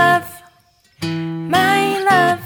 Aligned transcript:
love 0.00 0.30
my 1.54 1.84
love. 2.10 2.44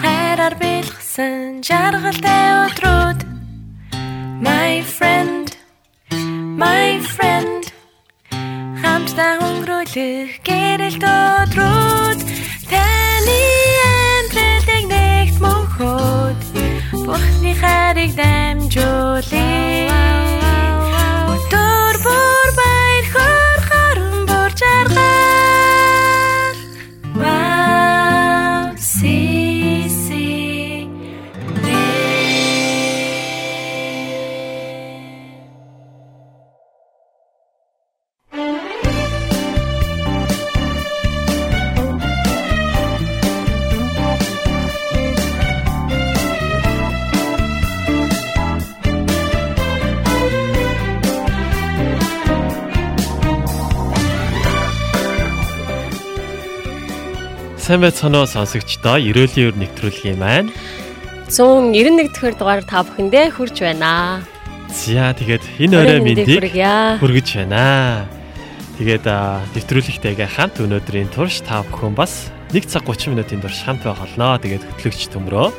Хайраар 0.00 0.54
бэлгсэн 0.62 1.62
жаргалтай 1.68 2.44
өдрүүд. 2.64 3.20
My 4.48 4.74
friend 4.96 5.46
my 6.64 6.90
friend. 7.14 7.62
Хамтдаа 8.80 9.34
өнгөрүүлэх 9.46 10.32
гэрэлт 10.48 11.04
өдрүүд. 11.04 12.20
Таны 12.70 13.40
амьдралыг 13.94 14.84
нэгт 14.92 15.36
мөнхөд 15.44 16.40
Бурхны 17.06 17.52
хайрыг 17.62 18.12
дамжуулъя 18.20 19.27
сайн 57.68 57.84
байцгаана 57.84 58.24
уу 58.24 58.28
сонсогчдоо 58.32 58.96
ерөөлийн 58.96 59.52
өр 59.52 59.56
нэвтрүүлгийн 59.60 60.16
маань 60.16 60.48
191 61.28 62.00
дэх 62.00 62.40
дугаар 62.40 62.64
та 62.64 62.80
бүхэндээ 62.80 63.28
хүрж 63.36 63.60
байна. 63.60 64.24
За 64.72 65.12
тэгээд 65.12 65.44
энэ 65.60 65.76
орой 65.76 66.00
мэндийг 66.00 66.48
хүргэж 66.96 67.28
байна. 67.44 68.08
Тэгээд 68.80 69.04
нэвтрүүлэгтэйгээ 69.52 70.28
хамт 70.32 70.64
өнөөдрийн 70.64 71.12
турш 71.12 71.44
та 71.44 71.60
бүхэн 71.68 71.92
бас 71.92 72.32
1 72.56 72.64
цаг 72.72 72.88
30 72.88 73.12
минутын 73.12 73.44
турш 73.44 73.60
хамт 73.60 73.84
байх 73.84 74.00
болно. 74.00 74.40
Тэгээд 74.40 74.64
хөтлөгч 74.64 75.12
төмрөө 75.12 75.52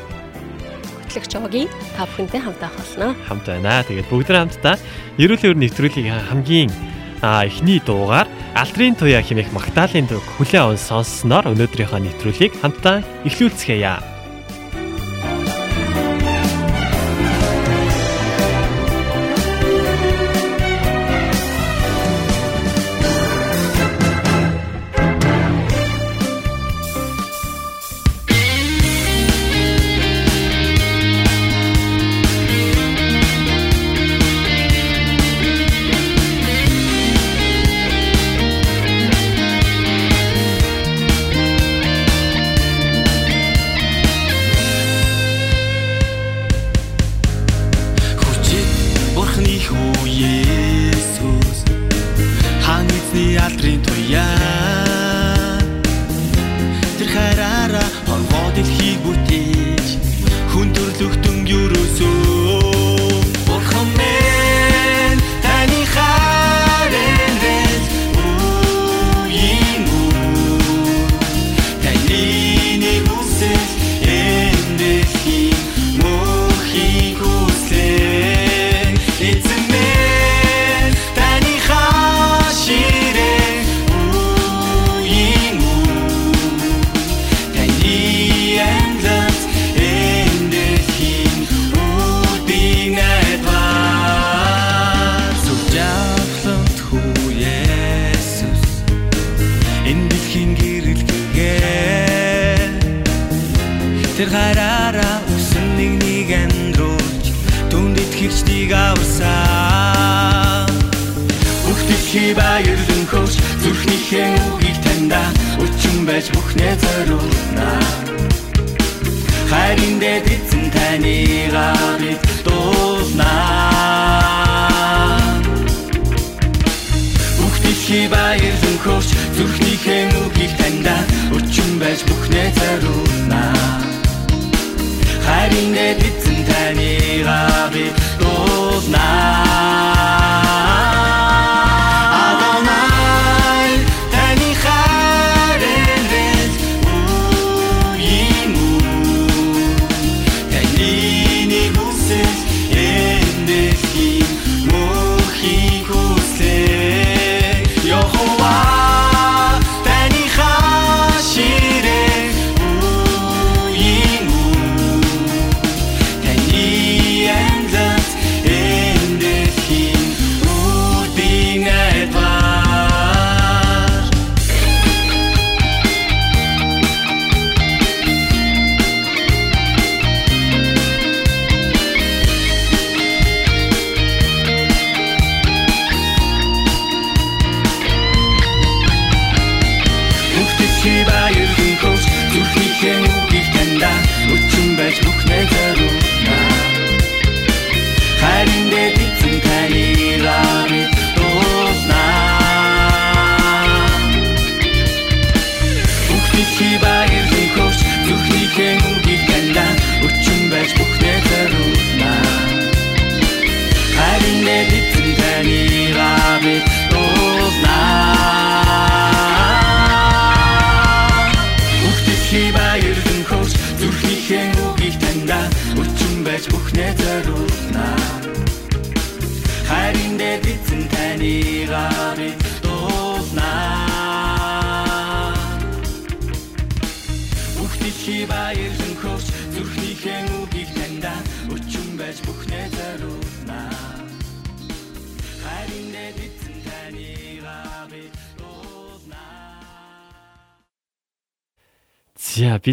хөтлөгч 1.14 1.32
Оги 1.38 1.70
та 1.94 2.10
бүхэнтэй 2.10 2.42
хамт 2.42 2.58
байх 2.58 2.74
болно. 2.74 3.14
Хамт 3.30 3.46
байна. 3.46 3.86
Тэгээд 3.86 4.10
бүгд 4.10 4.34
хамтдаа 4.34 4.74
ерөөлийн 5.14 5.54
өр 5.54 5.62
нэвтрүүлгийн 5.62 6.26
хамгийн 6.26 6.74
а 7.22 7.44
эхний 7.46 7.80
дуугаар 7.80 8.28
Алдрын 8.54 8.96
туяа 8.96 9.22
хэмээх 9.22 9.52
Магдалины 9.52 10.08
дуу 10.08 10.20
хүлээн 10.36 10.64
аван 10.64 10.80
сонссноор 10.80 11.52
өнөөдрийнхөө 11.52 12.00
нэвтрүүлгийг 12.00 12.52
хамтдаа 12.58 13.04
эхлүүлцгээе. 13.28 14.19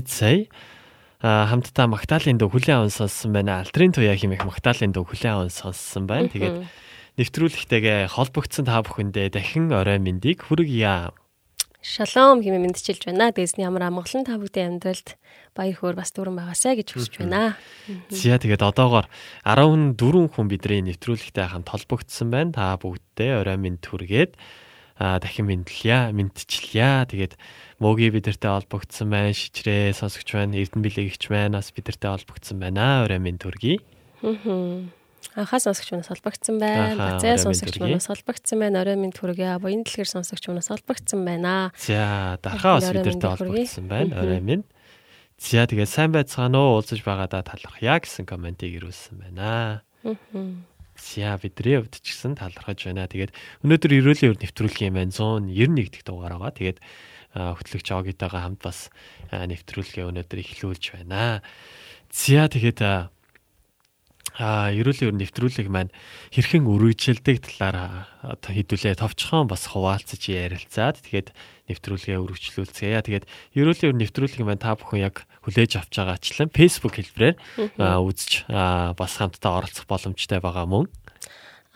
Бид 0.07 0.15
сая 0.15 0.47
хамтдаа 1.19 1.91
Магдалины 1.91 2.39
дуу 2.39 2.53
хүлэн 2.53 2.87
аван 2.87 2.93
сонссон 2.93 3.33
байна. 3.33 3.59
Алтрын 3.59 3.91
туяа 3.91 4.15
хэмээх 4.15 4.47
Магдалины 4.47 4.93
дуу 4.93 5.03
хүлэн 5.03 5.33
аван 5.33 5.51
сонссон 5.51 6.07
байна. 6.07 6.31
Тэгээд 6.31 6.63
нэвтрүүлэгтэйгээ 7.17 8.13
холбогдсон 8.13 8.69
та 8.69 8.85
бүхэндээ 8.85 9.33
дахин 9.35 9.73
орой 9.73 9.97
мэндийг 9.97 10.45
хүргье. 10.45 11.11
Шалом 11.81 12.45
хэмээн 12.45 12.69
мэдчилж 12.69 13.09
байна. 13.09 13.33
Дээсний 13.33 13.65
ямар 13.65 13.89
амгалан 13.89 14.29
та 14.29 14.37
бүдийн 14.37 14.77
амьдралд 14.77 15.17
баяр 15.57 15.73
хөөр 15.73 15.97
бас 15.97 16.13
дүүрэн 16.13 16.37
байгаасай 16.37 16.77
гэж 16.77 16.93
хүсэж 16.93 17.25
байна. 17.25 17.57
За 18.13 18.37
тэгээд 18.37 18.61
одоогоор 18.61 19.09
14 19.41 19.97
хүн 20.37 20.47
бидний 20.47 20.85
нэвтрүүлэгтэй 20.85 21.49
хамт 21.49 21.73
холбогдсон 21.73 22.29
байна. 22.29 22.53
Та 22.53 22.77
бүгдээ 22.77 23.41
орой 23.41 23.57
мэнд 23.57 23.81
хүргээд 23.89 24.37
дахин 24.97 25.45
мэдлья, 25.45 26.09
мэдчилья. 26.11 27.05
Тэгээд 27.05 27.37
мөгийн 27.77 28.13
бидэртэй 28.17 28.49
холбогдсон 28.49 29.13
байна. 29.13 29.33
Шижрээ 29.33 29.93
сонсогч 29.93 30.33
байна. 30.33 30.57
Эрдэнэ 30.57 30.83
билегч 30.83 31.29
байна. 31.29 31.61
Бас 31.61 31.69
бидэртэй 31.69 32.09
холбогдсон 32.09 32.57
байна. 32.57 33.05
Орой 33.05 33.21
минь 33.21 33.37
төргий. 33.37 33.77
Анхаа 35.37 35.61
сонсогч 35.61 35.93
манаас 35.93 36.09
холбогдсон 36.09 36.57
байна. 36.57 37.21
Бацаа 37.21 37.37
сонсогч 37.37 37.77
манаас 37.77 38.09
холбогдсон 38.09 38.57
байна. 38.57 38.81
Орой 38.81 38.97
минь 38.97 39.13
төргий. 39.13 39.45
Буян 39.61 39.85
дэлгэр 39.85 40.09
сонсогч 40.09 40.49
манаас 40.49 40.73
холбогдсон 40.73 41.21
байна. 41.21 41.69
За 41.77 42.39
дархаа 42.41 42.81
бас 42.81 42.89
бидэртэй 42.89 43.29
холбогдсон 43.37 43.85
байна. 43.85 44.17
Орой 44.17 44.41
минь. 44.41 44.65
За 45.37 45.69
тэгээд 45.69 45.93
сайн 45.93 46.09
байцгаана 46.09 46.57
уу 46.57 46.81
уулзаж 46.81 47.05
байгаадаа 47.05 47.45
талархъя 47.45 48.01
гэсэн 48.01 48.25
комментиг 48.25 48.73
ирүүлсэн 48.73 49.21
байна. 49.21 49.85
За 50.97 51.37
бидний 51.37 51.77
хувьд 51.77 52.01
ч 52.01 52.11
гэсэн 52.11 52.35
талархаж 52.41 52.89
байна. 52.89 53.05
Тэгээд 53.05 53.31
өнөөдөр 53.61 53.91
ерөөлийн 54.01 54.33
өр 54.33 54.41
нэвтрүүлэх 54.41 54.81
юм 54.89 54.97
байна. 54.97 55.13
191 55.13 55.93
дэх 55.93 56.03
дугаар 56.03 56.41
байгаа. 56.41 56.57
Тэгээд 56.57 56.79
хөтлөгч 57.37 57.87
Огитойгоо 57.93 58.41
хамт 58.41 58.61
бас 58.65 58.89
нэвтрүүлгээ 59.29 60.09
өнөөдөр 60.09 60.39
эхлүүлж 60.41 60.83
байна. 60.97 61.45
За 62.09 62.49
тэгээд 62.49 62.81
а 64.37 64.69
ерөөлийн 64.69 65.09
өр 65.13 65.17
нэвтрүүлэг 65.17 65.65
маань 65.65 65.89
хэрхэн 66.29 66.69
үргэлжилдэг 66.69 67.41
талаар 67.41 68.05
хэдүүлээ 68.45 69.01
товчхон 69.01 69.49
бас 69.49 69.65
хуваалцаж 69.73 70.21
ярилцаад 70.29 71.01
тэгээд 71.01 71.33
нэвтрүүлгээ 71.73 72.21
үргэлжлүүлцгээе. 72.21 73.01
Тэгээд 73.01 73.25
ерөөлийн 73.57 73.97
өр 73.97 73.97
нэвтрүүлэг 73.97 74.45
маань 74.45 74.61
та 74.61 74.77
бүхэн 74.77 75.09
яг 75.09 75.25
хүлээж 75.47 75.79
авч 75.79 75.93
байгаачлан 75.95 76.51
Facebook 76.51 76.99
хэлбэрээр 76.99 77.35
үзэж 77.79 78.51
бас 78.99 79.13
хамтдаа 79.15 79.63
оролцох 79.63 79.87
боломжтой 79.87 80.43
байгаа 80.43 80.67
мөн 80.67 80.91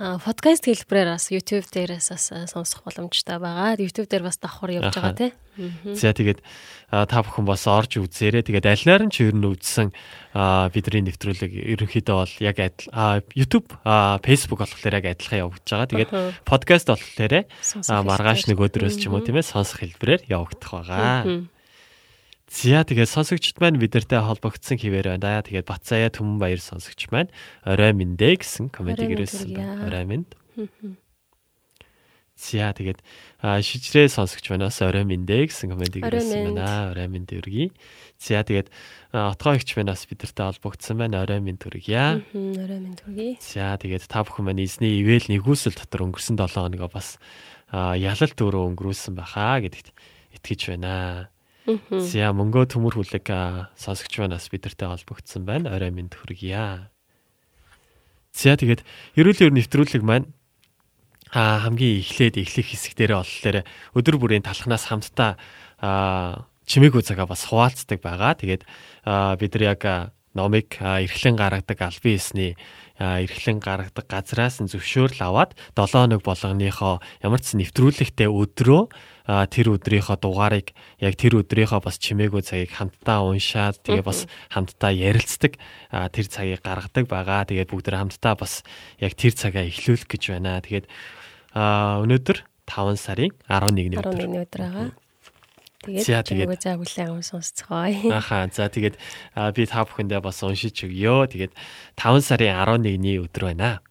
подкаст 0.01 0.65
хэлбэрээр 0.65 1.13
бас 1.13 1.29
YouTube 1.29 1.69
дээрээс 1.69 2.09
бас 2.09 2.25
сонсох 2.49 2.81
боломжтой 2.81 3.37
байгаа. 3.37 3.77
YouTube 3.77 4.09
дээр 4.09 4.25
бас 4.25 4.41
давхар 4.41 4.81
явж 4.81 4.97
байгаа 4.97 5.13
тий. 5.13 5.31
За 5.93 6.09
тэгээд 6.09 6.41
та 6.89 7.21
бүхэн 7.21 7.45
бас 7.45 7.69
орж 7.69 8.01
үзээрэй. 8.01 8.41
Тэгээд 8.41 8.65
аль 8.65 8.85
наар 8.89 9.05
нь 9.05 9.13
ч 9.13 9.29
ер 9.29 9.37
нь 9.37 9.45
үзсэн 9.45 9.93
бидний 10.73 11.05
нэвтрүүлэг 11.05 11.53
ерөнхийдөө 11.53 12.17
бол 12.17 12.35
яг 12.41 12.57
YouTube, 13.37 13.69
Facebook 14.25 14.65
болохоор 14.65 14.97
яг 14.97 15.05
адилхан 15.05 15.41
явагдаж 15.45 15.69
байгаа. 15.69 15.91
Тэгээд 15.93 16.11
подкаст 16.49 16.87
болохоор 16.89 17.45
маргааш 17.85 18.49
нэг 18.49 18.57
өдрөөс 18.57 18.97
ч 18.97 19.05
юм 19.05 19.21
уу 19.21 19.21
тийм 19.21 19.37
ээ 19.37 19.45
сонсох 19.45 19.85
хэлбэрээр 19.85 20.25
явагдах 20.33 20.81
байгаа. 20.81 21.45
За 22.51 22.83
тэгээд 22.83 23.07
сонсогчд 23.07 23.63
маань 23.63 23.79
бидэртэй 23.79 24.19
холбогдсон 24.19 24.75
хിവэр 24.75 25.15
байна. 25.15 25.39
Тэгээд 25.39 25.71
Бацаая 25.71 26.11
Түмэн 26.11 26.35
баяр 26.35 26.59
сонсогч 26.59 27.07
маань 27.07 27.31
орой 27.63 27.95
мэндэ 27.95 28.43
гэсэн 28.43 28.67
комментиг 28.75 29.07
ирүүлсэн 29.07 29.55
байна. 29.55 29.87
Орой 29.87 30.03
мэнд. 30.03 30.35
За 32.35 32.75
тэгээд 32.75 32.99
шижрээ 33.39 34.11
сонсогч 34.11 34.51
манаас 34.51 34.83
орой 34.83 35.07
мэндэ 35.07 35.47
гэсэн 35.47 35.71
комментиг 35.71 36.03
ирүүлсэн 36.03 36.51
байна. 36.51 36.91
Орой 36.91 37.07
мэнд 37.07 37.31
өргий. 37.39 37.71
За 38.19 38.43
тэгээд 38.43 38.67
отгоо 39.15 39.55
ихч 39.55 39.79
манаас 39.79 40.03
бидэртэй 40.11 40.51
холбогдсон 40.51 40.99
байна. 40.99 41.23
Орой 41.23 41.39
мэнд 41.39 41.63
төргийа. 41.63 42.19
Орой 42.35 42.79
мэнд 42.83 42.99
төргий. 42.99 43.39
За 43.39 43.79
тэгээд 43.79 44.11
та 44.11 44.27
бүхэн 44.27 44.51
маань 44.51 44.59
эзний 44.59 44.99
ивэл 44.99 45.23
нэгүсэл 45.31 45.79
дотор 45.79 46.03
өнгөрсөн 46.03 46.35
7 46.35 46.67
хоногоо 46.67 46.91
бас 46.91 47.15
ялалт 47.71 48.35
өөрөө 48.35 48.75
өнгөрүүлсэн 48.75 49.15
байхаа 49.15 49.63
гэдэгт 49.63 49.95
итгэж 50.35 50.75
байна. 50.75 51.31
За 51.65 52.33
мөнгөө 52.33 52.73
төмөр 52.73 52.97
хүлэг 52.97 53.27
сонсогч 53.77 54.17
манаас 54.17 54.49
бидэртэй 54.49 54.89
холбогдсон 54.89 55.45
байна. 55.45 55.69
Орой 55.69 55.93
минь 55.93 56.09
хүргье. 56.09 56.89
За 58.33 58.57
тэгээд 58.57 58.81
ерөөлийн 59.13 59.53
нэвтрүүлэг 59.53 60.01
маань 60.01 60.33
а 61.29 61.61
хамгийн 61.63 62.01
эхлээд 62.01 62.41
эхлэх 62.41 62.73
хэсэгдэрээ 62.73 63.17
болохоор 63.21 63.57
өдөр 63.93 64.15
бүрийн 64.17 64.43
талхнаас 64.43 64.89
хамтдаа 64.89 65.37
чимээгүй 66.65 67.03
цагаа 67.05 67.29
бас 67.29 67.45
хуваалцдаг 67.45 68.01
байгаа. 68.01 68.35
Тэгээд 68.35 68.65
бид 69.37 69.51
нар 69.55 69.63
яг 69.63 69.81
номыг 70.33 70.79
эрхлэн 70.79 71.35
гаргадаг 71.35 71.79
албан 71.79 72.15
ёсны 72.15 72.55
эрхлэн 72.97 73.59
гаргадаг 73.59 74.07
газраас 74.07 74.63
нь 74.63 74.71
зөвшөөрөл 74.71 75.21
аваад 75.27 75.55
7 75.75 75.91
хоног 75.91 76.21
болгоныхоо 76.23 77.03
ямар 77.21 77.41
ч 77.43 77.59
нэвтрүүлэгтэй 77.59 78.31
өдрөө 78.31 78.81
тэр 79.27 79.77
өдрийнхөө 79.77 80.17
дугаарыг 80.17 80.73
яг 81.01 81.13
тэр 81.15 81.41
өдрийнхөө 81.41 81.81
бас 81.81 82.01
чимээгүй 82.01 82.41
цагийг 82.41 82.71
хамтдаа 82.73 83.27
уншаад 83.27 83.81
тэгээ 83.85 84.05
бас 84.05 84.25
хамтдаа 84.49 84.91
ярилцдаг 84.91 85.57
тэр 85.89 86.25
цагийг 86.25 86.61
гаргадаг 86.65 87.05
байгаа. 87.05 87.45
Тэгээд 87.45 87.69
бүгд 87.69 87.93
хамтдаа 87.93 88.33
бас 88.39 88.65
яг 88.97 89.13
тэр 89.13 89.33
цагаа 89.37 89.67
эхлүүлэх 89.69 90.09
гэж 90.09 90.23
байна. 90.33 90.61
Тэгээд 90.61 90.85
өнөөдөр 91.53 92.37
5 92.65 92.97
сарын 92.97 93.31
11-ний 93.45 93.99
өдөр. 93.99 94.15
11-ний 94.15 94.41
өдөр 94.47 94.61
байгаа. 94.63 94.89
Тэгээд 95.81 96.27
чимээгүй 96.29 96.59
цаг 96.61 96.77
хүлээн 96.77 97.09
аван 97.09 97.25
сонсцгоё. 97.25 98.13
Ахаа. 98.21 98.45
За 98.53 98.69
тэгээд 98.69 98.95
би 99.57 99.63
та 99.65 99.81
бүхэндээ 99.81 100.21
бас 100.21 100.39
уншиж 100.45 100.85
өгье. 100.85 101.25
Тэгээд 101.25 101.53
5 101.97 102.21
сарын 102.21 102.53
11-ний 102.53 103.17
өдөр 103.17 103.51
байна. 103.51 103.81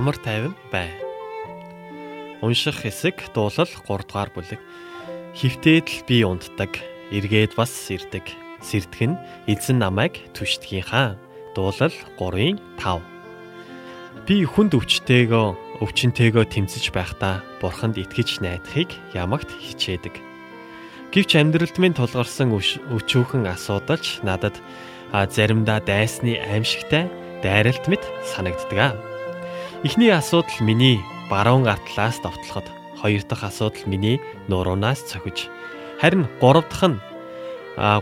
Амар 0.00 0.16
тайван 0.16 0.56
бай. 0.72 0.88
Унших 2.40 2.88
хэсэг 2.88 3.36
дуулал 3.36 3.68
3 3.68 4.08
дугаар 4.08 4.32
бүлэг. 4.32 4.56
Хөвтөөд 5.36 5.86
л 5.92 6.00
би 6.08 6.24
унтдаг, 6.24 6.72
эргээд 7.12 7.52
бас 7.52 7.68
сэрдэг. 7.68 8.24
Сэрдэх 8.64 9.12
нь 9.12 9.20
эзэн 9.44 9.76
намайг 9.76 10.16
түшдгийн 10.32 10.88
хаан. 10.88 11.20
Дуулал 11.52 11.92
3-ын 12.16 12.56
5. 12.80 14.24
Би 14.24 14.40
хүнд 14.48 14.72
өвчтэйгөө 14.72 15.84
өвчнөтэйгөө 15.84 16.44
тэмцэж 16.48 16.96
байхдаа 16.96 17.44
бурханд 17.60 18.00
итгэж 18.00 18.40
найдахыг 18.40 18.96
ямагт 19.12 19.52
хичээдэг. 19.52 20.16
Гэвч 21.12 21.30
амьдралд 21.36 21.76
минь 21.76 21.92
тулгарсан 21.92 22.56
өчүүхэн 22.56 23.44
асуудалч 23.52 24.24
надад 24.24 24.56
заримдаа 25.12 25.84
дайсны 25.84 26.40
аимшигтай 26.40 27.12
дайралт 27.44 27.84
мэт 27.84 28.00
санагддаг. 28.24 29.09
Эхний 29.82 30.10
асуудал 30.10 30.60
миний 30.60 31.00
баруун 31.30 31.62
гартлаас 31.64 32.20
довтлоход, 32.20 32.64
хоёр 33.00 33.22
дахь 33.22 33.44
асуудал 33.44 33.80
миний 33.86 34.20
нуруунаас 34.46 35.00
цохиж, 35.00 35.48
харин 35.98 36.28
гурав 36.38 36.68
дахь 36.68 36.84
нь 36.84 37.00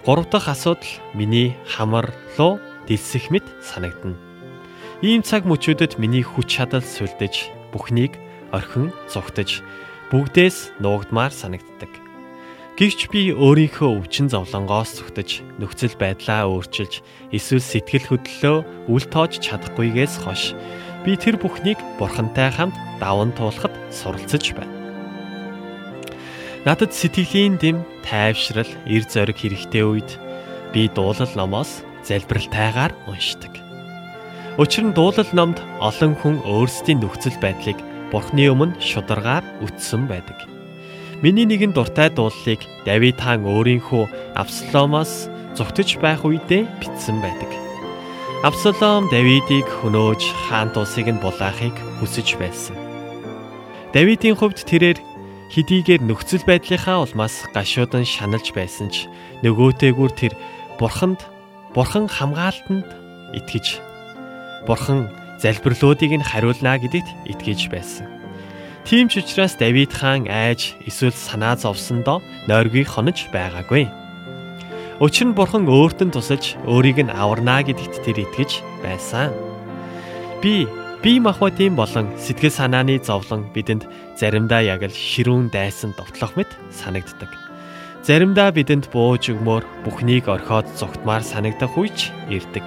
гурав 0.04 0.28
дахь 0.28 0.48
асуудал 0.48 0.90
миний 1.14 1.56
хамар 1.68 2.12
руу 2.36 2.58
дэлсэх 2.88 3.30
мэт 3.30 3.44
санагдана. 3.62 4.18
Ийм 5.02 5.22
цаг 5.22 5.46
мөчүүдэд 5.46 6.02
миний 6.02 6.26
хүч 6.26 6.50
чадал 6.50 6.82
сүлдэж, 6.82 7.46
бүхнийг 7.70 8.18
орхин 8.50 8.90
зүгтэж, 9.06 9.62
бүгдээс 10.10 10.82
нуугдмаар 10.82 11.30
санагддаг. 11.30 11.94
Гэвч 12.74 13.06
би 13.10 13.30
өөрийнхөө 13.30 14.02
өвчин 14.02 14.26
зовлонгоос 14.26 14.98
зүгтэж, 14.98 15.46
нөхцөл 15.62 15.94
байдлаа 15.94 16.50
өөрчилж, 16.50 17.02
эсвэл 17.30 17.62
сэтгэл 17.62 18.18
хөдлөлөө 18.18 18.90
үл 18.90 19.04
тоож 19.10 19.38
чадахгүйгээс 19.38 20.14
хойш 20.26 20.54
би 21.08 21.16
тэр 21.16 21.40
бүхнийг 21.40 21.80
бурхантай 21.96 22.52
хамт 22.52 22.76
даван 23.00 23.32
туулахад 23.32 23.72
суралцж 23.88 24.52
байна. 24.52 24.76
Надад 26.68 26.92
сэтгэлийн 26.92 27.56
дэм 27.56 27.80
тайвшрал, 28.04 28.68
эр 28.84 29.08
зориг 29.08 29.40
хэрэгтэй 29.40 29.88
үед 29.88 30.10
би 30.76 30.84
дуулал 30.92 31.32
номоос 31.32 31.80
залбиралтайгаар 32.04 32.92
уншдаг. 33.08 33.56
Учир 34.60 34.84
нь 34.84 34.92
дуулал 34.92 35.32
номд 35.32 35.64
олон 35.80 36.12
хүн 36.12 36.44
өөрсдийн 36.44 37.00
нөхцөл 37.00 37.40
байдлыг 37.40 37.80
Бурхны 38.12 38.44
өмнө 38.52 38.76
шударгаар 38.76 39.48
үтсэн 39.64 40.12
байдаг. 40.12 40.44
Миний 41.24 41.48
нэгэн 41.48 41.72
дуртай 41.72 42.12
дуулалыг 42.12 42.60
Давид 42.84 43.16
хаан 43.16 43.48
өөрийнхөө 43.48 44.36
Авсаломоос 44.36 45.32
зүгтж 45.56 46.04
байх 46.04 46.20
үедээ 46.28 46.68
бичсэн 46.84 47.16
байдаг. 47.24 47.67
Абсалом 48.38 49.10
Давидыг 49.10 49.66
хөнөөж 49.66 50.22
хаан 50.46 50.70
тусыг 50.70 51.10
нь 51.10 51.18
булаахыг 51.18 51.74
хүсэж 51.98 52.38
байсан. 52.38 52.78
Давидын 53.90 54.38
хувьд 54.38 54.62
тэрээр 54.62 55.02
хэдийгээр 55.50 56.06
нөхцөл 56.06 56.46
байдлынхаа 56.46 57.02
улмаас 57.02 57.50
гашуудан 57.50 58.06
шаналж 58.06 58.54
байсан 58.54 58.94
ч 58.94 59.10
нөгөөтэйгүр 59.42 60.14
тэр 60.14 60.38
бурханд 60.78 61.26
бурхан 61.74 62.06
хамгаалтанд 62.06 62.86
итгэж 63.34 63.82
бурхан 64.70 65.10
залбирлуудыг 65.42 66.14
нь 66.14 66.22
хариулна 66.22 66.78
гэдэгт 66.78 67.10
итгэж 67.26 67.74
байсан. 67.74 68.06
Тийм 68.86 69.10
ч 69.10 69.18
учраас 69.18 69.58
Давид 69.58 69.90
хаан 69.90 70.30
айж 70.30 70.78
эсвэл 70.86 71.10
санаа 71.10 71.58
зовсондоо 71.58 72.22
нойргийг 72.46 72.86
хонож 72.86 73.18
байгаагүй. 73.34 73.90
Учир 74.98 75.30
нь 75.30 75.36
бурхан 75.38 75.70
өөрт 75.70 76.02
нь 76.02 76.10
тусалж 76.10 76.58
өөрийг 76.66 76.98
нь 77.06 77.14
аварна 77.14 77.62
гэдэгт 77.62 78.02
тэр 78.02 78.26
итгэж 78.26 78.66
байсан. 78.82 79.30
Би 80.42 80.66
бие 81.06 81.22
махбодын 81.22 81.78
болон 81.78 82.10
сэтгэл 82.18 82.50
санааны 82.50 82.98
зовлон 82.98 83.46
бидэнд 83.54 83.86
заримдаа 84.18 84.66
яг 84.66 84.82
л 84.82 84.90
ширүүн 84.90 85.54
дайсан 85.54 85.94
довтлох 85.94 86.34
мэт 86.34 86.50
санагддаг. 86.74 87.30
Заримдаа 88.02 88.50
бидэнд 88.50 88.90
бууж 88.90 89.30
өгмөр 89.30 89.62
бүхнийг 89.86 90.26
орхиод 90.26 90.66
зогтмаар 90.74 91.22
санагдах 91.22 91.78
үеч 91.78 92.10
ирдэг. 92.26 92.66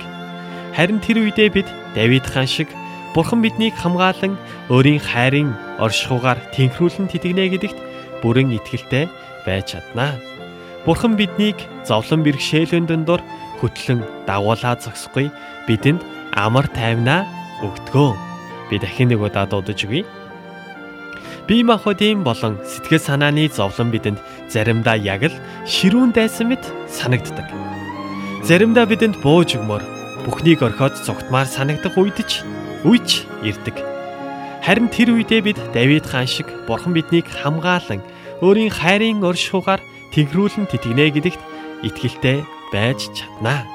Харин 0.72 1.04
тэр 1.04 1.28
үедээ 1.28 1.52
бид 1.52 1.68
Давид 2.00 2.24
хаан 2.24 2.48
шиг 2.48 2.72
Бурхан 3.12 3.44
биднийг 3.44 3.76
хамгаалan 3.76 4.40
өөрийн 4.72 5.04
хайрын 5.04 5.52
оршихугаар 5.84 6.40
тэнхрүүлэн 6.56 7.12
тэтгэнэ 7.12 7.60
гэдэгт 7.60 7.80
бүрэн 8.24 8.56
итгэлтэй 8.56 9.12
байж 9.44 9.76
чаднаа. 9.76 10.31
Бурхан 10.86 11.14
биднийг 11.14 11.58
зовлон 11.86 12.26
бэрхшээлийн 12.26 12.90
дундор 12.90 13.22
хөтлөн 13.62 14.02
дагуулаа 14.26 14.74
зогсохгүй 14.82 15.30
бидэнд 15.70 16.02
амар 16.34 16.66
тайвнаа 16.74 17.30
өгдгөө. 17.62 18.12
Би 18.70 18.82
дахин 18.82 19.14
нэг 19.14 19.22
удаа 19.22 19.46
дуудаж 19.46 19.78
өгье. 19.86 20.10
Бие 21.46 21.62
махбодын 21.62 22.26
болон 22.26 22.58
сэтгэл 22.66 22.98
санааны 22.98 23.46
зовлон 23.54 23.94
бидэнд 23.94 24.18
заримдаа 24.50 24.98
яг 24.98 25.30
л 25.30 25.36
ширүүн 25.70 26.18
дайсан 26.18 26.50
мэт 26.50 26.66
санагддаг. 26.90 27.46
Заримдаа 28.42 28.90
бидэнд 28.90 29.22
бууж 29.22 29.54
өгмөр 29.62 29.86
бүхнийг 30.26 30.66
орхиод 30.66 30.98
цогтмаар 30.98 31.46
санагдах 31.46 31.94
үедч 31.94 32.42
үеч 32.82 33.30
ирдэг. 33.46 33.78
Харин 34.66 34.90
тэр 34.90 35.14
үедээ 35.14 35.42
бид 35.46 35.60
Давид 35.74 36.10
хаан 36.10 36.26
шиг 36.26 36.50
Бурхан 36.66 36.94
биднийг 36.98 37.30
хамгаалan 37.30 38.02
өөрийн 38.42 38.74
хайрын 38.74 39.22
оршихугаар 39.22 39.82
тэнхрүүлэн 40.12 40.68
тэтгэнэ 40.68 41.06
гэдэгт 41.16 41.42
итгэлтэй 41.88 42.44
байж 42.72 43.10
чаднаа. 43.16 43.66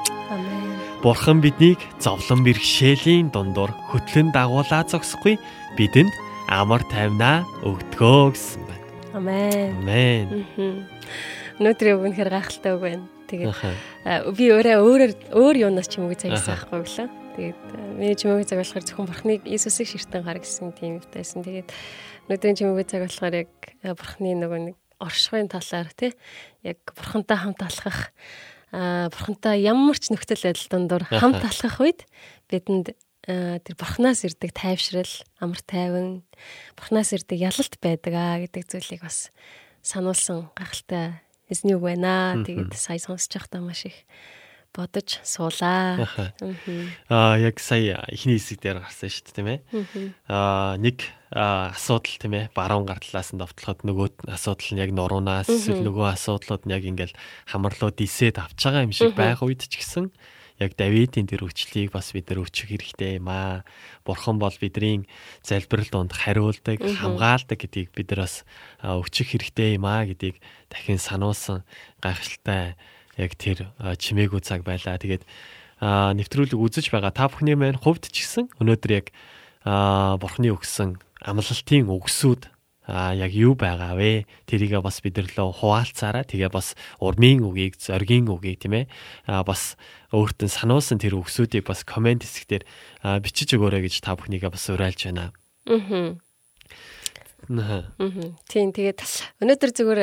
Бурхан 1.03 1.41
биднийг 1.41 1.77
зовлон 2.01 2.41
бэрхшээлийн 2.41 3.29
дундуур 3.29 3.69
хөтлөн 3.93 4.33
дагуулаа 4.33 4.81
зогсохгүй 4.89 5.37
бидэнд 5.77 6.09
амар 6.49 6.81
тайвнаа 6.89 7.45
өгдгөө 7.61 8.33
гэсэн 8.33 8.63
байна. 8.65 8.85
Амен. 9.13 9.69
Амен. 9.85 10.27
Өнөөдрийн 11.61 11.95
үг 11.97 12.03
үнэхээр 12.05 12.31
гайхалтай 12.33 12.71
үг 12.73 12.81
байна. 12.81 13.05
Тэгээд 13.27 13.53
би 14.33 14.45
өөрөө 14.55 14.77
өөрөөр 14.81 15.13
өөр 15.37 15.55
юунаас 15.67 15.91
ч 15.91 15.99
юм 15.99 16.09
уу 16.09 16.17
цагсан 16.17 16.55
байхгүй 16.55 16.81
гэлээ. 16.81 17.09
Тэгээд 17.37 17.61
миний 17.99 18.17
чимээгүй 18.17 18.45
цаг 18.47 18.57
болохоор 18.63 18.85
зөвхөн 18.87 19.09
бурхныг 19.11 19.41
Иесусыг 19.45 19.85
ширтэн 19.91 20.25
гар 20.25 20.39
гэсэн 20.41 20.73
тийм 20.73 20.97
юмтайсэн. 20.97 21.45
Тэгээд 21.45 21.69
өнөөдрийн 22.25 22.57
чимээгүй 22.57 22.85
цаг 22.87 23.05
болохоор 23.05 23.35
яг 23.45 23.51
бурхны 23.83 24.31
нөгөө 24.33 24.59
нэг 24.71 24.75
оршихын 24.99 25.49
талаар 25.49 25.89
тий 25.93 26.13
яг 26.63 26.77
бурхантай 26.95 27.37
хамт 27.37 27.61
алхах 27.61 28.11
бурхантай 28.71 29.61
ямар 29.61 29.97
ч 29.97 30.11
нөхцөл 30.11 30.43
байдал 30.43 30.69
дондор 30.71 31.03
хамт 31.21 31.43
алхах 31.43 31.77
үед 31.79 32.05
бидэнд 32.51 32.97
тэр 33.27 33.75
бурхнаас 33.75 34.23
ирдэг 34.23 34.55
тайвшрал 34.55 35.13
амар 35.43 35.59
тайван 35.67 36.23
бурхнаас 36.79 37.11
ирдэг 37.11 37.37
ялалт 37.37 37.75
байдаг 37.83 38.13
а 38.15 38.39
гэдэг 38.39 38.63
зүйлийг 38.71 39.03
бас 39.03 39.31
сануулсан 39.83 40.51
гахалтай 40.55 41.19
эзний 41.49 41.75
үг 41.75 41.83
байна. 41.83 42.43
Тэгээд 42.43 42.75
сая 42.75 42.99
сонсож 42.99 43.31
байхдаа 43.31 43.61
маш 43.63 43.87
их 43.87 43.95
бодож 44.77 45.17
суулаа. 45.25 46.05
Аа 47.09 47.35
яг 47.41 47.57
сая 47.57 48.05
ихний 48.13 48.37
хэсэг 48.37 48.61
дээр 48.61 48.85
гарсан 48.85 49.09
шүү 49.09 49.25
дээ 49.25 49.33
тийм 49.33 49.49
ээ. 49.49 49.59
Аа 50.29 50.77
нэг 50.77 51.01
асуудал 51.33 52.15
тийм 52.21 52.33
ээ. 52.37 52.53
Баруун 52.53 52.85
гар 52.85 53.01
талаас 53.01 53.33
нь 53.33 53.41
давтлахад 53.41 53.81
нөгөө 53.81 54.29
асуудал 54.29 54.69
нь 54.77 54.81
яг 54.85 54.93
нуруунаас 54.93 55.49
эсвэл 55.49 55.81
нөгөө 55.81 56.13
асуудлууд 56.13 56.63
нь 56.69 56.73
яг 56.77 56.85
ингээл 56.85 57.17
хамарлууд 57.49 57.97
исээд 57.97 58.37
авч 58.37 58.61
байгаа 58.61 58.85
юм 58.85 58.93
шиг 58.93 59.17
байх 59.17 59.41
үед 59.41 59.65
ч 59.65 59.81
гэсэн 59.81 60.13
яг 60.57 60.73
Давидын 60.73 61.29
тэр 61.29 61.45
хүчлийг 61.45 61.93
бас 61.93 62.09
бид 62.13 62.29
нар 62.29 62.41
өчөх 62.41 62.73
хэрэгтэй 62.73 63.21
юм 63.21 63.29
аа. 63.29 63.61
Бурхан 64.05 64.41
бол 64.41 64.53
бидний 64.57 65.05
залбирал 65.45 65.89
донд 65.93 66.13
хариулдаг, 66.17 66.81
хамгаалдаг 66.81 67.57
гэдгийг 67.61 67.93
бид 67.93 68.09
нар 68.09 68.25
бас 68.25 68.41
өчөх 68.81 69.37
хэрэгтэй 69.37 69.77
юм 69.77 69.85
аа 69.85 70.09
гэдгийг 70.09 70.41
дахин 70.73 70.97
сануулсан 70.97 71.61
гайхалтай 72.01 72.73
яг 73.17 73.33
тэр 73.35 73.73
чимээгүй 73.77 74.41
цаг 74.45 74.61
байлаа. 74.63 75.01
Тэгээд 75.01 75.25
нэвтрүүлэг 75.81 76.57
үзэж 76.57 76.89
байгаа 76.89 77.13
та 77.13 77.29
бүхний 77.29 77.57
маань 77.57 77.77
хувьд 77.77 78.09
ч 78.09 78.25
гэсэн 78.25 78.49
өнөөдөр 78.61 78.91
яг 78.93 79.07
бурхны 79.65 80.53
өгсөн 80.53 80.97
амлалтын 81.21 81.89
өгсүүд 81.89 82.49
а 82.87 83.11
яг 83.11 83.35
юу 83.35 83.53
байгаа 83.53 83.99
вэ? 83.99 84.23
Тэрийгээ 84.47 84.79
бас 84.79 85.03
бидэрлөө 85.03 85.59
хуваалцаараа 85.59 86.23
тэгээ 86.23 86.47
бас 86.47 86.71
урмын 87.03 87.43
үгийг, 87.43 87.75
зоргийн 87.75 88.31
үгийг 88.31 88.63
тийм 88.63 88.79
ээ. 88.79 88.85
а 89.27 89.43
бас 89.43 89.75
өөртөө 90.15 90.47
сануулсан 90.47 90.95
тэр 90.95 91.19
өгсүүдийг 91.19 91.67
бас 91.67 91.83
комент 91.83 92.23
хэсгээр 92.23 92.63
бичиж 93.19 93.59
өгөөрэй 93.59 93.83
гэж 93.91 94.07
та 94.07 94.15
бүхнийгээ 94.15 94.47
бас 94.47 94.71
уриалж 94.71 95.03
байна. 95.03 95.35
Аа. 95.67 96.15
Аа. 97.51 97.83
Тийм 98.47 98.71
тэгээд 98.71 99.03
өнөөдөр 99.43 99.71
зүгээр 99.75 100.01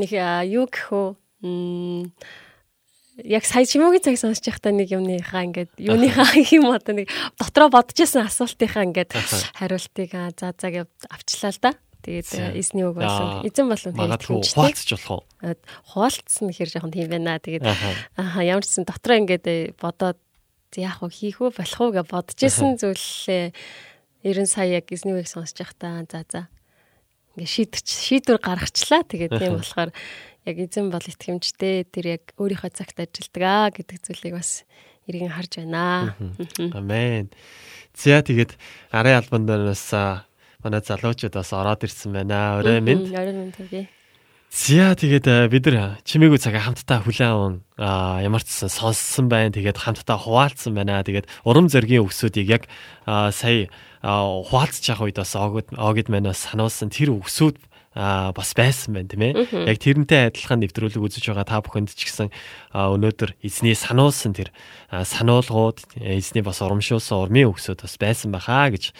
нэг 0.00 0.10
юу 0.48 0.64
гэх 0.72 0.88
вэ? 0.88 1.21
Яг 1.42 3.44
сая 3.44 3.66
чимээгийн 3.68 4.02
цаг 4.02 4.16
сонсож 4.16 4.46
байхдаа 4.46 4.72
нэг 4.72 4.88
юмныхаа 4.88 5.44
ингээд 5.44 5.70
юуныхаа 5.76 6.32
юм 6.56 6.72
одоо 6.72 6.96
нэг 6.96 7.12
дотроо 7.36 7.68
бодож 7.68 7.98
исэн 8.00 8.24
асуултынхаа 8.24 8.88
ингээд 8.88 9.12
хариултыг 9.60 10.10
за 10.38 10.52
гэв 10.56 10.88
авчлаа 11.12 11.52
л 11.52 11.60
да. 11.60 11.72
Тэгээд 12.02 12.58
эзний 12.58 12.82
үг 12.82 12.98
болсон. 12.98 13.46
Эзэн 13.46 13.70
болон 13.70 13.94
тэгээд 13.94 14.26
хуваалцж 14.26 14.90
болох 14.90 15.22
уу? 15.22 15.54
Хуваалцсан 15.94 16.50
гэхэр 16.50 16.70
жоохон 16.74 16.90
тийм 16.90 17.14
байна. 17.14 17.38
Тэгээд 17.38 17.62
аа 17.62 18.42
ямар 18.42 18.66
ч 18.66 18.74
сан 18.74 18.88
дотроо 18.88 19.22
ингээд 19.22 19.78
бодоод 19.78 20.18
яах 20.74 20.98
вэ 20.98 21.14
хийх 21.14 21.38
үү 21.38 21.54
болох 21.54 21.78
уу 21.78 21.94
гэж 21.94 22.06
бодож 22.10 22.38
исэн 22.42 22.74
зүйлээ 22.74 23.54
90 24.26 24.50
сая 24.50 24.82
яг 24.82 24.90
эзний 24.90 25.14
үгийг 25.14 25.30
сонсож 25.30 25.62
байхдаа 25.62 26.02
за 26.10 26.26
за 26.26 26.42
ингээд 27.38 27.54
шийдвэр 27.54 27.82
шийдвэр 27.86 28.38
гаргачлаа. 28.42 29.06
Тэгээд 29.06 29.38
тийм 29.38 29.62
болохоор 29.62 29.94
яг 30.46 30.56
эзэн 30.58 30.90
бол 30.90 31.02
итгэмжтэй 31.02 31.86
тэр 31.86 32.18
яг 32.18 32.34
өөрийнхөө 32.34 32.70
цагт 32.74 32.98
ажилдаг 32.98 33.42
аа 33.42 33.70
гэдэг 33.70 33.98
зүйлийг 34.02 34.34
бас 34.34 34.66
эргэн 35.06 35.30
харж 35.30 35.62
байна. 35.62 36.14
Амен. 36.74 37.30
За 37.94 38.22
тэгээд 38.22 38.58
арын 38.90 39.18
албан 39.22 39.46
дээрээс 39.46 39.86
манай 40.62 40.82
залуучууд 40.82 41.34
бас 41.34 41.50
ороод 41.54 41.86
ирсэн 41.86 42.10
байна. 42.10 42.58
Орой 42.58 42.80
минь. 42.82 43.14
Орой 43.14 43.34
минь 43.34 43.54
тэгье. 43.54 43.86
За 44.52 44.92
тэгээд 44.92 45.48
бид 45.48 45.64
нар 45.70 45.96
чимээгүй 46.04 46.36
цагаа 46.36 46.60
хамтдаа 46.68 47.00
хүлээн 47.00 47.32
аван 47.32 47.54
ямар 48.20 48.44
ч 48.44 48.68
сонссон 48.68 49.32
байна. 49.32 49.54
Тэгээд 49.54 49.80
хамтдаа 49.80 50.20
хуваалцсан 50.20 50.76
байна. 50.76 51.00
Тэгээд 51.00 51.24
урам 51.48 51.72
зоригийн 51.72 52.04
өгсүүдийг 52.04 52.48
яг 52.52 52.62
сая 53.06 53.72
хуваалцж 54.04 54.84
явах 54.92 55.08
үед 55.08 55.18
бас 55.22 55.32
огд 55.38 55.72
огд 55.72 56.06
манаас 56.12 56.44
сануулсан 56.52 56.92
тэр 56.92 57.16
өгсүүд 57.16 57.56
а 57.94 58.32
бас 58.32 58.54
байсан 58.56 58.96
байна 58.96 59.08
тийм 59.08 59.22
ээ. 59.22 59.68
Яг 59.68 59.78
тэрнтэй 59.78 60.32
адилхан 60.32 60.64
нэвтрүүлэг 60.64 61.02
үзэж 61.02 61.28
байгаа 61.28 61.44
та 61.44 61.60
бүхэнд 61.60 61.92
ч 61.92 62.08
гэсэн 62.08 62.32
өнөөдөр 62.72 63.36
эзний 63.44 63.76
сануулсан 63.76 64.32
тэр 64.32 64.48
сануулгууд 64.88 66.00
эзний 66.00 66.40
бас 66.40 66.64
урамшуулсан 66.64 67.20
урмын 67.20 67.52
өгсөд 67.52 67.84
бас 67.84 67.94
байсан 68.00 68.32
бахаа 68.32 68.72
гэж 68.72 68.96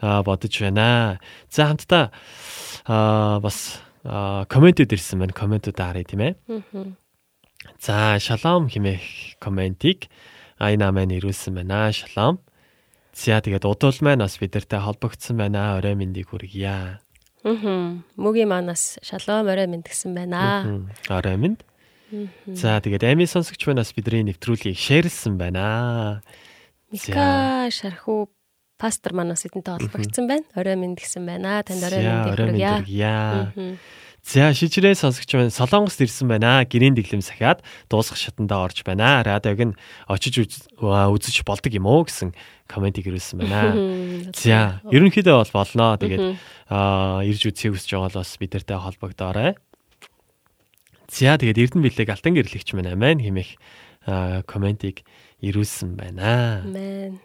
бодож 0.00 0.54
байна. 0.56 1.20
За 1.52 1.68
хамтдаа 1.68 2.08
бас 3.44 3.84
комментүүд 4.48 4.96
ирсэн 4.96 5.20
байна. 5.20 5.36
Комментүүд 5.36 5.76
харъя 5.76 6.04
тийм 6.08 6.22
ээ. 6.24 6.34
За 7.76 8.16
шалом 8.16 8.72
хэмээх 8.72 9.36
комментиг 9.36 10.08
айна 10.56 10.88
маань 10.92 11.12
ирүүлсэн 11.12 11.60
байна. 11.60 11.92
Шалом. 11.92 12.40
За 13.12 13.36
тэгээд 13.44 13.68
удвал 13.68 14.00
маань 14.00 14.24
бас 14.24 14.40
бидэртэй 14.40 14.80
холбогдсон 14.80 15.36
байна. 15.36 15.76
Орой 15.76 15.92
мэндийг 15.92 16.32
хүргье. 16.32 17.04
Аа. 17.44 18.02
Мөгийн 18.16 18.48
манаас 18.48 18.98
шалом 19.02 19.48
орой 19.48 19.66
минь 19.66 19.82
гэсэн 19.82 20.14
байна. 20.14 20.90
Орой 21.08 21.36
минь. 21.36 21.58
За 22.46 22.80
тэгээд 22.82 23.04
Ами 23.06 23.24
сонсогч 23.24 23.66
манаас 23.66 23.94
бидний 23.94 24.26
нэвтрүүлгийг 24.26 24.76
шеэрлсэн 24.76 25.38
байна. 25.38 26.22
Мика 26.90 27.70
шархуу 27.70 28.28
пастор 28.76 29.14
манаас 29.14 29.46
эдэнтэй 29.46 29.78
холбогдсон 29.78 30.26
байна. 30.26 30.44
Орой 30.58 30.76
минь 30.76 30.98
гэсэн 30.98 31.22
байна. 31.24 31.62
Танд 31.62 31.84
орой 31.86 32.02
минь 32.02 32.58
хүргье. 32.58 33.78
За 34.22 34.52
шижрээ 34.52 34.94
сонсогч 34.94 35.32
маань 35.34 35.50
Солонгост 35.50 36.00
ирсэн 36.00 36.28
байна. 36.28 36.62
Гэрийн 36.68 36.94
дэглэм 36.94 37.24
сахиад 37.24 37.64
дуусах 37.88 38.20
шатандаа 38.20 38.68
орж 38.68 38.84
байна. 38.84 39.24
Радиог 39.24 39.72
нь 39.72 39.78
очиж 40.06 40.52
үзэж 40.76 41.42
болдог 41.42 41.72
юм 41.72 41.88
уу 41.88 42.04
гэсэн 42.04 42.36
комментиг 42.68 43.08
ирүүлсэн 43.08 43.40
байна. 43.40 43.74
За 44.36 44.84
ерөнхийдөө 44.92 45.34
бол 45.40 45.52
болно. 45.56 45.96
Тэгээд 45.98 46.36
ирж 47.26 47.42
үзье 47.48 47.72
хүсэж 47.72 47.90
байгаа 47.96 48.06
бол 48.12 48.20
бас 48.20 48.32
бидэртэй 48.36 48.78
холбогдоорой. 48.78 49.56
За 51.10 51.34
тэгээд 51.34 51.58
Эрдэнэ 51.74 51.84
билег 51.90 52.08
алтан 52.12 52.36
гэрлэгч 52.38 52.76
маань 52.76 52.92
амин 52.92 53.18
хэмээх 53.24 53.50
комментиг 54.46 55.02
ирүүлсэн 55.42 55.96
байна. 55.98 56.62
Амен. 56.62 57.18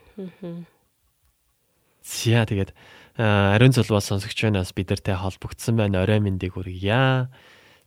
За 2.01 2.45
тэгээд 2.49 2.73
ариун 3.17 3.71
цолбоо 3.71 4.03
сонсогч 4.03 4.43
байнаас 4.43 4.75
бидэртэй 4.75 5.15
холбогдсон 5.15 5.79
байна. 5.79 6.03
Орой 6.03 6.19
мэндийг 6.19 6.59
хүргье. 6.59 7.31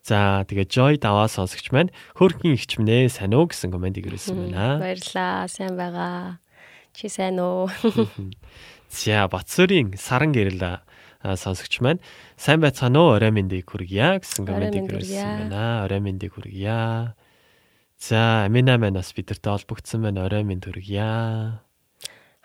За 0.00 0.44
тэгээд 0.48 0.72
Joy 0.72 0.94
даваа 0.96 1.28
сонсогч 1.28 1.68
маань 1.68 1.92
хөрхийн 2.16 2.56
ихч 2.56 2.80
минь 2.80 3.12
сайн 3.12 3.36
уу 3.36 3.44
гэсэн 3.44 3.68
комментиг 3.68 4.08
ирүүлсэн 4.08 4.48
байна. 4.48 4.80
Баярлаа. 4.80 5.44
Сайн 5.52 5.76
байгаа. 5.76 6.40
Чи 6.96 7.12
сайн 7.12 7.36
уу? 7.44 7.68
За 8.88 9.28
Батсүрийн 9.28 10.00
саран 10.00 10.32
гэрэл 10.32 10.80
сонсогч 11.20 11.84
маань 11.84 12.00
сайн 12.40 12.64
байцгаана 12.64 12.96
уу? 12.96 13.20
Орой 13.20 13.28
мэндийг 13.28 13.68
хүргье 13.68 14.24
гэсэн 14.24 14.48
комментиг 14.48 14.88
ирүүлсэн 14.88 15.52
байна. 15.52 15.84
Орой 15.84 16.00
мэндийг 16.00 16.40
хүргье. 16.40 17.12
За 18.00 18.48
Амина 18.48 18.78
маань 18.78 18.96
бас 18.96 19.12
бидэртэй 19.12 19.52
холбогдсон 19.52 20.08
байна. 20.08 20.24
Орой 20.24 20.46
минь 20.46 20.64
хүргье. 20.64 21.60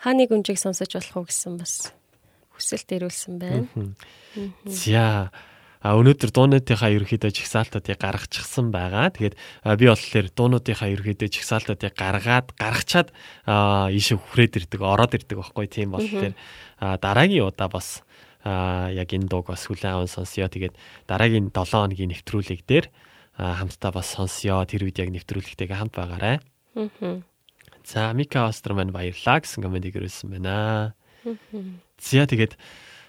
Хааны 0.02 0.28
гүнжийг 0.28 0.60
сонсож 0.60 0.92
болох 1.00 1.16
уу 1.16 1.25
гэсэн 1.30 1.56
бас 1.62 1.94
хүсэлт 2.54 2.90
ирүүлсэн 2.94 3.36
байна. 3.42 3.68
За 4.66 5.34
А 5.84 6.00
өнөөдөр 6.00 6.32
дуунуудынхаа 6.32 6.96
ерөөхдөө 6.96 7.28
жигсаалтуудыг 7.44 8.00
гаргачихсан 8.00 8.72
байгаа. 8.72 9.12
Тэгээд 9.12 9.36
би 9.76 9.86
болохоор 9.92 10.28
дуунуудынхаа 10.32 10.88
ерөөхдөө 10.96 11.28
жигсаалтуудыг 11.28 11.92
гаргаад 11.92 12.56
гаргачаад 12.56 13.12
ийшээ 13.92 14.16
хүрээд 14.16 14.64
ирдэг, 14.64 14.80
ороод 14.80 15.12
ирдэг 15.12 15.36
байхгүй 15.44 15.68
тийм 15.68 15.92
болохоор 15.92 16.40
дараагийн 16.80 17.52
удаа 17.52 17.68
бас 17.68 18.00
яг 18.48 19.12
энэ 19.12 19.28
дууг 19.28 19.52
бас 19.52 19.68
хүлээн 19.68 20.00
аван 20.00 20.08
сонсё. 20.08 20.48
Тэгээд 20.48 20.72
дараагийн 21.04 21.52
7 21.52 21.92
хоногийн 21.92 22.16
нэвтрүүлэг 22.16 22.64
дээр 22.64 22.88
хамтдаа 23.36 23.92
бас 23.92 24.08
сонсё. 24.16 24.64
Тэр 24.64 24.88
үед 24.88 25.04
яг 25.04 25.12
нэвтрүүлэгтэйгээ 25.12 25.84
хамт 25.84 26.00
байгаарай. 26.00 26.40
За 27.84 28.16
Мика 28.16 28.48
Остер 28.48 28.72
маань 28.72 28.96
баярлаа 28.96 29.44
гэсэн 29.44 29.68
комент 29.68 29.84
ирүүлсэн 29.84 30.32
байна. 30.32 30.96
За 32.00 32.25
тэгээд 32.27 32.58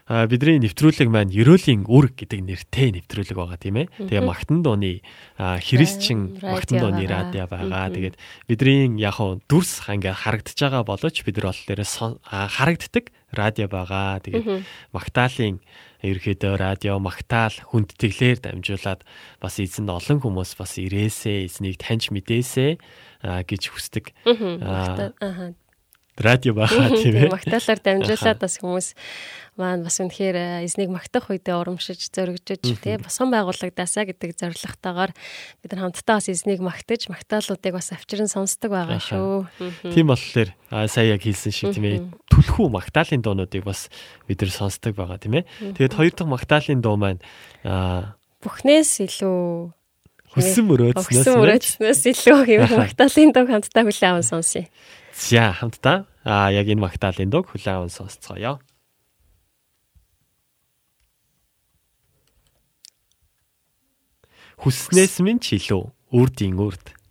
бидний 0.04 0.60
нэвтрүүлэг 0.60 1.08
маань 1.08 1.32
Ерөөлийн 1.32 1.88
үр 1.88 2.12
гэдэг 2.12 2.44
нэртэй 2.44 2.92
нэвтрүүлэг 2.92 3.40
байгаа 3.40 3.56
тийм 3.56 3.80
ээ. 3.80 3.88
Тэгээ 4.04 4.20
Магтан 4.20 4.60
дууны 4.60 5.00
христчин 5.40 6.36
Магтан 6.44 6.76
дууны 6.76 7.08
радио 7.08 7.48
байгаа. 7.48 7.88
Тэгээд 7.88 8.20
бидний 8.44 8.92
яг 9.00 9.16
нь 9.16 9.40
дүрс 9.48 9.88
ингээ 9.88 10.12
харагдаж 10.12 10.58
байгаа 10.60 10.84
боловч 10.84 11.24
бид 11.24 11.40
нар 11.40 11.56
дээрээ 11.56 11.88
харагддаг 12.28 13.04
радио 13.32 13.64
байгаа. 13.72 14.20
Тэгээд 14.20 14.68
Магтаалын 14.92 15.64
ерөөдөө 16.04 16.52
радио 16.52 17.00
Магтаал 17.00 17.56
хүндэтгэлээр 17.72 18.44
дамжуулаад 18.44 19.08
бас 19.40 19.56
эзэнд 19.56 19.88
олон 19.88 20.20
хүмүүс 20.20 20.60
бас 20.60 20.76
ирээсээ 20.76 21.48
эзнийг 21.48 21.80
таньж 21.80 22.12
мэдээсээ 22.12 22.76
гэж 23.24 23.62
хүсдэг. 23.72 24.12
Аа 24.28 25.56
радио 26.18 26.54
байгаа 26.54 26.94
тийм 27.02 27.14
ээ. 27.16 27.30
Магтаалаар 27.32 27.80
дамжуулаад 27.82 28.38
бас 28.38 28.54
хүмүүс 28.62 28.88
маань 29.54 29.86
бас 29.86 29.98
үнэхээр 30.02 30.66
эзнийг 30.66 30.90
магтах 30.90 31.30
үедээ 31.30 31.54
урамшиж 31.54 32.10
зөргөжж 32.10 32.82
тий 32.82 32.98
босгон 32.98 33.30
байгуулагдаасаа 33.30 34.10
гэдэг 34.10 34.34
зорилготойгоор 34.34 35.14
бид 35.14 35.70
нар 35.70 35.82
хамтдаа 35.90 36.18
бас 36.18 36.26
эзнийг 36.26 36.58
магтаж 36.58 37.06
магтаалуудыг 37.06 37.72
бас 37.74 37.94
авчран 37.94 38.26
сонсдог 38.26 38.74
байгаа 38.74 38.98
шүү. 38.98 39.46
Тийм 39.94 40.10
болохоор 40.10 40.50
сая 40.90 41.14
яг 41.14 41.22
хэлсэн 41.22 41.54
шиг 41.54 41.70
тийм 41.70 41.86
ээ 41.86 42.02
түлхүү 42.34 42.66
магтаалын 42.66 43.22
дуунуудыг 43.22 43.62
бас 43.62 43.86
бид 44.26 44.42
нар 44.42 44.50
сонсдог 44.50 44.98
байгаа 44.98 45.22
тийм 45.22 45.38
ээ. 45.38 45.46
Тэгээд 45.78 45.94
хоёр 45.94 46.12
дахь 46.18 46.34
магтаалын 46.34 46.82
дуу 46.82 46.98
маань 46.98 47.22
бүхнээс 48.42 49.06
илүү 49.06 49.70
Хүссэн 50.34 50.66
мөрөөдснөөс 50.66 52.00
илүү 52.10 52.38
хэвээр 52.42 52.74
магтаалын 52.82 53.30
дог 53.30 53.46
хамтдаа 53.46 53.86
хүлээн 53.86 54.10
аван 54.18 54.26
сонсъё. 54.26 54.66
За 55.14 55.54
хамтдаа 55.54 56.06
а 56.24 56.50
яг 56.50 56.66
энэ 56.66 56.82
магтаалын 56.82 57.30
дог 57.30 57.46
хүлээн 57.48 57.86
аван 57.86 57.92
сонсцгоё. 57.94 58.58
Хүснээс 64.58 65.22
минь 65.22 65.38
ч 65.38 65.60
илүү 65.60 65.82
үрдийн 66.18 66.58
үрд. 66.58 67.03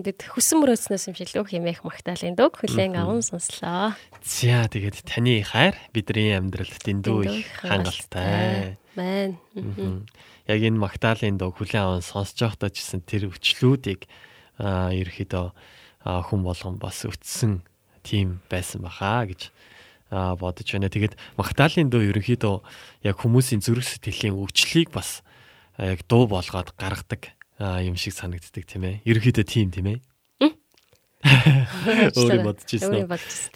Бид 0.00 0.24
хүсэн 0.24 0.64
мөрөөснөөс 0.64 1.04
юм 1.12 1.16
шилүү 1.18 1.44
хэмээх 1.44 1.84
магтаалын 1.84 2.32
дөг 2.32 2.56
хүлээн 2.56 2.96
аван 2.96 3.20
сонслоо. 3.20 3.92
За 4.24 4.64
тэгээд 4.72 5.04
таны 5.04 5.44
хайр 5.44 5.76
бидний 5.92 6.32
амьдралд 6.32 6.80
дэндүү 6.80 7.18
их 7.28 7.48
хангалттай. 7.60 8.80
Амен. 8.96 9.36
Яг 10.48 10.60
энэ 10.64 10.80
магтаалын 10.80 11.36
дөг 11.36 11.52
хүлээн 11.60 12.00
аван 12.00 12.04
сонсож 12.06 12.48
байхдаа 12.48 12.72
ч 12.72 12.80
гэсэн 12.80 13.04
тэр 13.04 13.28
өчлүүдийг 13.28 14.08
ерөөхдөө 14.56 15.46
хүн 16.32 16.40
болгон 16.48 16.80
бас 16.80 17.04
өтсөн 17.04 17.60
тим 18.00 18.40
байсан 18.48 18.80
баха 18.80 19.28
гэж 19.28 19.52
бодож 20.10 20.68
байна. 20.72 20.88
Тэгээд 20.88 21.20
магтаалын 21.36 21.92
дуу 21.92 22.00
ерөнхийдөө 22.08 22.56
яг 23.04 23.16
хүмүүсийн 23.20 23.60
зүрх 23.60 23.84
сэтгэлийн 23.84 24.38
өвчлийг 24.38 24.88
бас 24.96 25.20
яг 25.76 26.00
дуу 26.08 26.24
болгоод 26.24 26.72
гаргадаг 26.80 27.36
юм 27.60 27.96
шиг 28.00 28.16
санагддаг 28.16 28.64
тийм 28.64 28.88
ээ. 28.88 28.96
Ерөнхийдөө 29.04 29.44
тийм 29.44 29.68
тийм 29.68 29.86
ээ. 29.92 29.98
Өөрөө 31.20 32.40
бодож 32.48 32.70
ирсэн. 32.72 33.04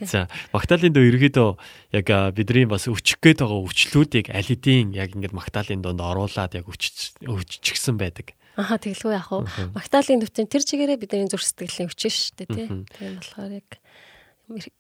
За, 0.04 0.28
магтаалын 0.52 0.92
дуу 0.92 1.08
ерөнхийдөө 1.08 1.48
яг 1.96 2.08
бидний 2.36 2.68
бас 2.68 2.84
өчөх 2.84 3.24
гээд 3.24 3.40
байгаа 3.40 3.64
өвчлүүдийг 3.64 4.28
аль 4.28 4.44
хэдийн 4.44 4.92
яг 4.92 5.16
ингээд 5.16 5.32
магтаалын 5.32 5.80
дуунд 5.80 6.04
оруулаад 6.04 6.60
яг 6.60 6.68
өвччихсэн 6.68 7.96
байдаг. 7.96 8.36
Аха 8.60 8.76
тэгэлгүй 8.76 9.16
яах 9.16 9.32
вэ? 9.32 9.48
Магтаалын 9.72 10.20
төвчөн 10.20 10.52
тэр 10.52 10.62
чигээрээ 10.62 11.00
бидний 11.00 11.24
зүрх 11.24 11.48
сэтгэлийн 11.48 11.88
өвчин 11.88 12.12
шүү 12.12 12.32
дээ 12.44 12.48
тий. 12.52 12.68
Тийм 13.00 13.12
болохоор 13.18 13.52
яг 13.64 13.68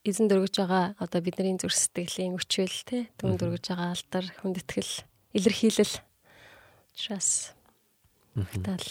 эзэн 0.04 0.28
дөргөж 0.28 0.54
байгаа 0.60 0.92
одоо 1.00 1.20
бидний 1.24 1.56
зүрх 1.56 1.72
сэтгэлийн 1.72 2.36
өчвөл 2.36 2.78
тий. 2.84 3.08
Түн 3.16 3.40
дөргөж 3.40 3.64
байгаа 3.72 3.96
алдар 3.96 4.28
хүндэтгэл 4.44 4.92
илэрхийлэл 5.40 5.94
учраас 6.92 7.53
магтаал. 8.34 8.88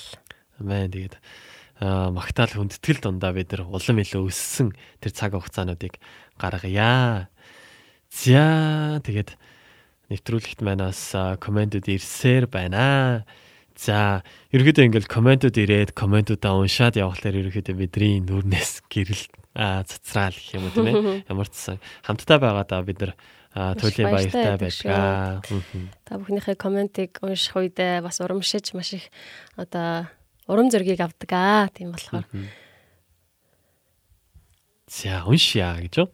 Амен 0.59 0.91
тэгээд 0.91 1.15
магтаал 1.83 2.51
хүндэтгэл 2.53 3.03
дундаа 3.03 3.35
бид 3.35 3.51
нар 3.51 3.67
улам 3.67 3.97
илүү 3.99 4.31
өссөн 4.31 4.71
тэр 5.03 5.11
цаг 5.11 5.35
хугацаануудыг 5.35 5.99
гаргая. 6.39 7.27
За 8.13 9.01
тэгээд 9.03 9.35
нэвтрүүлэгт 10.13 10.61
манаас 10.61 11.11
комментууд 11.41 11.89
ирсээр 11.89 12.47
байна. 12.47 13.25
За 13.73 14.21
ерөөдөө 14.53 14.85
ингээл 14.85 15.09
комментууд 15.09 15.57
ирээд 15.57 15.97
комментуудаа 15.97 16.61
уншаад 16.61 16.95
явхлаар 17.01 17.41
ерөөдөө 17.41 17.73
бидний 17.73 18.21
нүрнээс 18.21 18.85
гэрэл 18.87 19.25
цацраал 19.57 20.37
гэх 20.37 20.53
юм 20.55 20.69
уу 20.69 20.73
тийм 20.77 20.87
ээ. 20.87 21.25
Ямар 21.31 21.49
ч 21.49 21.73
хамтдаа 22.05 22.37
байгаадаа 22.37 22.85
бид 22.85 23.01
нар 23.01 23.13
туйлын 23.53 24.09
баяртай 24.09 24.57
байдаг. 24.57 25.45
Та 26.03 26.17
бүхнийхээ 26.17 26.57
комментиг 26.57 27.21
унших 27.21 27.53
үед 27.53 27.77
бас 27.77 28.17
урамшиж 28.17 28.73
маш 28.73 28.97
их 28.97 29.05
одоо 29.55 30.09
урам 30.49 30.73
зоригийг 30.73 31.01
авдаг 31.05 31.31
аа. 31.31 31.69
Тийм 31.69 31.93
болохоор 31.93 32.25
За 34.93 35.25
уншия 35.25 35.73
гэж. 35.81 36.05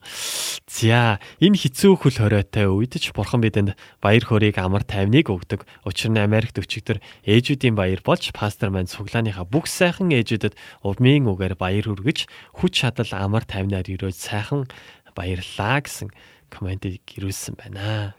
За 0.70 1.20
энэ 1.44 1.60
хэцүү 1.60 2.00
хөл 2.00 2.16
хоройтой 2.16 2.72
үед 2.72 2.96
ч 2.96 3.12
бурхан 3.12 3.44
бидэнд 3.44 3.76
баяр 4.00 4.24
хөөргийг 4.24 4.56
амар 4.56 4.88
тайвныг 4.88 5.28
өгдөг. 5.28 5.68
Учир 5.84 6.16
нь 6.16 6.22
Америкт 6.22 6.56
өчигдөр 6.56 7.04
ээжүүдийн 7.28 7.76
баяр 7.76 8.00
болж 8.00 8.32
пастор 8.32 8.72
маань 8.72 8.88
цуглааныхаа 8.88 9.44
бүх 9.44 9.68
сайхан 9.68 10.16
ээжүүдэд 10.16 10.56
увмын 10.86 11.28
үгээр 11.28 11.60
баяр 11.60 11.92
хүргэж 11.92 12.32
хүч 12.56 12.72
чадал 12.72 13.12
амар 13.20 13.44
тайвнаар 13.44 13.84
өрөөж 13.84 14.16
сайхан 14.16 14.72
баярлаа 15.12 15.84
гэсэн 15.84 16.14
комментиг 16.50 17.06
ирүүлсэн 17.16 17.56
байна. 17.56 18.18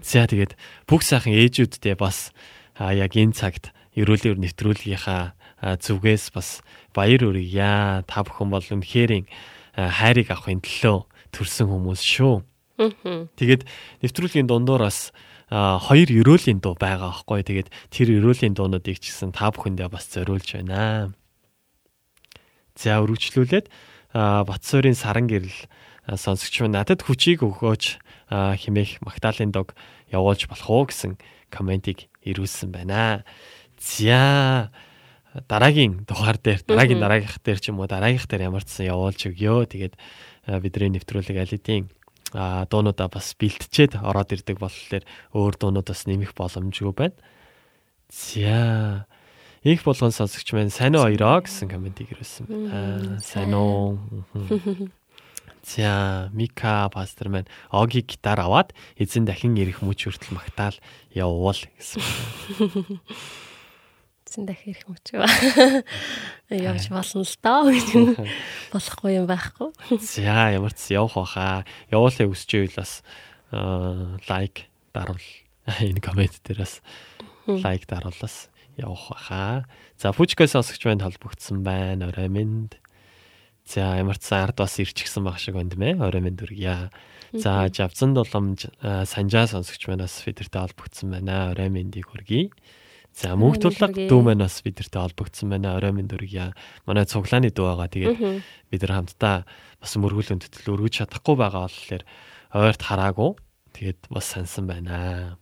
За 0.00 0.24
тэгээд 0.24 0.56
бүх 0.88 1.02
сайхан 1.02 1.34
ээжүүддээ 1.34 1.98
бас 1.98 2.32
яг 2.78 3.12
энэ 3.12 3.34
цагт 3.34 3.74
ерөөлөөр 3.98 4.38
нэвтрүүлгийнхаа 4.38 5.34
зүгээс 5.78 6.34
бас 6.34 6.62
баяр 6.94 7.22
хүргье. 7.26 8.02
Та 8.06 8.18
бүхэн 8.24 8.48
бол 8.50 8.64
үнэхэрийн 8.64 9.26
хайрыг 9.74 10.30
авахын 10.30 10.62
төлөө 10.62 11.06
төрсэн 11.34 11.66
хүмүүс 11.70 12.02
шүү. 12.02 12.42
Тэгээд 13.38 13.62
нэвтрүүлгийн 14.02 14.50
дундуур 14.50 14.86
бас 14.86 15.14
хоёр 15.50 16.08
ерөөлийн 16.10 16.58
дуу 16.58 16.74
байгаа 16.74 17.14
аахгүй. 17.14 17.46
Тэгээд 17.46 17.68
тэр 17.90 18.08
ерөөлийн 18.18 18.54
дуунуудыг 18.58 18.98
ч 18.98 19.14
гэсэн 19.14 19.30
та 19.30 19.54
бүхэндээ 19.54 19.88
бас 19.90 20.10
зориулж 20.10 20.58
байна. 20.58 21.14
За 22.74 22.98
өргөжлүүлээд 22.98 23.70
Батсуурийн 24.14 24.94
саран 24.94 25.26
гэрэл 25.26 25.66
сонсогч 26.08 26.60
маань 26.60 26.76
надад 26.80 27.00
хүчийг 27.04 27.40
өгөөч 27.44 27.84
химээх 28.32 29.00
магтаалын 29.04 29.52
дог 29.52 29.72
явуулж 30.12 30.48
болох 30.48 30.68
уу 30.68 30.84
гэсэн 30.88 31.16
комментиг 31.48 32.08
ирүүлсэн 32.24 32.72
байна. 32.72 33.24
За 33.80 34.70
дараагийн 35.48 36.04
дугаар 36.06 36.38
дээр 36.38 36.62
дараагийн 36.66 37.00
дараагийнх 37.00 37.38
дээр 37.42 37.58
ч 37.60 37.72
юм 37.72 37.80
уу 37.80 37.88
дараагийнх 37.88 38.28
дээр 38.28 38.48
ямар 38.48 38.64
ч 38.64 38.80
сан 38.80 38.86
явуулж 38.90 39.20
өгөө. 39.28 39.70
Тэгээд 39.70 39.94
бидний 40.62 40.90
нэвтрүүлэг 40.94 41.36
алидийн 41.40 41.90
а 42.34 42.66
дуунуудаа 42.66 43.08
бас 43.08 43.34
бэлтчихэд 43.38 44.02
ороод 44.02 44.34
ирдэг 44.34 44.58
болохоор 44.58 45.04
өөр 45.34 45.54
дуунууд 45.54 45.86
бас 45.86 46.02
нэмэх 46.06 46.34
боломжгүй 46.34 46.92
байна. 46.94 47.18
За 48.10 49.06
их 49.62 49.82
болгон 49.84 50.10
сонсогч 50.10 50.52
маань 50.52 50.74
сайн 50.74 50.98
уу 50.98 51.06
хоёроо 51.06 51.46
гэсэн 51.46 51.70
комментиг 51.70 52.10
ирүүлсэн 52.10 52.44
байна. 52.50 53.18
Сайн 53.22 53.54
уу. 53.54 53.98
За 55.64 56.28
Мика 56.32 56.90
пастор 56.92 57.28
маань 57.32 57.48
оги 57.72 58.04
гитар 58.04 58.40
аваад 58.40 58.76
эзэн 59.00 59.24
дахин 59.24 59.56
ирэх 59.56 59.80
мөч 59.80 60.04
хүртэл 60.04 60.36
магтаал 60.36 60.76
явуул 61.08 61.56
гэсэн. 61.56 62.04
эзэн 64.28 64.44
дахин 64.44 64.76
ирэх 64.76 64.84
мөч 64.84 65.06
ба. 65.16 65.24
Явж 66.52 66.92
болно 66.92 67.24
л 67.24 67.36
доо 67.40 67.72
гэж 67.72 67.88
болохгүй 68.76 69.24
юм 69.24 69.26
байхгүй. 69.30 69.72
За 70.04 70.52
ямар 70.52 70.76
ч 70.76 70.92
явах 70.92 71.16
баха. 71.16 71.64
Явуулахыг 71.88 72.28
хүсэж 72.28 72.50
байвал 72.68 72.84
бас 72.84 72.92
лайк 74.28 74.68
даруул. 74.92 75.24
Энэ 75.80 76.04
комент 76.04 76.44
дээр 76.44 76.60
бас 76.60 76.84
лайк 77.48 77.88
даруулаас 77.88 78.52
явах 78.76 79.16
баха. 79.16 79.64
За 79.96 80.12
Фужкас 80.12 80.52
сонсогч 80.52 80.84
байна 80.84 81.08
холбогдсон 81.08 81.64
байна. 81.64 82.12
Орой 82.12 82.28
минь. 82.28 82.68
За 83.64 83.96
ямар 83.96 84.20
ч 84.20 84.28
ард 84.32 84.60
бас 84.60 84.76
ирчихсэн 84.76 85.24
баг 85.24 85.40
шиг 85.40 85.56
байна 85.56 85.72
тийм 85.72 85.82
ээ. 85.82 85.96
Орой 86.04 86.20
минь 86.20 86.36
дүргийа. 86.36 86.92
За 87.32 87.66
Жавцан 87.72 88.12
дуламж 88.12 88.68
санжаа 88.80 89.48
сонсогч 89.48 89.88
манаас 89.88 90.20
бидэртэй 90.20 90.60
холбогдсон 90.60 91.16
байна. 91.16 91.50
Орой 91.56 91.72
миньдийг 91.72 92.12
хүргэе. 92.12 92.52
За 93.16 93.32
мөнх 93.38 93.62
тулаг 93.64 93.96
дүү 93.96 94.20
маань 94.20 94.44
бас 94.44 94.60
бидэртэй 94.60 95.00
холбогдсон 95.00 95.48
байна. 95.48 95.80
Орой 95.80 95.96
минь 95.96 96.10
дүргийа. 96.12 96.52
Манай 96.84 97.08
цуглааны 97.08 97.48
дүү 97.48 97.64
байгаа. 97.64 97.88
Тэгээд 97.88 98.20
бид 98.68 98.80
нар 98.84 98.92
хамтдаа 99.00 99.48
бас 99.80 99.92
мөргүүлэн 99.96 100.44
төтөл 100.44 100.76
өргөж 100.76 101.00
чадахгүй 101.00 101.34
байгаа 101.40 101.64
болохоор 101.64 102.02
ойрт 102.52 102.82
хараагүй. 102.84 103.30
Тэгээд 103.72 104.12
бас 104.12 104.28
сансан 104.28 104.68
байна. 104.68 105.38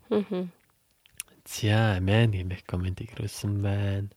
За 1.42 1.98
амен 1.98 2.30
гэмэх 2.30 2.62
комент 2.70 3.02
ирүүлсэн 3.02 3.60
байна. 3.66 4.08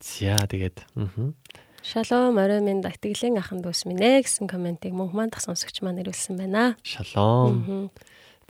За 0.00 0.36
тэгээд 0.48 0.84
аа 0.96 1.32
Шалом 1.80 2.36
орой 2.36 2.60
минь 2.60 2.84
дагтгэлэн 2.84 3.40
ахын 3.40 3.64
дүүс 3.64 3.88
минь 3.88 4.04
ээ 4.04 4.28
гэсэн 4.28 4.44
комментиг 4.44 4.92
мөнх 4.92 5.16
маань 5.16 5.32
дах 5.32 5.40
сонсогч 5.40 5.80
маань 5.80 6.04
ирүүлсэн 6.04 6.36
байна. 6.36 6.76
Шалом. 6.84 7.88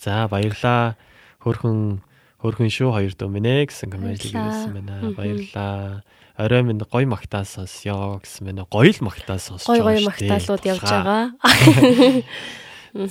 За 0.03 0.27
баярлаа. 0.27 0.99
Хөрхөн 1.39 2.03
Хөрхөн 2.41 2.73
шүү 2.73 2.91
хоёр 2.97 3.13
дөө 3.15 3.29
минь 3.31 3.69
гэсэн 3.69 3.93
коммент 3.93 4.25
ирсэн 4.25 4.73
байна. 4.73 5.13
Баярлалаа. 5.13 6.03
Орой 6.41 6.63
минь 6.65 6.81
гоё 6.81 7.05
магтаа 7.05 7.45
сонсё 7.45 8.19
гэсэн 8.25 8.49
байна. 8.49 8.65
Гоё 8.65 8.97
л 8.97 9.05
магтаа 9.05 9.37
сонсож 9.37 9.69
байгаа. 9.69 9.85
Гоё 9.85 10.01
гоё 10.01 10.09
магтаалууд 10.09 10.65
явж 10.65 10.83
байгаа. 10.89 11.23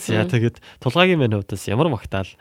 За 0.01 0.25
тэгэд 0.25 0.57
тулгаагийн 0.81 1.21
минь 1.21 1.31
хувьд 1.37 1.53
бас 1.53 1.63
ямар 1.69 1.93
магтаал 1.93 2.31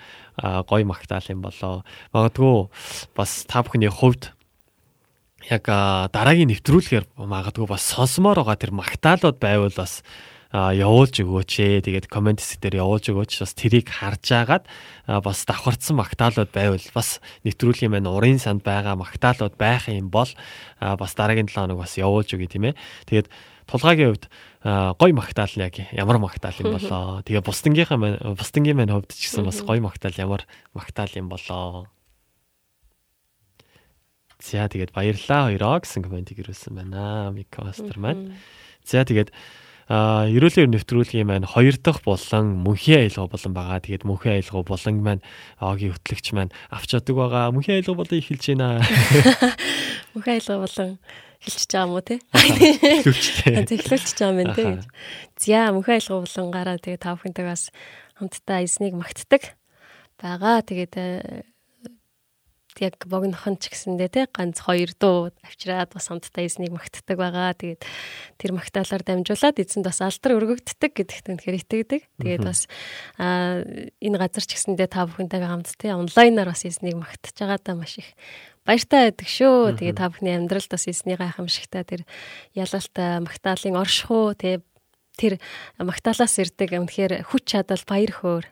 гоё 0.41 0.85
магтаал 0.89 1.29
юм 1.29 1.45
болоо. 1.45 1.85
Магадгүй 2.17 2.73
бас 3.13 3.45
та 3.45 3.61
бүхний 3.61 3.93
хувьд 3.93 4.33
яг 5.49 5.65
дараагийн 6.13 6.53
нэвтрүүлгээр 6.53 7.17
магадгүй 7.17 7.67
бас 7.69 7.85
сонсомоор 7.89 8.45
байгаа 8.45 8.61
тэр 8.61 8.73
магтаалууд 8.77 9.39
байвал 9.41 9.73
бас 9.73 10.05
явуулж 10.53 11.21
өгөөч 11.25 11.53
ээ. 11.61 11.85
Тэгээд 11.85 12.07
комент 12.09 12.41
хэсэг 12.41 12.65
дээр 12.65 12.81
явуулж 12.81 13.13
өгөөч. 13.13 13.33
Бас 13.45 13.53
тэрийг 13.53 13.89
харж 13.93 14.25
агаад 14.33 14.65
бас 15.05 15.45
давхарцсан 15.45 16.01
магтаалууд 16.01 16.53
байвал 16.53 16.85
бас 16.97 17.21
нэвтрүүлгийн 17.45 17.93
маань 17.93 18.09
урын 18.09 18.41
санд 18.41 18.65
байгаа 18.65 18.97
магтаалууд 18.97 19.61
байх 19.61 19.93
юм 19.93 20.09
бол 20.09 20.29
бас 20.81 21.13
дараагийн 21.13 21.49
7 21.53 21.69
хоног 21.69 21.85
бас 21.85 22.01
явуулж 22.01 22.33
өгье 22.33 22.49
тийм 22.49 22.73
ээ. 22.73 22.81
Тэгээд 23.09 23.29
тулгаагийн 23.69 24.09
хувьд 24.17 24.25
гой 24.97 25.13
магтаал 25.13 25.53
нь 25.53 25.65
яг 25.69 25.77
ямар 25.93 26.17
магтаал 26.17 26.57
юм 26.65 26.81
болоо. 26.81 27.21
Тэгээ 27.29 27.45
бусдынгийнхаа 27.45 28.01
маань 28.01 28.21
бусдынгийн 28.37 28.77
маань 28.77 28.93
хувьд 28.97 29.13
ч 29.13 29.29
гэсэн 29.29 29.45
бас 29.45 29.61
гой 29.61 29.85
магтаал 29.85 30.17
ямар 30.17 30.49
магтаал 30.73 31.13
юм 31.13 31.29
болоо. 31.29 31.93
За 34.39 34.71
тэгээд 34.71 34.95
баярлалаа 34.95 35.51
хоёроо 35.51 35.83
гэсэн 35.83 36.07
комментиг 36.07 36.39
ирүүлсэн 36.39 36.79
байна. 36.79 37.35
Мика 37.35 37.67
мастер 37.67 37.99
маань. 37.99 38.39
За 38.87 39.03
тэгээд 39.03 39.35
а 39.89 40.29
ерөөлийн 40.29 40.69
нэвтрүүлгийн 40.77 41.25
маань 41.25 41.49
хоёр 41.49 41.81
дахь 41.81 42.05
болон 42.05 42.61
мөнхийн 42.61 43.09
аялга 43.09 43.33
болон 43.33 43.53
байгаа. 43.57 43.81
Тэгээд 43.81 44.05
мөнхийн 44.05 44.37
аялга 44.37 44.61
болон 44.63 44.95
маань 45.01 45.25
огийн 45.59 45.97
хөтлөгч 45.97 46.27
маань 46.37 46.53
авч 46.69 46.93
чаддаг 46.93 47.17
байгаа. 47.17 47.51
Мөнхийн 47.57 47.81
аялга 47.81 47.97
болон 47.97 48.19
эхэлж 48.21 48.45
байна. 48.53 48.85
Мөнхийн 50.13 50.37
аялга 50.45 50.61
болон 50.61 50.91
хэлчихэж 51.41 51.71
байгаа 51.73 51.89
уу 51.89 52.05
те? 52.05 52.17
Эхлүүлчихтэй. 52.37 53.55
Эхлүүлчихэж 53.65 54.19
байгаа 54.21 54.45
юм 54.45 54.53
те. 54.53 54.65
За 55.41 55.73
мөнхийн 55.73 55.99
аялга 56.05 56.21
болонгаараа 56.29 56.77
тэгээ 56.77 57.01
та 57.01 57.17
бүхэнтэй 57.17 57.47
бас 57.49 57.73
хамтдаа 58.21 58.61
эзнийг 58.61 58.93
магтдаг 58.93 59.57
байгаа. 60.21 60.61
Тэгээд 60.69 60.95
яг 62.83 62.97
богинохон 63.07 63.59
ч 63.59 63.71
гэсэндээ 63.73 64.11
те 64.11 64.23
ганц 64.31 64.63
хоёр 64.63 64.95
дуу 64.95 65.35
авчираад 65.45 65.93
бас 65.95 66.09
хамтдаа 66.09 66.45
эзнийг 66.47 66.73
магтдаг 66.75 67.17
байгаа. 67.19 67.55
Тэгээд 67.55 67.83
тэр 68.39 68.51
магтаалаар 68.55 69.03
дамжуулаад 69.03 69.57
эзэнд 69.59 69.87
бас 69.87 70.01
алдар 70.03 70.37
өргөгддөг 70.39 70.93
гэдэгт 70.95 71.27
үнэхээр 71.29 71.61
итгэдэг. 71.63 72.03
Тэгээд 72.23 72.43
бас 72.47 72.67
а 73.19 73.63
энэ 73.65 74.19
газар 74.19 74.45
ч 74.47 74.57
гэсэндээ 74.57 74.89
та 74.89 75.07
бүхэнтэйгээ 75.07 75.51
хамт 75.51 75.71
те 75.75 75.95
онлайнаар 75.95 76.51
бас 76.55 76.63
эзнийг 76.65 76.97
магтаж 76.99 77.35
байгаадаа 77.35 77.75
маш 77.75 77.99
их 77.99 78.09
баяртай 78.69 79.09
байдаг 79.09 79.29
шүү. 79.29 79.81
Тэгээ 79.81 79.97
та 79.97 80.13
бүхний 80.13 80.37
амьдралд 80.37 80.69
бас 80.69 80.85
эзний 80.85 81.17
гайхамшигтай 81.17 81.85
тэр 81.89 82.03
ялалтай 82.53 83.25
магтаалын 83.25 83.81
оршихуу 83.81 84.37
те 84.37 84.61
тэр 85.19 85.43
магтаалаас 85.83 86.39
ирдэг 86.39 86.79
үнэхээр 86.79 87.27
хүч 87.27 87.45
чадал 87.59 87.83
баяр 87.83 88.13
хөөр 88.15 88.45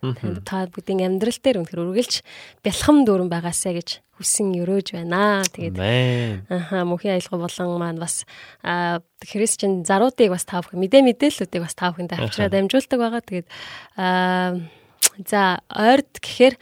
та 0.43 0.67
бүдгийн 0.67 1.07
амьдрал 1.07 1.39
дээр 1.39 1.63
үнэхээр 1.63 1.85
үргэлж 1.87 2.15
бэлхам 2.67 3.07
дүүрэн 3.07 3.31
байгаасаа 3.31 3.79
гэж 3.79 4.03
хүсэн 4.19 4.57
өрөөж 4.65 4.97
байна. 4.97 5.45
Тэгээд 5.45 5.77
ааха 6.49 6.89
мөнхийн 6.89 7.21
аялга 7.21 7.37
болон 7.37 7.69
маань 7.77 8.01
бас 8.01 8.25
христчин 9.23 9.85
заруудыг 9.85 10.33
бас 10.33 10.49
таах 10.49 10.73
мэдээ 10.73 11.05
мэдээллүүдийг 11.05 11.63
бас 11.63 11.77
таах 11.77 12.01
хүнд 12.01 12.17
авчраад 12.17 12.53
дамжуулдаг 12.57 12.99
байгаа. 12.99 13.23
Тэгээд 13.23 13.49
аа 14.01 14.57
за 15.25 15.63
ойрд 15.73 16.21
гэхээр 16.21 16.55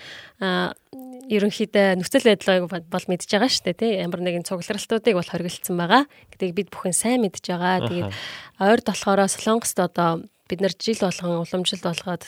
ерөнхийдөө 1.30 1.98
нөхцөл 1.98 2.28
байдлыг 2.28 2.68
бол 2.68 3.06
мэдж 3.08 3.26
байгаа 3.26 3.50
шүү 3.50 3.64
дээ 3.72 3.80
тий 3.80 3.92
ямар 3.98 4.20
нэгэн 4.20 4.46
цугларалтуудыг 4.46 5.14
бол 5.16 5.30
хоригдсан 5.32 5.76
байгаа 5.78 6.04
гэдгийг 6.30 6.54
бид 6.54 6.68
бүхэн 6.70 6.94
сайн 6.94 7.24
мэдж 7.24 7.44
байгаа. 7.48 7.88
Тэгээд 7.88 8.12
ойрд 8.60 8.86
болохоор 8.86 9.24
Солонгост 9.26 9.78
одоо 9.80 10.28
бид 10.48 10.60
нар 10.60 10.74
жил 10.76 11.00
болгон 11.00 11.42
уламжилт 11.48 11.84
болгоод 11.84 12.24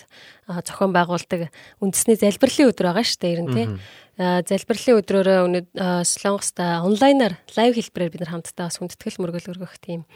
зохион 0.48 0.92
байгуулдаг 0.96 1.52
үндэсний 1.84 2.16
залбирлын 2.16 2.72
өдөр 2.72 2.86
байгаа 2.88 3.04
шүү 3.04 3.20
дээ 3.20 3.34
ер 3.36 3.42
нь 3.44 3.52
тий. 3.52 3.66
Залбирлын 4.16 4.98
өдрөөрөө 5.04 5.38
өнөө 5.44 5.64
Солонгост 6.08 6.56
онлайнаар 6.56 7.36
лайв 7.52 7.76
хэлбэрээр 7.76 8.12
бид 8.16 8.22
нар 8.24 8.32
хамтдаа 8.32 8.72
бас 8.72 8.80
хүндэтгэл 8.80 9.20
мөргөл 9.20 9.52
өргөх 9.52 9.76
тийм 9.84 10.08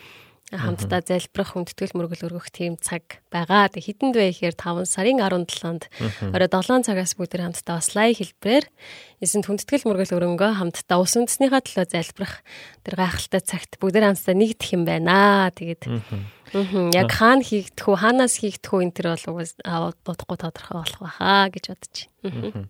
хамтдаа 0.50 1.00
залбирах 1.06 1.54
хүндэтгэл 1.54 1.94
мөргөл 1.94 2.26
өргөх 2.26 2.50
тийм 2.50 2.74
цаг 2.82 3.22
байгаа. 3.30 3.70
Тэг 3.70 3.86
хідэнд 3.86 4.18
вэ 4.18 4.34
гэхээр 4.34 4.58
5 4.58 4.82
сарын 4.82 5.22
17-нд 5.22 5.86
орой 6.34 6.50
7 6.50 6.82
цагаас 6.90 7.14
бүгд 7.14 7.38
хамтдаа 7.38 7.78
бас 7.78 7.94
лайв 7.94 8.18
хэлбэрээр 8.18 8.66
эсэнд 9.22 9.46
хүндэтгэл 9.46 9.86
мөргөл 9.86 10.16
өрөнгөө 10.18 10.50
хамтдаа 10.58 10.98
ус 10.98 11.14
үндэснийхаа 11.14 11.62
төлөө 11.62 11.86
залбирах 11.86 12.42
тэр 12.82 12.94
гайхалтай 12.98 13.42
цагт 13.46 13.78
бүгд 13.78 14.02
хамтдаа 14.02 14.34
нэгдэх 14.34 14.70
юм 14.74 14.82
байна. 14.82 15.54
Тэгээд 15.54 15.86
яг 16.98 17.10
хаана 17.14 17.46
хийгдэх 17.46 17.86
үү, 17.86 17.96
хаанаас 18.02 18.42
хийгдэх 18.42 18.74
үү 18.74 18.82
энэ 18.90 18.94
төр 18.98 19.06
бол 19.14 19.94
бодохгүй 20.02 20.38
тодорхой 20.42 20.76
болох 20.82 20.98
байхаа 20.98 21.46
гэж 21.54 21.64
бодож. 21.70 21.96
Байна 22.26 22.66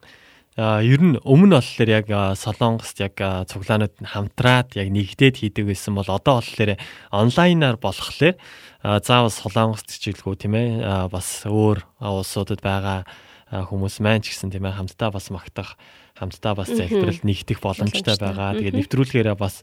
ер 0.58 0.98
нь 0.98 1.14
өмнө 1.22 1.62
болохоор 1.62 1.90
яг 1.90 2.08
Солонгост 2.34 2.98
яг 2.98 3.14
цуглаанууд 3.46 4.02
нь 4.02 4.10
хамтраад 4.10 4.74
яг 4.74 4.90
нэгдээд 4.90 5.38
хийдэг 5.38 5.70
байсан 5.70 5.94
бол 5.94 6.10
одоо 6.10 6.42
болохоор 6.42 6.74
онлайнаар 7.14 7.78
болохлээр 7.78 8.34
заавал 8.82 9.30
Солонгост 9.30 9.86
чиглэгүү 10.02 10.34
тийм 10.42 10.54
ээ 10.58 11.06
бас 11.06 11.46
өөр 11.46 11.86
улсуудад 12.02 12.66
байгаа 12.66 13.06
хүмүүс 13.50 14.02
маань 14.02 14.26
ч 14.26 14.34
гэсэн 14.34 14.50
тийм 14.50 14.66
ээ 14.66 14.74
хамтдаа 14.74 15.14
бас 15.14 15.30
магтах 15.30 15.78
хамтдаа 16.18 16.58
бас 16.58 16.68
залбиралд 16.74 17.22
нэгдэх 17.22 17.62
боломжтой 17.62 18.18
байгаа. 18.18 18.58
Тэгээд 18.58 18.74
нэвтрүүлгээрээ 18.74 19.36
бас 19.38 19.62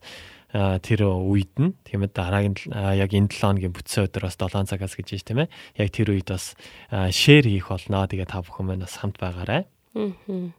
тэр 0.56 1.04
үед 1.04 1.52
нь 1.60 1.76
тийм 1.84 2.08
ээ 2.08 2.16
дараагийн 2.16 2.56
яг 2.96 3.12
энэ 3.12 3.28
7 3.28 3.44
хоногийн 3.44 3.76
бүтсэн 3.76 4.08
өдөр 4.08 4.32
бас 4.32 4.40
7 4.40 4.72
цагаас 4.72 4.96
гэж 4.96 5.20
тийм 5.20 5.44
ээ 5.44 5.52
яг 5.84 5.92
тэр 5.92 6.16
үед 6.16 6.32
бас 6.32 6.56
шеэр 6.88 7.48
хийх 7.52 7.68
болно. 7.68 8.08
Тэгээд 8.08 8.32
та 8.32 8.40
бүхэн 8.40 8.66
маань 8.72 8.88
бас 8.88 8.96
хамт 9.04 9.20
байгаарай. 9.20 9.68
Аа 9.96 10.56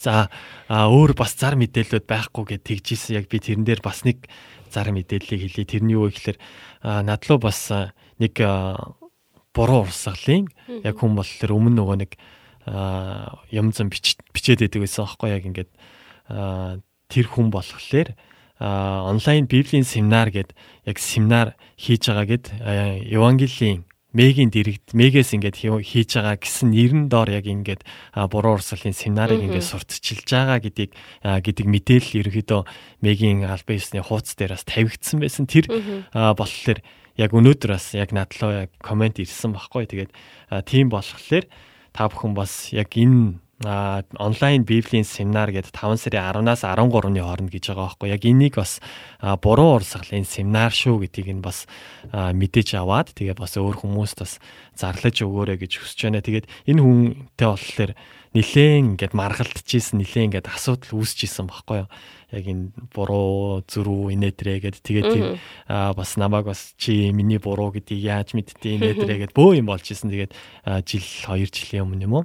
За 0.00 0.32
өөр 0.72 1.12
бас 1.12 1.36
зар 1.36 1.60
мэдээлэлүүд 1.60 2.06
байхгүй 2.08 2.56
гэд 2.56 2.62
тэгжсэн 2.64 3.20
яг 3.20 3.28
би 3.28 3.36
тэрэн 3.36 3.68
дээр 3.68 3.84
бас 3.84 4.00
нэг 4.08 4.24
зар 4.72 4.88
мэдээллийг 4.96 5.44
хэлье. 5.44 5.68
Тэрний 5.68 6.00
юу 6.00 6.08
гэхээр 6.08 6.40
надлуу 7.04 7.36
бас 7.36 7.68
нэг 8.16 8.34
буруу 9.52 9.84
урсгалын 9.84 10.48
яг 10.80 10.96
хүн 10.96 11.12
бол 11.20 11.28
тэр 11.28 11.52
өмнө 11.52 11.84
нөгөө 11.84 11.96
нэг 12.00 12.16
юм 13.52 13.72
зам 13.76 13.92
бичээд 13.92 14.64
байдаг 14.64 14.80
байсан 14.80 15.04
аахгүй 15.04 15.36
яг 15.36 15.44
ингээд 15.44 15.70
тэр 17.10 17.26
хүн 17.28 17.52
болохоор 17.52 18.16
онлайн 18.60 19.44
библийн 19.50 19.84
семинар 19.84 20.30
гэд 20.30 20.54
яг 20.86 20.96
семинар 20.96 21.56
хийж 21.76 22.08
байгаа 22.08 22.26
гэд 22.28 22.44
евангелийн 23.10 23.89
Мегийн 24.10 24.50
дэрэгд 24.50 24.90
Мегээс 24.90 25.38
ингээд 25.38 25.56
хийж 25.62 26.10
байгаа 26.18 26.36
гэсэн 26.42 26.74
нэрэн 26.74 27.06
доор 27.06 27.30
яг 27.30 27.46
ингээд 27.46 27.86
буруу 28.30 28.58
урсгалын 28.58 28.90
семинарыг 28.90 29.38
ингээд 29.38 29.70
сурталчилж 29.70 30.26
байгаа 30.26 30.58
гэдгийг 30.58 30.92
гэдэг 31.22 31.66
мэдээлэл 31.70 32.18
ерөөхдөө 32.26 32.62
Мегийн 33.06 33.46
албан 33.46 33.78
ёсны 33.78 34.02
хуудас 34.02 34.34
дээр 34.34 34.58
бас 34.58 34.66
тавигдсан 34.66 35.18
байсан. 35.22 35.46
Тэр 35.46 35.70
болохоор 36.10 36.82
яг 37.14 37.30
өнөөдөр 37.30 37.70
бас 37.70 37.94
яг 37.94 38.10
надлаа 38.10 38.66
яг 38.66 38.70
комент 38.82 39.22
ирсэн 39.22 39.54
баггүй. 39.54 39.86
Тэгээд 39.86 40.12
тийм 40.66 40.90
болохоор 40.90 41.46
та 41.94 42.10
бүхэн 42.10 42.34
бас 42.34 42.74
яг 42.74 42.90
энэ 42.98 43.38
а 43.64 44.02
онлайн 44.16 44.64
библийн 44.64 45.04
семинар 45.04 45.52
гэдэг 45.52 45.76
5 45.76 46.08
сарын 46.08 46.48
10-наас 46.48 46.64
13-ны 46.64 47.20
хооронд 47.20 47.52
гэж 47.52 47.76
байгаа 47.76 47.92
байхгүй 47.92 48.08
яг 48.08 48.24
энийг 48.24 48.56
бас 48.56 48.80
буруу 49.20 49.76
урсгалын 49.76 50.24
семинар 50.24 50.72
шүү 50.72 51.04
гэдгийг 51.04 51.28
нь 51.28 51.44
бас 51.44 51.68
мэдээж 52.08 52.80
аваад 52.80 53.12
тэгээ 53.12 53.36
бас 53.36 53.60
өөр 53.60 53.84
хүмүүст 53.84 54.24
бас 54.24 54.40
зарлаж 54.72 55.20
өгөөрэй 55.20 55.60
гэж 55.60 55.76
хүсэж 55.76 56.08
байна. 56.08 56.24
Тэгээд 56.24 56.48
энэ 56.72 56.80
хүнтэй 56.80 57.48
болохоор 57.52 57.92
нилээн 58.32 58.96
ингээд 58.96 59.12
маргалтжсэн 59.12 60.00
нилээн 60.00 60.26
ингээд 60.32 60.48
асуудал 60.48 60.96
үүсчихсэн 60.96 61.44
байхгүй 61.44 61.84
юу. 61.84 61.88
Яг 62.32 62.44
энэ 62.48 62.72
буруу 62.96 63.60
зөрүү 63.68 64.16
инээдрээ 64.16 64.72
гэд 64.72 64.76
тэгээд 64.80 65.36
бас 65.68 66.10
намайг 66.16 66.48
бас 66.48 66.72
чи 66.80 67.12
миний 67.12 67.36
буруу 67.36 67.76
гэдгийг 67.76 68.08
яаж 68.08 68.32
мэдтээ 68.32 68.80
инээдрээ 68.80 69.18
гэд 69.28 69.36
бөө 69.36 69.60
юм 69.60 69.68
болж 69.68 69.84
исэн. 69.84 70.08
Тэгээд 70.08 70.32
жил 70.88 71.04
2 71.04 71.44
жилийн 71.44 71.84
өмнө 71.84 72.08
юм 72.08 72.16
уу 72.16 72.24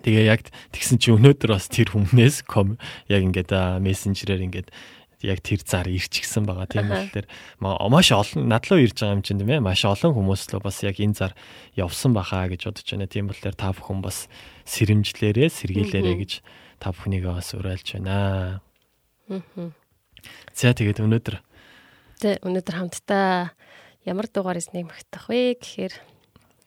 Тэгээ 0.00 0.24
яг 0.30 0.46
тэгсэн 0.70 1.02
чи 1.02 1.10
өнөөдөр 1.12 1.50
бас 1.54 1.66
тэр 1.66 1.90
хүмүүнээс 1.92 2.46
яг 3.10 3.22
ингээд 3.26 3.50
мессенжерээр 3.82 4.46
ингээд 4.46 4.68
яг 5.20 5.38
тэр 5.44 5.60
зар 5.60 5.84
ирчихсэн 5.84 6.48
байгаа. 6.48 6.64
Тийм 6.64 6.88
болохоор 6.88 7.26
маш 7.92 8.08
олон 8.08 8.48
надлуу 8.48 8.80
ирж 8.80 8.96
байгаа 8.96 9.16
юм 9.20 9.24
чинь 9.26 9.36
тийм 9.36 9.52
ээ. 9.52 9.60
Маш 9.60 9.84
олон 9.84 10.16
хүмүүс 10.16 10.48
л 10.56 10.64
бас 10.64 10.80
яг 10.80 10.96
энэ 10.96 11.16
зар 11.18 11.32
явсан 11.76 12.16
бахаа 12.16 12.48
гэж 12.48 12.72
бодож 12.72 12.88
байна. 12.88 13.10
Тийм 13.10 13.28
болохоор 13.28 13.56
та 13.56 13.76
бүхэн 13.76 14.00
бас 14.00 14.32
сэрэмжлээрээ 14.64 15.48
сэргийлээрээ 15.52 16.16
гэж 16.24 16.32
та 16.80 16.96
бүхнийг 16.96 17.28
бас 17.28 17.52
уриалж 17.52 18.00
байна. 18.00 18.64
За 20.56 20.72
тэгээд 20.72 21.04
өнөөдөр 21.04 21.36
Тэ 22.20 22.36
өнөөдөр 22.44 22.76
хамтдаа 22.76 23.56
ямар 24.04 24.28
дугаар 24.28 24.60
эзнийг 24.60 24.92
магтах 24.92 25.32
вэ 25.32 25.56
гэхээр 25.56 25.94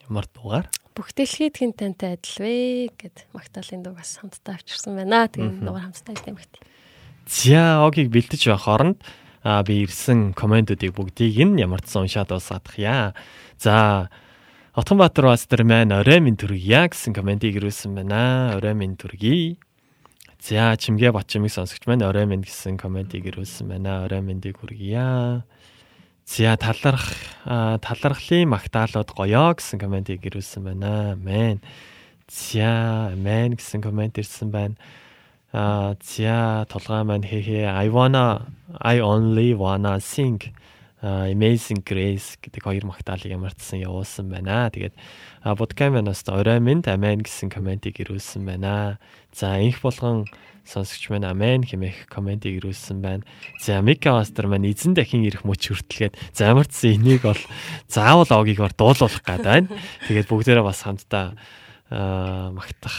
ямар 0.08 0.26
дугаар? 0.32 0.68
бүх 0.94 1.10
дэлхийд 1.10 1.58
тантай 1.74 2.14
адил 2.14 2.38
вэ 2.38 2.54
гэд 2.94 3.26
магтаалын 3.34 3.82
дуу 3.82 3.98
бас 3.98 4.14
хамтдаа 4.22 4.54
авчирсан 4.54 4.94
байна. 4.94 5.26
Тэгээд 5.26 5.66
дугаар 5.66 5.90
хамтдаа 5.90 6.14
эзэн 6.14 6.38
магт. 6.38 6.54
За 7.26 7.82
огийг 7.82 8.14
бэлдэж 8.14 8.46
байх 8.46 8.62
хооронд 8.62 9.02
а 9.42 9.62
би 9.66 9.82
ирсэн 9.82 10.32
комментуудыг 10.38 10.94
бүгдийг 10.94 11.34
нь 11.34 11.58
ямар 11.58 11.82
ч 11.82 11.90
сон 11.90 12.06
уншаад 12.06 12.30
уусгадах 12.30 12.78
яа. 12.78 13.14
За 13.58 14.08
Отгонбаатар 14.74 15.34
бас 15.34 15.46
тэр 15.50 15.66
маань 15.66 15.90
орой 15.90 16.22
минь 16.22 16.38
төргийа 16.38 16.86
гэсэн 16.86 17.10
комментиг 17.10 17.58
ирүүлсэн 17.58 17.94
байна. 17.94 18.54
Орой 18.54 18.74
минь 18.74 18.94
төргий. 18.94 19.58
За 20.38 20.78
чимгээ 20.78 21.10
бачмыг 21.10 21.50
сонсогч 21.50 21.90
маань 21.90 22.06
орой 22.06 22.26
минь 22.26 22.46
гэсэн 22.46 22.78
комментиг 22.78 23.26
ирүүлсэн 23.26 23.66
байна. 23.66 24.06
Орой 24.06 24.22
миньдийг 24.22 24.62
хүргийа. 24.62 25.42
За 26.26 26.56
таларх 26.56 27.12
талархлын 27.44 28.48
магтаалууд 28.48 29.10
гоёо 29.12 29.52
гэсэн 29.54 29.78
комментиг 29.78 30.24
ирүүлсэн 30.24 30.64
байна. 30.64 31.12
Амен. 31.12 31.60
За 32.28 33.12
амен 33.12 33.60
гэсэн 33.60 33.84
коммент 33.84 34.16
ирсэн 34.16 34.48
байна. 34.50 34.76
А 35.52 35.94
за 36.00 36.66
толгой 36.72 37.04
маань 37.04 37.28
хээ 37.28 37.42
хээ 37.44 37.64
I 37.68 37.88
wanna 37.92 38.48
I 38.80 38.98
only 38.98 39.54
wanna 39.54 40.00
sing 40.00 40.40
Amazing 41.04 41.84
Grace 41.84 42.40
гэдэг 42.40 42.64
хоёр 42.64 42.88
магтаалыг 42.88 43.28
ямарчсан 43.28 43.84
явуулсан 43.84 44.32
байна. 44.32 44.72
Тэгээд 44.72 44.96
Budcam-аас 45.44 46.24
орой 46.32 46.64
минь 46.64 46.80
амен 46.88 47.20
гэсэн 47.20 47.52
комментиг 47.52 48.00
ирүүлсэн 48.00 48.48
байна. 48.48 48.96
За 49.28 49.60
инх 49.60 49.84
болгон 49.84 50.24
сонсогч 50.64 51.12
маань 51.12 51.28
амен 51.28 51.68
хэмээх 51.68 52.08
комментиг 52.08 52.56
ирүүлсэн 52.56 53.04
байна. 53.04 53.28
За 53.60 53.84
Мика 53.84 54.16
Мастер 54.16 54.48
маань 54.48 54.64
эзэн 54.64 54.96
дахин 54.96 55.28
ирэх 55.28 55.44
мөч 55.44 55.68
хүртэлгээд 55.68 56.16
за 56.32 56.48
ямарчсан 56.56 56.96
энийг 56.96 57.28
бол 57.28 57.42
заавал 57.84 58.40
огийг 58.40 58.64
дуулуулах 58.72 59.20
гээд 59.20 59.44
байна. 59.44 59.68
Тэгээд 60.08 60.30
бүгдээрээ 60.32 60.64
бас 60.64 60.88
хамтдаа 60.88 61.36
магтах 62.56 62.96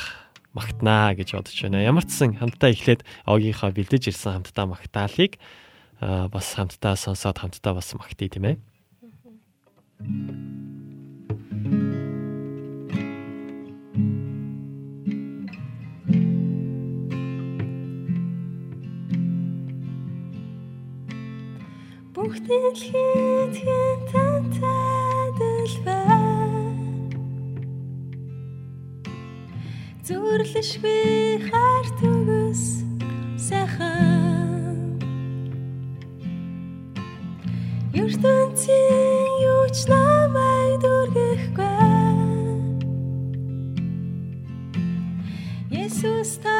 магтнаа 0.53 1.17
гэж 1.17 1.41
бодож 1.41 1.57
байна. 1.57 1.81
Ямар 1.81 2.05
ч 2.05 2.13
сан 2.21 2.37
хамтдаа 2.37 2.69
эхлээд 2.69 3.01
огийнхаа 3.25 3.73
бэлдэж 3.73 4.13
ирсэн 4.13 4.45
хамтдаа 4.45 4.65
магтаалыг 4.69 5.41
бас 6.01 6.47
хамтдаа 6.55 6.95
сонсоод 6.95 7.37
хамтдаа 7.39 7.73
бас 7.73 7.93
магтъя 7.95 8.29
тийм 8.29 8.45
ээ. 8.51 8.57
Бүх 22.15 22.33
дэлхийд 22.47 23.53
хэн 23.63 23.99
тантай 24.11 25.27
дэлбэр 25.37 26.75
Зүрлэшгүй 30.05 31.39
харт 31.47 31.99
үгс 32.03 32.85
сайхан 33.47 34.24
ертөнцийн 37.95 39.27
юу 39.47 39.63
ч 39.71 39.87
намайг 39.87 40.83
дүргэхгүй 40.83 41.63
Есүс 45.71 46.31
та 46.43 46.57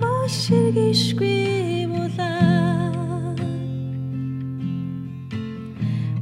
боширгишгүй 0.00 1.84
булаа 1.92 3.36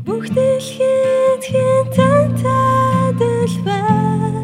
Бүх 0.02 0.26
дэлхийд 0.34 1.42
хэн 1.50 1.84
тантай 1.94 3.14
дэлбэр 3.20 4.34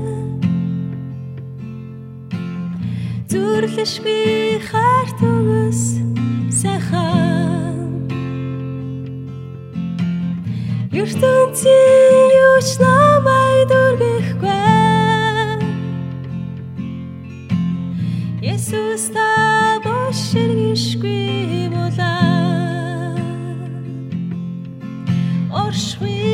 Зүрлэшгүй 3.31 4.63
харт 4.63 5.19
үгс 5.27 5.83
сайхан 6.61 7.14
ертөнцийн 10.95 12.31
юу 12.39 12.59
ч 12.63 12.79
намайг 12.79 13.67
дүргэхгүй 13.71 14.53
Есүс 18.53 19.11
та 19.11 19.27
боширгишгүй 19.83 21.67
булаа 21.75 23.19
Оршгүй 25.65 26.34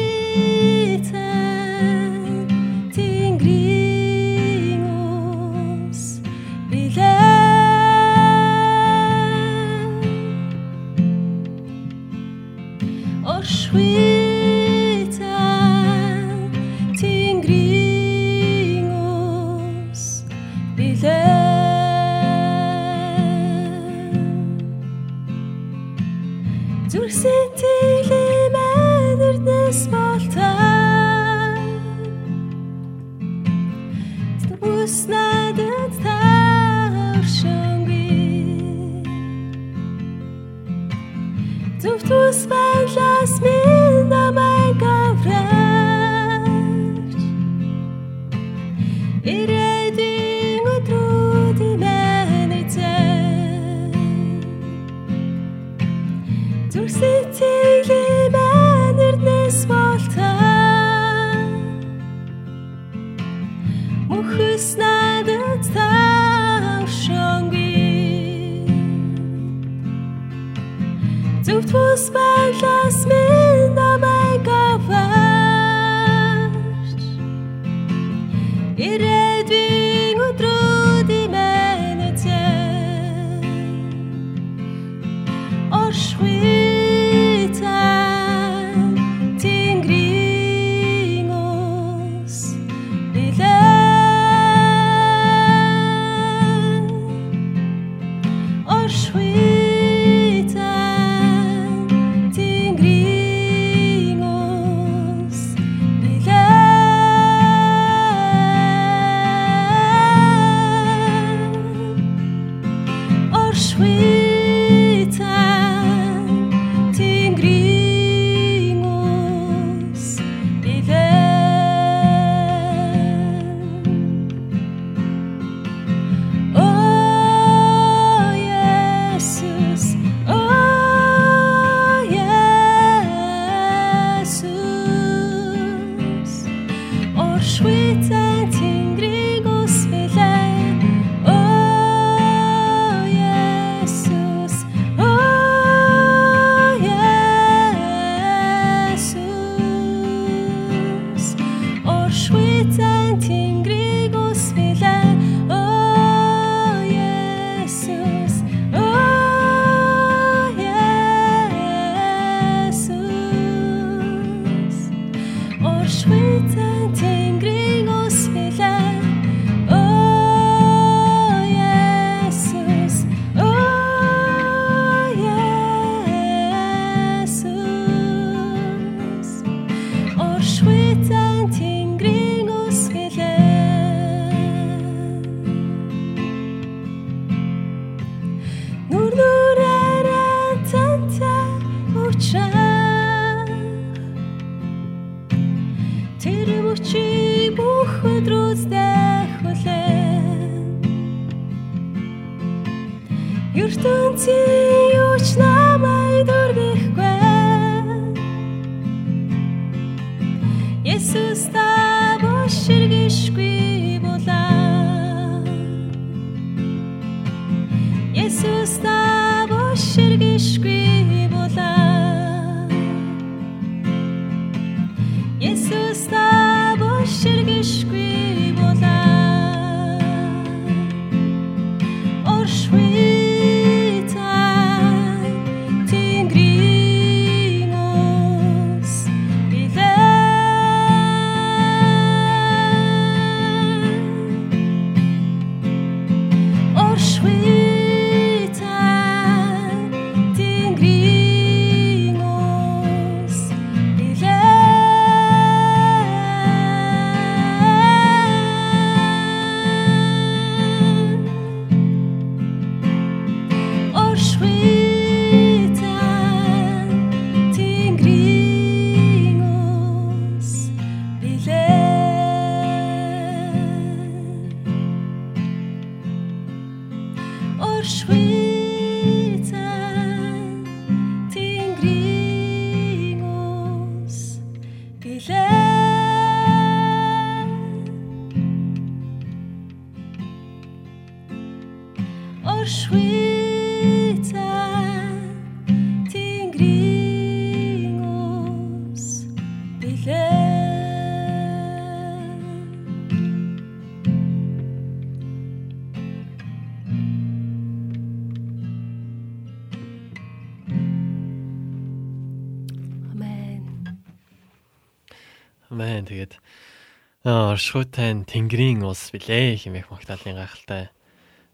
оршуутай 317.52 318.14
тэнгэрийн 318.26 318.86
ус 318.86 319.10
билээ 319.10 319.58
хэмээх 319.58 319.90
магтаалын 319.90 320.38
гайхалтай 320.38 320.88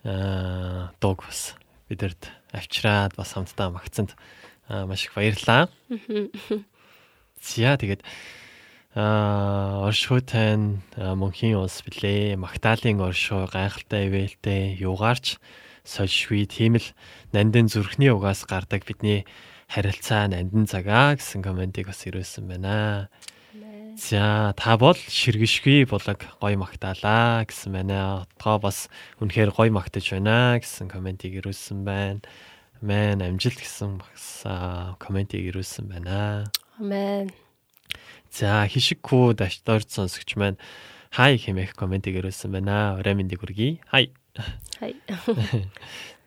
аа 0.05 0.93
дог 1.01 1.25
бас 1.25 1.57
бидэрт 1.89 2.31
авчираад 2.53 3.17
бас 3.17 3.33
хамтдаа 3.33 3.73
магцанд 3.73 4.15
маш 4.69 5.09
их 5.09 5.15
баярлаа. 5.17 5.69
Зя 7.43 7.77
тэгээд 7.81 8.03
аа 8.97 9.87
оршуутай 9.89 10.57
мөнхийн 10.97 11.61
ус 11.61 11.83
билээ 11.85 12.37
магтаалын 12.37 13.01
оршуу 13.01 13.45
гайхалтай 13.51 14.09
ивэлтэй 14.09 14.81
юугаарч 14.81 15.37
сольшгүй 15.87 16.51
тийм 16.51 16.81
л 16.83 16.89
нандин 17.31 17.71
зүрхний 17.71 18.11
угаас 18.11 18.43
гардаг 18.49 18.83
бидний 18.89 19.23
харилцаа 19.71 20.27
нандин 20.27 20.67
цагаа 20.67 21.15
гэсэн 21.15 21.43
комментиг 21.43 21.87
бас 21.87 22.03
ирүүлсэн 22.07 22.47
байна. 22.51 23.09
За 23.97 24.53
та 24.53 24.77
бол 24.77 24.93
ширгэшгүй 24.93 25.89
булаг 25.89 26.21
гой 26.37 26.61
магтаалаа 26.61 27.49
гэсэн 27.49 27.73
байна. 27.73 28.29
Отгоо 28.29 28.61
бас 28.61 28.93
үнэхээр 29.25 29.57
гой 29.57 29.73
магтаж 29.73 30.13
байна 30.13 30.61
гэсэн 30.61 30.93
комментиг 30.93 31.33
ирүүлсэн 31.41 31.81
байна. 31.81 32.21
Мэн 32.85 33.25
амжилт 33.25 33.57
гэсэн 33.57 33.97
бас 33.97 34.45
комментиг 35.01 35.49
ирүүлсэн 35.49 35.89
байна. 35.89 36.53
Амен. 36.77 37.33
За 38.29 38.69
хишиггүй 38.69 39.33
дашдор 39.33 39.81
сонсогч 39.81 40.37
маань 40.37 40.61
хай 41.09 41.41
хэмээх 41.41 41.73
комментиг 41.73 42.21
ирүүлсэн 42.21 42.53
байна. 42.53 43.01
Орой 43.01 43.17
мэндийг 43.17 43.41
хүргэе. 43.41 43.81
Хай. 43.89 44.13
Хай. 44.77 44.93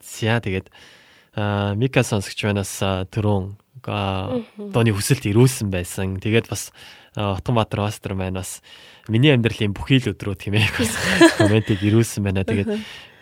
За 0.01 0.41
тэгээд 0.41 0.73
Мика 1.77 2.01
сонсогч 2.01 2.49
манаас 2.49 2.81
түрүүн 3.13 3.61
дооны 3.85 4.91
хүсэлт 4.97 5.29
ирүүлсэн 5.29 5.69
байсан. 5.69 6.17
Тэгээд 6.17 6.49
бас 6.49 6.73
Утганбаатар 7.15 7.85
Остер 7.87 8.13
маань 8.13 8.37
бас 8.37 8.61
миний 9.07 9.33
амьдралын 9.33 9.73
бүхий 9.73 9.97
л 9.97 10.13
өдрүүд 10.13 10.45
хэмээх 10.45 10.77
бас 10.77 10.93
комментиг 11.37 11.81
ирүүлсэн 11.81 12.21
байна. 12.21 12.45
Тэгээд 12.45 12.69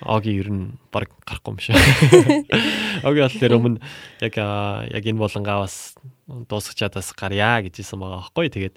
Оги 0.05 0.38
ер 0.38 0.51
нь 0.53 0.77
баг 0.93 1.09
гарахгүй 1.25 1.57
юм 1.57 1.59
шиг. 1.59 1.73
Оги 3.01 3.21
бол 3.25 3.33
тэр 3.33 3.57
өмнө 3.57 3.81
яг 4.21 4.38
яг 4.38 5.03
энэ 5.09 5.17
болонгаа 5.17 5.65
бас 5.65 5.97
дуусгачаад 6.27 7.01
бас 7.01 7.09
гарья 7.17 7.65
гэж 7.65 7.81
хэлсэн 7.81 7.97
байгаа 7.97 8.29
байхгүй. 8.29 8.45
Тэгээд 8.53 8.75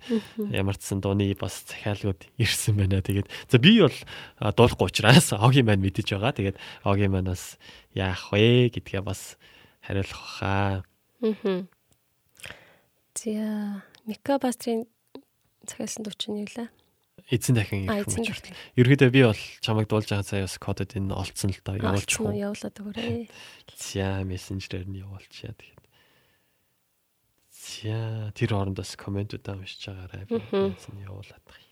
ямар 0.49 0.81
ч 0.81 0.89
сан 0.89 1.05
дууны 1.05 1.29
бас 1.37 1.61
захиалгууд 1.69 2.25
ирсэн 2.41 2.73
байна. 2.73 3.05
Тэгээд 3.05 3.29
за 3.53 3.61
би 3.61 3.85
бол 3.85 3.93
дуулахгүй 4.41 4.89
учраас 4.89 5.37
Оги 5.37 5.61
маань 5.61 5.85
мэдэж 5.85 6.17
байгаа. 6.17 6.33
Тэгээд 6.33 6.57
Оги 6.89 7.05
маань 7.13 7.29
бас 7.29 7.61
яах 7.93 8.33
вэ 8.33 8.73
гэдгээ 8.73 9.05
бас 9.05 9.37
хариулах 9.85 10.25
хаа. 10.41 10.81
Аа. 11.21 11.69
За 13.13 13.85
Мика 14.09 14.41
Бастрын 14.41 14.89
дуу 16.05 16.15
чинь 16.17 16.43
юу 16.45 16.51
лээ? 16.51 16.69
Эзэн 17.31 17.55
дахин 17.57 17.87
ирэх 17.87 18.09
юм. 18.17 18.57
Ерөөдөө 18.81 19.11
би 19.13 19.21
бол 19.23 19.43
чамайг 19.61 19.87
дуулж 19.87 20.09
байгаа 20.09 20.27
цааяас 20.27 20.57
кодод 20.57 20.97
энэ 20.97 21.15
олцсон 21.15 21.53
л 21.53 21.61
доо 21.63 21.77
явуулж 21.77 22.11
хөө. 22.11 22.33
Явуулаад 22.33 22.77
өгөөрэй. 22.81 23.29
За 23.77 24.25
мессенжерээр 24.25 24.89
нь 24.89 25.01
явуулчихъя 25.05 25.53
тэгээд. 25.55 25.85
За 27.53 28.33
тэр 28.35 28.51
хоорондоос 28.57 28.97
комментуудаа 28.97 29.55
уншиж 29.61 29.85
байгаарай. 29.93 30.25
Би 30.27 30.41
энэ 30.41 31.07
явуулаад 31.07 31.45
байгаа. 31.45 31.71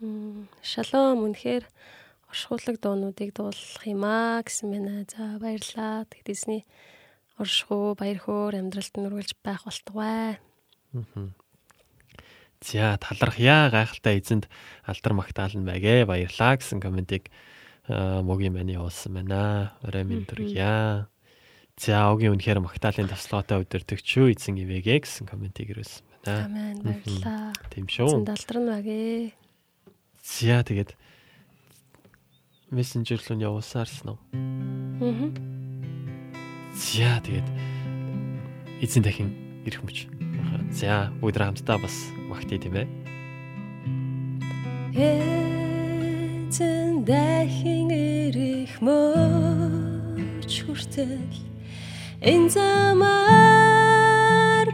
Мм 0.00 0.48
шалом 0.62 1.24
үнэхээр 1.28 1.64
оршуулаг 2.30 2.78
дуунуудыг 2.78 3.34
дуулах 3.34 3.84
юм 3.84 4.06
аа 4.06 4.40
гэсэн 4.46 4.70
байна. 4.70 5.04
За 5.10 5.36
баярлаа. 5.42 6.06
Тэгтээсний 6.06 6.62
оршихуу, 7.36 7.98
баяр 7.98 8.22
хөөр 8.22 8.54
амьдралд 8.62 8.94
нүргэлж 8.94 9.34
байх 9.42 9.66
болтугай. 9.66 10.38
За 12.62 12.98
талархъя 13.02 13.70
гайхалтай 13.72 14.20
эзэнд 14.20 14.46
алдар 14.86 15.12
магтаална 15.16 15.66
байгээ 15.66 16.06
баярлаа 16.06 16.60
гэсэн 16.60 16.78
комментиг 16.78 17.32
могийн 17.88 18.54
мань 18.54 18.70
явуулсан 18.70 19.16
байна. 19.16 19.74
Орой 19.82 20.04
минь 20.04 20.28
төргийа. 20.28 21.08
За 21.80 22.12
огийн 22.12 22.36
үнэхээр 22.36 22.60
магтаалын 22.60 23.08
тослоготой 23.08 23.64
өдөртөгч 23.64 24.04
шүү 24.04 24.36
эзэн 24.36 24.60
ивэгээ 24.60 25.00
гэсэн 25.00 25.24
комментиг 25.24 25.72
ирүүлсэн 25.72 26.04
байна. 26.28 26.44
Амен 26.44 26.78
баярлаа. 26.84 27.56
Тийм 27.72 27.88
шүү. 27.88 28.20
Эзэн 28.20 28.28
алдар 28.28 28.58
нь 28.60 28.68
байгээ. 28.68 29.32
За 30.20 30.60
тэгээд 30.60 30.92
мессенжер 32.70 33.20
руу 33.28 33.38
явуулсаарсан 33.38 34.14
уу? 34.14 34.18
Аа. 35.02 35.30
За 36.74 37.18
тэгээд 37.26 37.48
эзэн 38.80 39.02
дахин 39.02 39.34
ирэх 39.66 39.82
мөч. 39.82 40.06
За 40.70 41.10
бүгд 41.20 41.36
хамтдаа 41.42 41.78
бас 41.82 41.96
магтъя 42.30 42.62
тийм 42.62 42.74
ээ. 42.78 42.86
Эзэн 46.46 47.02
дахин 47.02 47.90
ирэх 47.90 48.78
мөч 48.78 50.62
хүртэл 50.62 51.26
энэ 52.22 52.48
замаар 52.54 53.50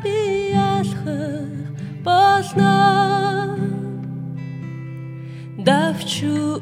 би 0.04 0.52
алхах 0.52 1.72
болно. 2.04 3.56
Давчуу 5.64 6.60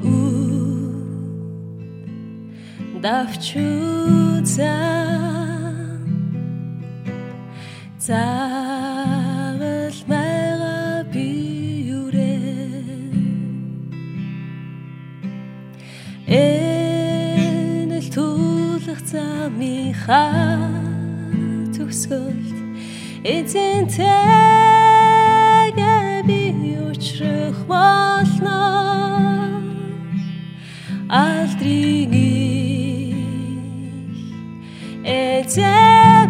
давчууза 3.05 4.77
заавал 8.07 9.99
байгаа 10.09 11.05
би 11.13 11.29
юрэ 12.01 12.37
энэл 16.45 18.09
тулах 18.15 19.01
замынхаа 19.13 20.73
төгсгөлд 21.77 22.57
эзэнтэйгээ 23.37 24.15
би 26.29 26.41
учрах 26.89 27.59
болно. 27.69 28.61
Алдрыг 31.11 32.24
tell 35.55 36.24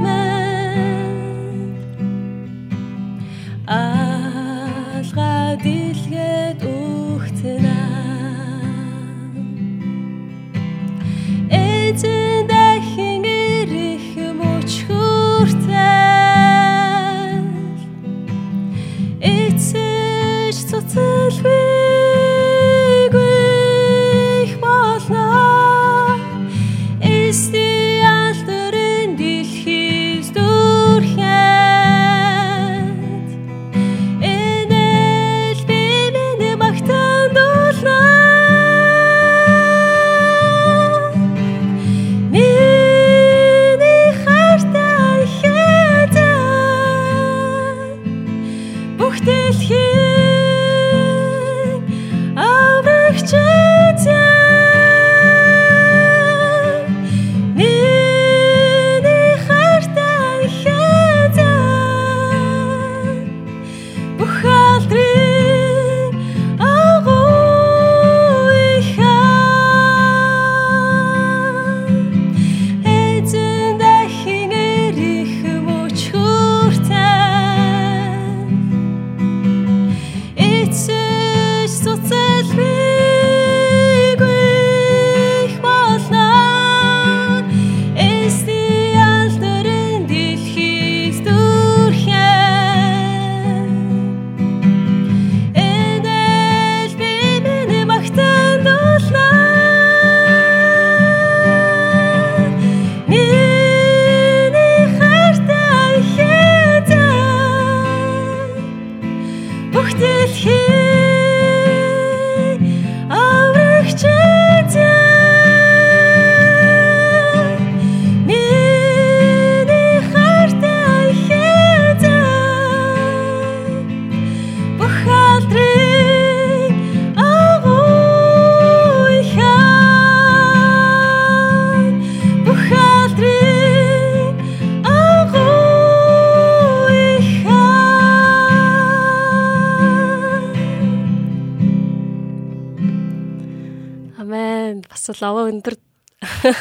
лава 145.25 145.49
өндөр 145.49 145.81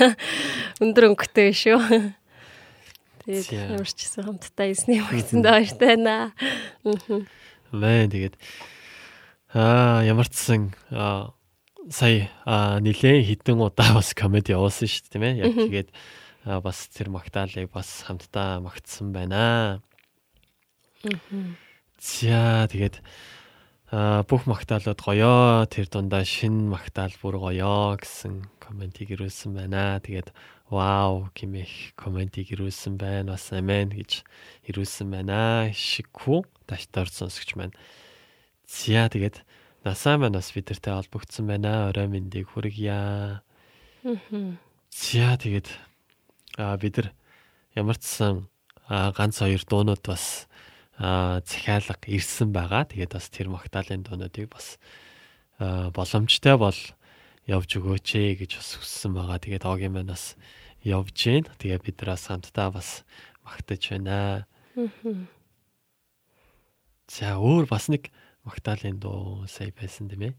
өндөр 0.84 1.11
өнгөтэй 1.11 1.51
шүү. 1.51 1.80
Тэгээд 3.28 3.51
ямар 3.76 3.88
ч 3.88 3.99
гэсэн 4.07 4.24
хамтдаа 4.24 4.68
эсний 4.72 4.99
хөгцөнд 5.03 5.43
баяртай 5.43 5.95
байна. 5.95 6.32
Мэн 7.72 8.11
тэгээд 8.11 8.36
аа 9.55 10.03
ямар 10.07 10.28
ч 10.32 10.36
сан 10.39 10.61
сая 11.91 12.32
нилээн 12.80 13.24
хідэн 13.28 13.59
удаа 13.59 13.99
бас 13.99 14.16
комеди 14.16 14.55
явуулсан 14.55 14.88
шүү 14.88 15.07
дээ 15.07 15.11
тийм 15.11 15.24
ээ. 15.24 15.39
Яг 15.43 15.55
тэгээд 15.55 15.89
бас 16.64 16.88
тэр 16.91 17.07
магтаалыг 17.16 17.72
бас 17.72 18.03
хамтдаа 18.03 18.59
магтсан 18.59 19.16
байна. 19.16 19.80
За 21.99 22.68
тэгээд 22.68 22.99
бүх 24.28 24.43
магтаалууд 24.49 24.99
гоёо 24.99 25.64
тэр 25.72 25.88
дундаа 25.88 26.28
шин 26.28 26.68
магтаал 26.68 27.16
бүр 27.22 27.39
гоёо 27.39 27.95
гэсэн 28.01 28.43
комментиг 28.74 29.13
ирүүлсэн 29.13 29.53
байна. 29.53 30.01
Тэгээд 30.01 30.34
вау 30.74 31.30
гэмэх 31.38 31.93
комментиг 31.93 32.49
ирүүлсэн 32.57 32.97
байна. 32.97 33.38
Бас 33.38 33.53
амен 33.53 33.93
гэж 33.93 34.26
ирүүлсэн 34.65 35.13
байна. 35.13 35.69
Шигхүү 35.69 36.41
таштар 36.65 37.05
сонсогч 37.05 37.53
маань. 37.53 37.78
Зя 38.65 39.05
тэгээд 39.13 39.45
насаа 39.86 40.17
маань 40.17 40.34
бас 40.34 40.49
бидэртэй 40.49 40.89
холбогдсон 40.89 41.53
байна. 41.53 41.93
Орой 41.93 42.09
мэндийг 42.09 42.49
хүргье. 42.49 43.45
Зя 44.89 45.38
тэгээд 45.38 45.69
а 46.57 46.74
бид 46.82 46.97
нар 46.97 47.13
ямар 47.78 48.01
ч 48.01 48.09
сан 48.09 48.49
ганц 48.89 49.38
хоёр 49.38 49.61
дуунууд 49.69 50.01
бас 50.01 50.49
захиалга 50.97 52.09
ирсэн 52.09 52.49
байгаа. 52.49 52.89
Тэгээд 52.89 53.13
бас 53.13 53.30
тэр 53.30 53.53
магтаалын 53.53 54.01
дуунуудыг 54.01 54.49
бас 54.49 54.82
боломжтой 55.61 56.57
бол 56.57 56.74
явж 57.47 57.69
өгөөч 57.75 58.07
ээ 58.15 58.39
гэж 58.43 58.51
бас 58.59 58.69
хүссэн 58.79 59.11
байгаа. 59.15 59.39
Тэгээд 59.39 59.67
огийн 59.67 59.93
маань 59.93 60.11
бас 60.11 60.35
явж 60.83 61.11
гин. 61.15 61.47
Тэгээд 61.59 61.83
бид 61.83 61.97
нар 61.99 62.15
хамтдаа 62.15 62.71
бас 62.71 63.03
магтаж 63.43 63.81
байна. 63.91 64.47
За 67.07 67.35
өөр 67.35 67.67
бас 67.67 67.91
нэг 67.91 68.09
магтаалын 68.47 68.99
дуу 68.99 69.43
сая 69.51 69.75
байсан 69.75 70.07
тийм 70.07 70.31
ээ. 70.31 70.33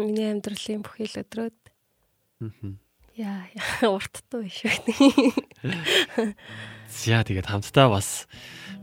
Миний 0.00 0.32
амьдралын 0.32 0.80
бүхий 0.80 1.04
л 1.04 1.20
өдрөөд. 1.20 1.58
Яа, 3.16 3.48
урт 3.88 4.24
дуу 4.32 4.48
шүү. 4.48 4.72
За 6.88 7.20
тэгээд 7.24 7.48
хамтдаа 7.48 7.92
бас 7.92 8.24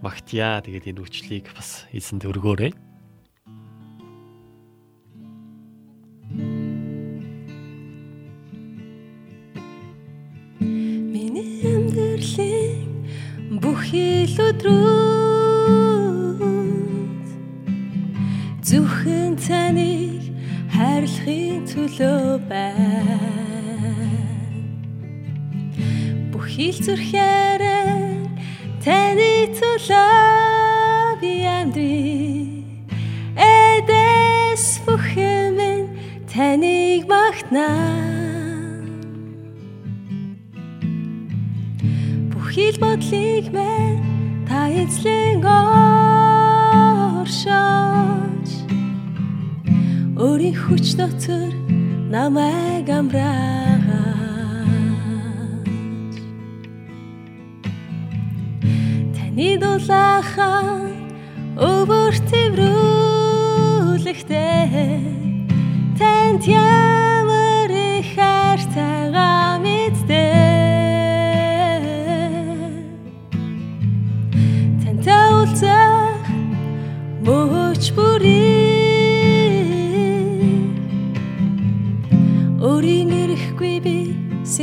магтъя. 0.02 0.62
Тэгээд 0.62 0.94
энэ 0.94 1.02
үчлийг 1.02 1.50
бас 1.58 1.86
эзэнд 1.94 2.26
өргөөрэй. 2.30 2.93
Бүхий 13.94 14.26
л 14.26 14.38
өдрүүд 14.50 15.94
зөвхөн 18.66 19.38
таныг 19.38 20.34
хайрлахын 20.74 21.62
төлөө 21.70 22.42
байна. 22.50 23.22
Бүхий 26.34 26.74
л 26.74 26.80
зүрхээрээ 26.82 27.94
Таны 28.82 29.34
төлөө 29.62 31.22
би 31.22 31.34
амьдрий 31.46 32.66
Эдэс 33.38 34.82
бүхэн 34.90 35.54
минь 35.54 35.94
таныг 36.26 37.06
магтнаа 37.06 38.23
Бүхий 42.54 42.70
л 42.70 42.78
бодлыг 42.86 43.50
мэн 43.50 43.98
та 44.46 44.70
эзлэн 44.70 45.42
оршооч. 47.26 48.50
Өөрийн 50.22 50.54
хүч 50.62 50.94
дотор 50.94 51.50
намайг 52.14 52.86
амраагач 52.94 53.90
Таны 59.18 59.58
дулаахан 59.58 60.94
өвөр 61.58 62.14
тэмрүүлэхтэй 62.30 65.02
танд 65.98 66.46
ямар 66.46 67.66
их 67.66 68.14
хайртайгаа 68.14 69.53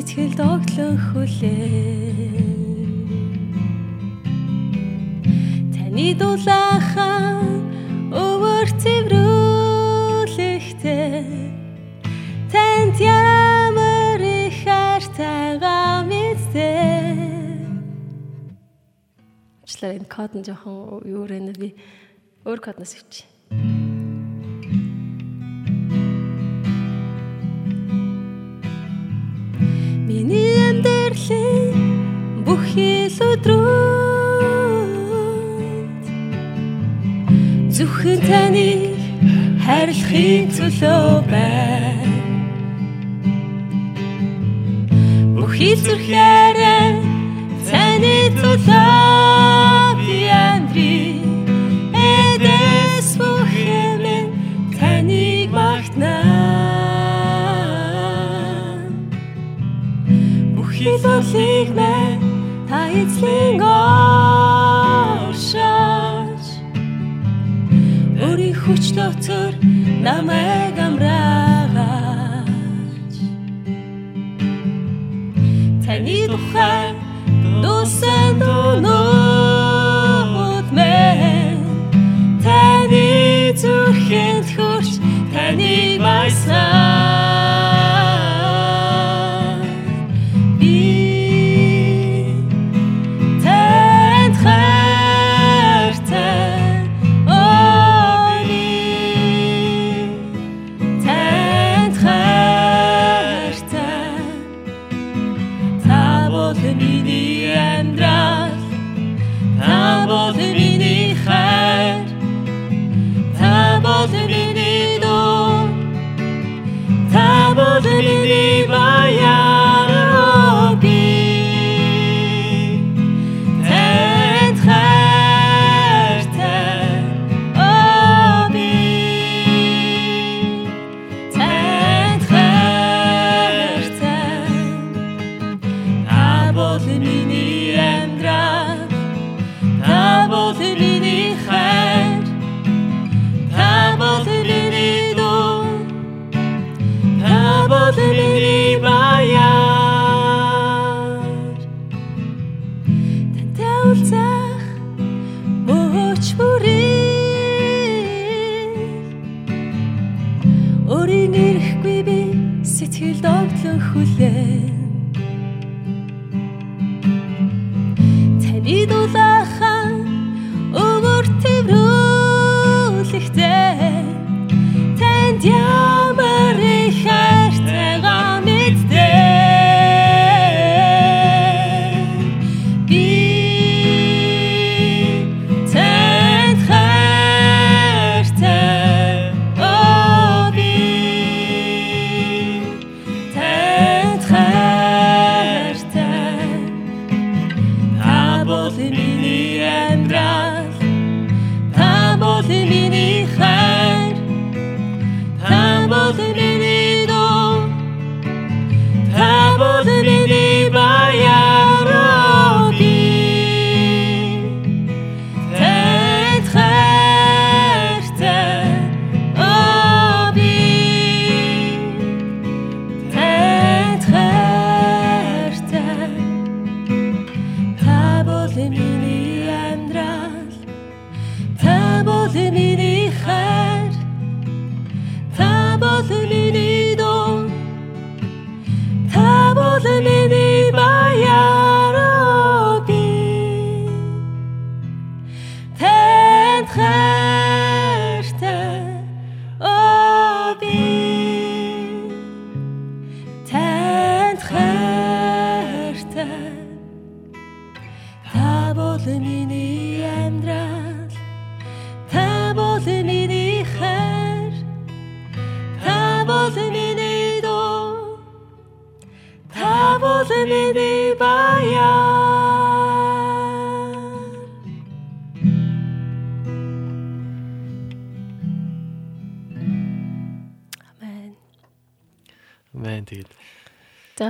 сэтгэл 0.00 0.32
догтлон 0.32 0.96
хүлээ 0.96 2.40
Таны 5.76 6.16
дулаахан 6.16 7.68
өвөр 8.08 8.68
цэврүүлэхтэй 8.80 9.92
танд 12.48 12.96
ямар 12.96 14.20
их 14.24 14.56
хайртайгаа 14.64 16.00
мэдээ 16.08 17.60
Члээ 19.68 20.00
энэ 20.00 20.08
код 20.08 20.32
нь 20.32 20.48
жоохон 20.48 21.04
юу 21.04 21.28
вэ? 21.28 21.52
Би 21.60 21.76
өөр 22.48 22.60
кодноос 22.64 22.96
өвчи 22.96 23.29
Миний 30.10 30.58
амьдралын 30.68 31.70
бүх 32.44 32.62
хил 32.72 33.18
өдрүүд 33.30 34.90
Зөвхөн 37.76 38.18
таныг 38.26 38.82
хайрлахын 39.64 40.44
төлөө 40.56 41.14
байна. 41.30 42.18
Бүх 45.36 45.52
хил 45.54 45.78
зүрхээрээ 45.86 46.88
таны 47.70 48.16
төлөө 48.40 48.89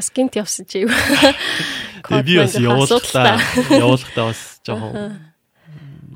За 0.00 0.06
скинт 0.08 0.32
явсан 0.32 0.64
чи 0.64 0.88
юу? 0.88 0.88
Би 2.24 2.40
бас 2.40 2.56
явуулахтаа 2.56 3.36
явуулахтаа 3.68 4.32
бас 4.32 4.56
жоохон 4.64 5.20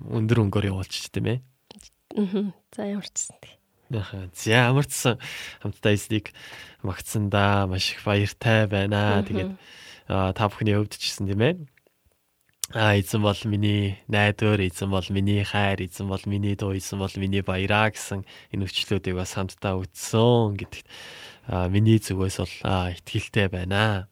өндөр 0.08 0.40
өнгөөр 0.48 0.72
явуулчих 0.72 1.12
тийм 1.12 1.28
ээ. 1.28 1.38
Аа. 2.16 2.48
За 2.72 2.88
ямар 2.88 3.04
ч 3.04 3.12
гэсэн. 3.12 3.36
Аха. 3.92 4.32
За 4.32 4.72
амарчсан 4.72 5.20
хамтдаа 5.60 5.92
эснийг 5.92 6.32
магтсандаа 6.80 7.68
маш 7.68 7.92
их 7.92 8.00
баяртай 8.08 8.64
байна. 8.64 9.20
Тэгээд 9.20 9.52
та 10.08 10.48
бүхний 10.48 10.80
өвдөж 10.80 11.04
гисэн 11.04 11.28
тийм 11.28 11.44
ээ. 11.44 11.54
А 12.72 12.96
эзэн 12.96 13.20
бол 13.20 13.36
миний 13.44 14.00
найдвар, 14.08 14.64
эзэн 14.64 14.88
бол 14.88 15.04
миний 15.12 15.44
хайр, 15.44 15.84
эзэн 15.84 16.08
бол 16.08 16.24
миний 16.24 16.56
дуу, 16.56 16.72
эзэн 16.72 16.96
бол 16.96 17.12
миний 17.20 17.44
баяраа 17.44 17.92
гэсэн 17.92 18.24
энэ 18.56 18.64
өчлөөдийг 18.64 19.20
бас 19.20 19.36
хамтдаа 19.36 19.76
үтсэн 19.76 20.56
гэдэгт 20.56 20.88
миний 21.48 21.98
зүгээс 22.00 22.36
бол 22.40 22.54
ихтгэлтэй 22.92 23.48
байна. 23.48 24.08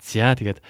За 0.00 0.34
тэгээд 0.34 0.60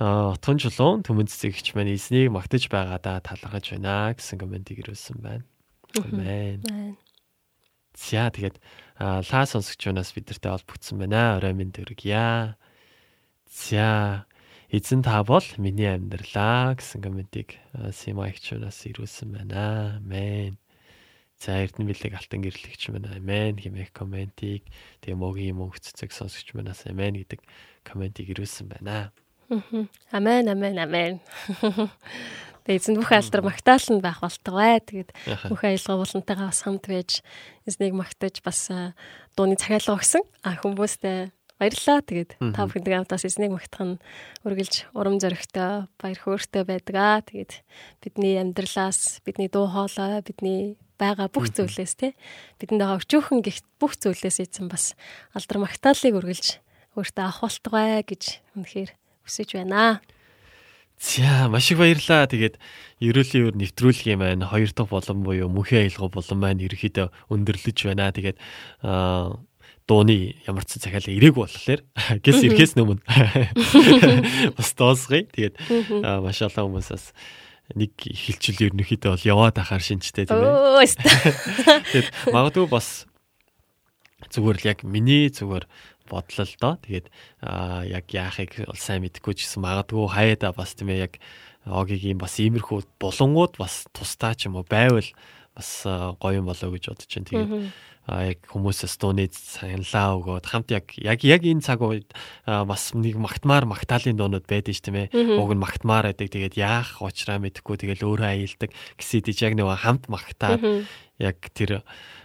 отгон 0.00 0.58
чулуун 0.58 1.06
төмөн 1.06 1.30
цэцэгч 1.30 1.78
маань 1.78 1.94
эзнийг 1.94 2.34
магтаж 2.34 2.66
байгаадаа 2.66 3.22
талархаж 3.22 3.78
байна 3.78 4.10
гэсэн 4.16 4.42
комментиг 4.42 4.82
ирүүлсэн 4.82 5.18
байна. 5.22 5.46
Амен. 5.94 6.98
За 7.94 8.26
тэгээд 8.34 8.58
лаа 8.98 9.44
сонсогчоноос 9.46 10.10
бидэртэй 10.18 10.50
холбогдсон 10.50 10.98
байна. 10.98 11.38
Орой 11.38 11.54
минь 11.54 11.70
төргийа. 11.70 12.58
За 13.46 14.26
эзэн 14.74 15.06
та 15.06 15.22
бол 15.22 15.46
миний 15.62 15.94
амьдралаа 15.94 16.74
гэсэн 16.74 16.98
комментиг 16.98 17.54
Симагчунаас 17.94 18.82
ирүүлсэн 18.90 19.30
байна. 19.30 20.02
Амен. 20.02 20.58
За 21.38 21.60
Эрдэнэ 21.60 21.90
билег 21.90 22.14
алтан 22.14 22.40
гэрлэгч 22.40 22.88
мань 22.94 23.10
амен 23.10 23.58
хэмээх 23.58 23.90
комментиг 23.92 24.64
тэгээ 25.02 25.18
могийн 25.18 25.58
мөнх 25.58 25.80
цэцэг 25.82 26.14
сонсогч 26.14 26.54
манаас 26.54 26.86
амен 26.86 27.20
гэдэг 27.20 27.42
комментиг 27.82 28.30
ирүүлсэн 28.30 28.70
байна. 28.70 29.12
Амен 30.10 30.48
амен 30.48 30.78
амен. 30.78 31.14
Тэгээ 32.64 32.80
эзэн 32.80 32.96
бүх 32.96 33.12
алдар 33.12 33.44
магтаал 33.44 33.84
нь 33.92 34.00
байх 34.00 34.24
болтугай. 34.24 34.80
Тэгээд 34.80 35.12
бүх 35.52 35.62
аялал 35.68 36.00
болонтойгоо 36.00 36.48
бас 36.48 36.64
хамт 36.64 36.88
байж 36.88 37.20
эзнийг 37.68 37.92
магтаж 37.92 38.40
бас 38.40 38.72
дууны 39.36 39.60
захиалга 39.60 40.00
өгсөн. 40.00 40.24
А 40.40 40.56
хүмүүстээ 40.56 41.28
баярлалаа. 41.60 42.00
Тэгээд 42.08 42.30
та 42.56 42.64
бүхэндээ 42.64 43.04
хамтаас 43.04 43.28
эзнийг 43.28 43.52
магтах 43.52 43.84
нь 43.84 44.00
үргэлж 44.48 44.96
урам 44.96 45.20
зоригтой, 45.20 45.92
баяр 46.00 46.18
хөөртэй 46.24 46.64
байдаг. 46.64 47.28
Тэгээд 47.28 47.52
бидний 48.00 48.40
амьдралаас, 48.40 49.20
бидний 49.28 49.52
дуу 49.52 49.68
хоолой, 49.68 50.24
бидний 50.24 50.80
байгаа 50.98 51.28
бүх 51.28 51.50
зүйлээс 51.50 51.94
тий 51.98 52.12
бидэнд 52.60 52.80
байгаа 52.82 53.00
өчөөхөн 53.02 53.40
гихт 53.42 53.66
бүх 53.80 53.98
зүйлээс 53.98 54.44
эзэн 54.44 54.70
бас 54.70 54.94
алдар 55.34 55.58
магтаалыг 55.62 56.14
үргэлж 56.18 56.62
өөртөө 56.94 57.24
авах 57.26 57.40
болтугай 57.42 58.02
гэж 58.06 58.22
үнэхээр 58.54 58.90
хүсэж 59.26 59.48
байна. 59.58 60.00
За 60.98 61.48
маш 61.50 61.70
их 61.70 61.78
баярлаа. 61.78 62.30
Тэгээд 62.30 62.56
ерөөлийн 63.02 63.50
өөр 63.50 63.56
нэвтрүүлгийн 63.58 64.18
маань 64.22 64.46
хоёр 64.46 64.70
дахь 64.70 64.88
болон 64.88 65.26
буюу 65.26 65.50
мөнхийн 65.50 65.90
аялга 65.90 66.08
болон 66.08 66.38
маань 66.38 66.62
ерөөхдөө 66.62 67.10
өндөрлөж 67.34 67.78
байна. 67.90 68.14
Тэгээд 68.14 68.38
аа 68.86 69.42
дууны 69.84 70.38
ямар 70.46 70.64
ч 70.64 70.80
захиалга 70.80 71.12
ирээг 71.12 71.34
болохоор 71.34 71.80
гэс 72.24 72.40
ирэхээс 72.46 72.78
өмнө 72.78 73.02
бас 74.56 74.70
доосгоё. 74.78 75.28
Тэгээд 75.28 75.54
маш 76.22 76.40
олон 76.40 76.78
хүмүүсээс 76.78 77.10
нэг 77.72 77.96
хилчил 77.96 78.68
ерөнхийдөө 78.68 79.10
бол 79.16 79.24
яваад 79.24 79.56
ахаар 79.56 79.80
шинжтэй 79.80 80.28
тийм 80.28 80.44
ээ. 80.44 80.84
Тэгээд 81.88 82.08
магадгүй 82.28 82.68
бас 82.68 83.08
зүгээр 84.28 84.58
л 84.60 84.68
яг 84.68 84.78
миний 84.84 85.32
зүгээр 85.32 85.64
бодлол 86.04 86.52
доо. 86.60 86.76
Тэгээд 86.84 87.08
яг 87.88 88.06
яахыг 88.12 88.68
бол 88.68 88.76
сайн 88.76 89.00
мэдэхгүй 89.08 89.32
ч 89.40 89.48
гэсэн 89.48 89.64
магадгүй 89.64 90.04
хаяада 90.12 90.52
бас 90.52 90.76
тийм 90.76 90.92
ээ 90.92 91.08
яг 91.08 91.14
огийн 91.64 92.20
бас 92.20 92.36
иймэрхүү 92.36 93.00
булангууд 93.00 93.56
бас 93.56 93.88
тусдаа 93.96 94.36
ч 94.36 94.52
юм 94.52 94.60
уу 94.60 94.68
байвал 94.68 95.08
бас 95.56 95.88
гоё 96.20 96.44
юм 96.44 96.52
болоо 96.52 96.68
гэж 96.68 96.92
бодож 96.92 97.08
байна. 97.08 97.28
Тэгээд 97.32 97.50
яг 98.04 98.44
хүмүүсээс 98.52 99.00
дууны 99.00 99.28
саналаа 99.32 100.20
өгөөд 100.20 100.44
хамт 100.44 100.68
яг 100.76 100.92
яг 101.00 101.24
яг 101.24 101.40
энэ 101.40 101.64
цаг 101.64 101.80
үед 101.80 102.12
бас 102.44 102.92
нэг 102.92 103.16
магтмаар 103.16 103.64
магтаалын 103.64 104.16
дуунууд 104.20 104.44
байдаг 104.44 104.76
ш 104.76 104.84
тийм 104.84 105.08
ээ. 105.08 105.40
Уг 105.40 105.56
нь 105.56 105.64
магтмаар 105.64 106.12
байдаг. 106.12 106.28
Тэгээд 106.28 106.60
яах 106.60 107.00
учраа 107.00 107.40
мэдэхгүй. 107.40 107.80
Тэгэл 107.80 108.04
өөрөө 108.04 108.28
аялдаг. 108.28 108.70
Гэсэн 109.00 109.24
тийч 109.24 109.40
яг 109.40 109.56
нэг 109.56 109.72
хамт 109.72 110.12
магтаад 110.12 110.84
яг 111.16 111.38
тэр 111.56 111.80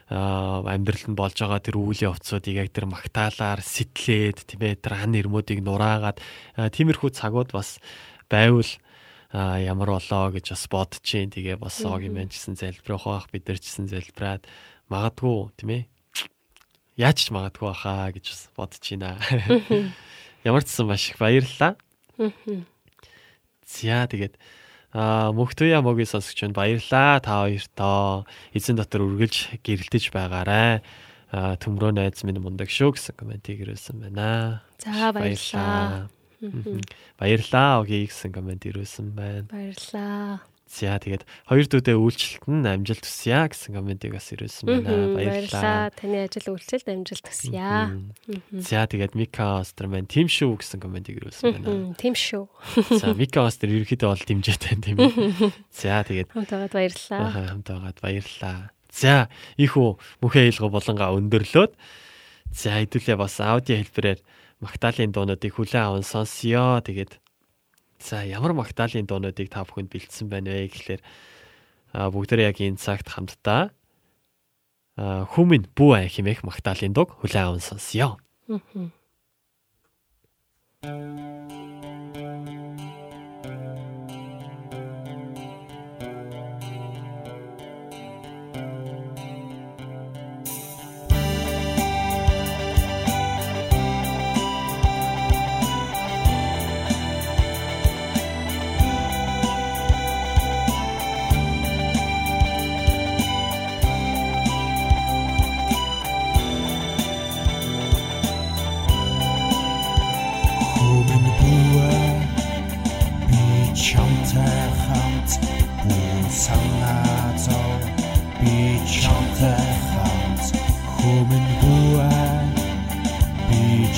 амьдралд 0.10 1.06
нь 1.06 1.16
болж 1.16 1.38
байгаа 1.38 1.62
тэр 1.62 1.78
үйл 1.78 2.12
явцуудыг 2.12 2.56
яг 2.58 2.70
тэр 2.74 2.90
магтаалаар 2.90 3.62
сэтлээд 3.62 4.50
тийм 4.50 4.62
ээ 4.66 4.82
тэр 4.82 4.98
хан 4.98 5.14
нэрмүүдийг 5.14 5.62
нураагаад 5.62 6.18
тиймэрхүү 6.58 7.14
цагууд 7.14 7.54
бас 7.54 7.78
байвал 8.26 8.66
а 9.30 9.62
ямар 9.62 9.94
болоо 9.94 10.34
гэж 10.34 10.58
бас 10.58 10.66
бодож 10.66 11.06
чинь 11.06 11.30
тэгээ 11.30 11.62
бас 11.62 11.78
огийн 11.86 12.18
мэн 12.18 12.34
гэсэн 12.34 12.58
залбирах 12.58 13.06
байх 13.06 13.30
бид 13.30 13.46
нар 13.46 13.62
ч 13.62 13.70
гэсэн 13.70 13.86
залбираад 13.86 14.50
магадгүй 14.90 15.54
тийм 15.58 15.70
ээ 15.70 15.84
яаж 17.00 17.18
ч 17.24 17.32
магадгүй 17.32 17.72
баха 17.72 18.12
гэж 18.12 18.26
бодож 18.58 18.84
байна. 18.84 19.16
Ямар 20.44 20.64
ч 20.68 20.76
сан 20.76 20.92
маш 20.92 21.10
их 21.14 21.18
баярлалаа. 21.18 21.80
За 23.64 24.04
тэгээд 24.10 24.36
аа 24.92 25.32
мөхтөя 25.32 25.80
могийн 25.86 26.10
сонсогч 26.10 26.44
байна 26.44 26.58
баярлалаа 26.60 27.24
та 27.24 27.46
хоёртоо 27.46 28.28
эзэн 28.52 28.76
дотор 28.76 29.08
үргэлж 29.08 29.64
гэрэлтэж 29.64 30.12
байгаарай. 30.12 30.84
Аа 31.32 31.56
төмрөө 31.62 31.94
найз 31.94 32.26
минь 32.26 32.42
мундаг 32.42 32.74
шүү 32.74 32.98
гэсэн 32.98 33.16
комментиг 33.16 33.62
ирүүлсэн 33.62 34.02
байна. 34.02 34.66
За 34.82 35.14
баярлалаа. 35.14 36.10
Баярлалаа 37.22 37.86
огийн 37.86 38.10
гэсэн 38.10 38.34
коммент 38.34 38.66
ирүүлсэн 38.66 39.14
байна. 39.14 39.46
Баярлалаа. 39.52 40.42
За 40.70 41.02
тэгээд 41.02 41.26
хоёр 41.50 41.66
дүүдээ 41.66 41.98
үйлчлэлт 41.98 42.46
нь 42.46 42.70
амжилт 42.70 43.02
хүсье 43.02 43.42
гэсэн 43.50 43.74
комментиг 43.74 44.14
бас 44.14 44.30
ирүүлсэн 44.30 44.70
байна. 44.70 45.18
Баярлалаа. 45.18 45.90
Таны 45.98 46.30
ажил 46.30 46.54
үйлчлэлд 46.54 46.88
амжилт 46.94 47.26
хүсье. 47.26 47.90
За 48.54 48.86
тэгээд 48.86 49.18
Мика 49.18 49.66
Остерман 49.66 50.06
тим 50.06 50.30
шүү 50.30 50.62
гэсэн 50.62 50.78
комментиг 50.78 51.18
ирүүлсэн 51.18 51.58
байна. 51.58 51.98
Тим 51.98 52.14
шүү. 52.14 52.46
За 53.02 53.18
Мика 53.18 53.50
Остер 53.50 53.74
ерөөхдөө 53.74 54.14
бол 54.14 54.26
дэмжээтэй 54.30 54.78
тийм 54.78 54.98
ээ. 55.02 55.50
За 55.74 56.06
тэгээд 56.06 56.38
хамтаагаад 56.38 56.74
баярлалаа. 56.78 57.34
Хамтаагаад 57.34 57.98
баярлалаа. 58.06 58.70
За 58.94 59.26
ийхүү 59.58 59.98
мөнхийн 60.22 60.54
аялга 60.54 60.70
болонгаа 60.70 61.18
өндөрлөөд 61.18 61.74
за 62.54 62.70
хэдүүлээ 62.78 63.18
бас 63.18 63.42
аудио 63.42 63.82
хэлбэрээр 63.82 64.22
Магдалины 64.60 65.16
дуунуудыг 65.16 65.56
хүлээн 65.56 65.88
аван 65.88 66.04
сонсё. 66.04 66.84
Тэгээд 66.84 67.18
За 68.00 68.24
ямар 68.24 68.56
магтаалын 68.56 69.06
дуунуудыг 69.06 69.52
та 69.52 69.68
бүхэнд 69.68 69.92
бэлдсэн 69.92 70.32
байна 70.32 70.56
вэ 70.56 70.72
гэхлээр 70.72 71.02
бүгдээ 71.94 72.48
яг 72.48 72.58
энэ 72.64 72.80
цагт 72.80 73.12
хамтдаа 73.12 73.76
хүмүн 74.98 75.68
бүү 75.76 75.92
ай 76.00 76.08
хэмээх 76.08 76.48
магтаалын 76.48 76.96
дуг 76.96 77.20
хүлээн 77.20 77.60
аван 77.60 77.64
сонсё. 77.64 78.16
Аа. 80.84 81.69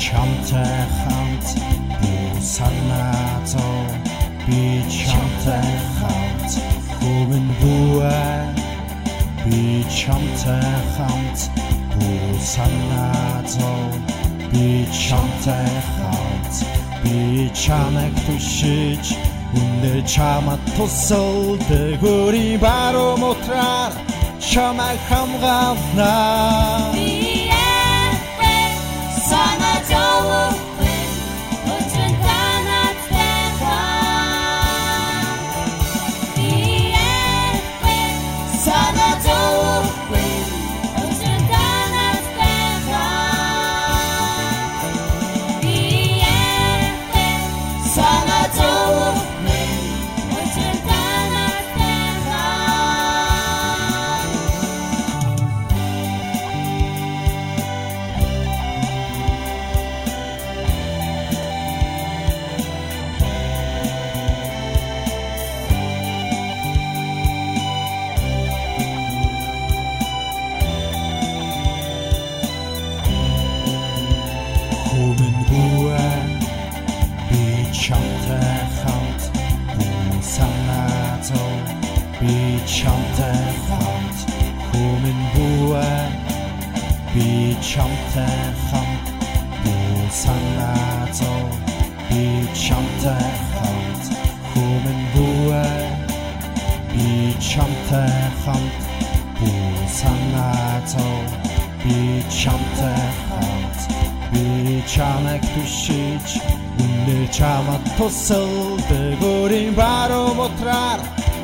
Чамтай 0.02 0.82
хамт 1.02 1.50
бүү 2.02 2.42
санаа 2.42 3.46
зов 3.46 3.92
би 4.48 4.62
чамтай 4.90 4.92
чамтай 4.98 5.74
хамт 5.98 6.52
хөвөн 6.98 7.48
бүвэ 7.62 8.24
би 9.46 9.62
чамтай 10.00 10.80
хамт 10.96 11.40
бүү 11.94 12.40
санаа 12.54 13.44
зов 13.56 13.94
би 14.52 14.68
чамтай 15.04 15.70
хамт 15.94 16.56
би 17.04 17.52
чамайг 17.54 18.18
түшиж 18.26 19.14
үнэ 19.60 19.96
чамат 20.14 20.62
тусал 20.76 21.58
дээгүүри 21.70 22.58
баруу 22.64 23.14
мотраар 23.24 23.94
чамайг 24.40 25.00
хамгаалнаа 25.10 27.01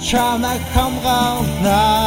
чамайг 0.09 0.63
хамгаалнаа 0.73 2.06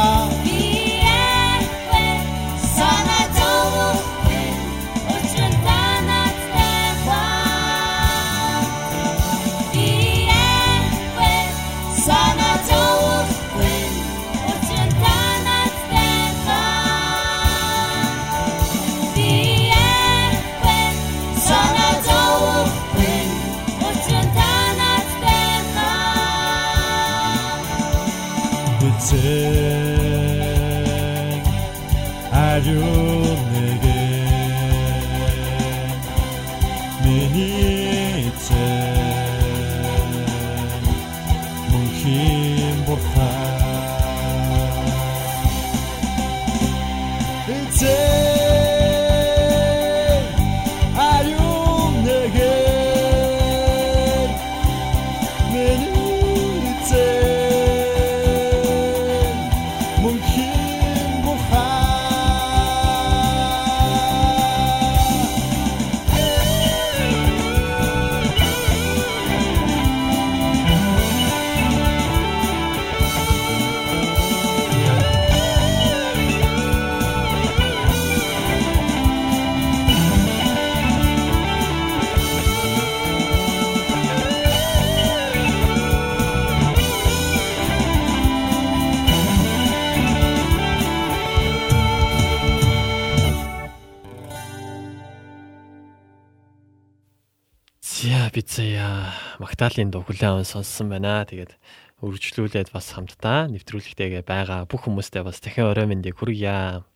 Магдалины 99.51 99.91
дуу 99.91 100.07
хүлээн 100.07 100.39
аван 100.39 100.47
сонссон 100.47 100.87
байна. 100.87 101.27
Тэгээд 101.27 101.59
үргэлжлүүлээд 101.99 102.71
бас 102.71 102.95
хамтдаа 102.95 103.51
нэвтрүүлэгтэйгээ 103.51 104.23
байгаа 104.23 104.63
бүх 104.63 104.87
хүмүүстээ 104.87 105.27
бас 105.27 105.43
дахин 105.43 105.67
орой 105.67 105.91
мэндийг 105.91 106.15
хүргье. 106.15 106.87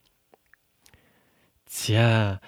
За 1.67 2.39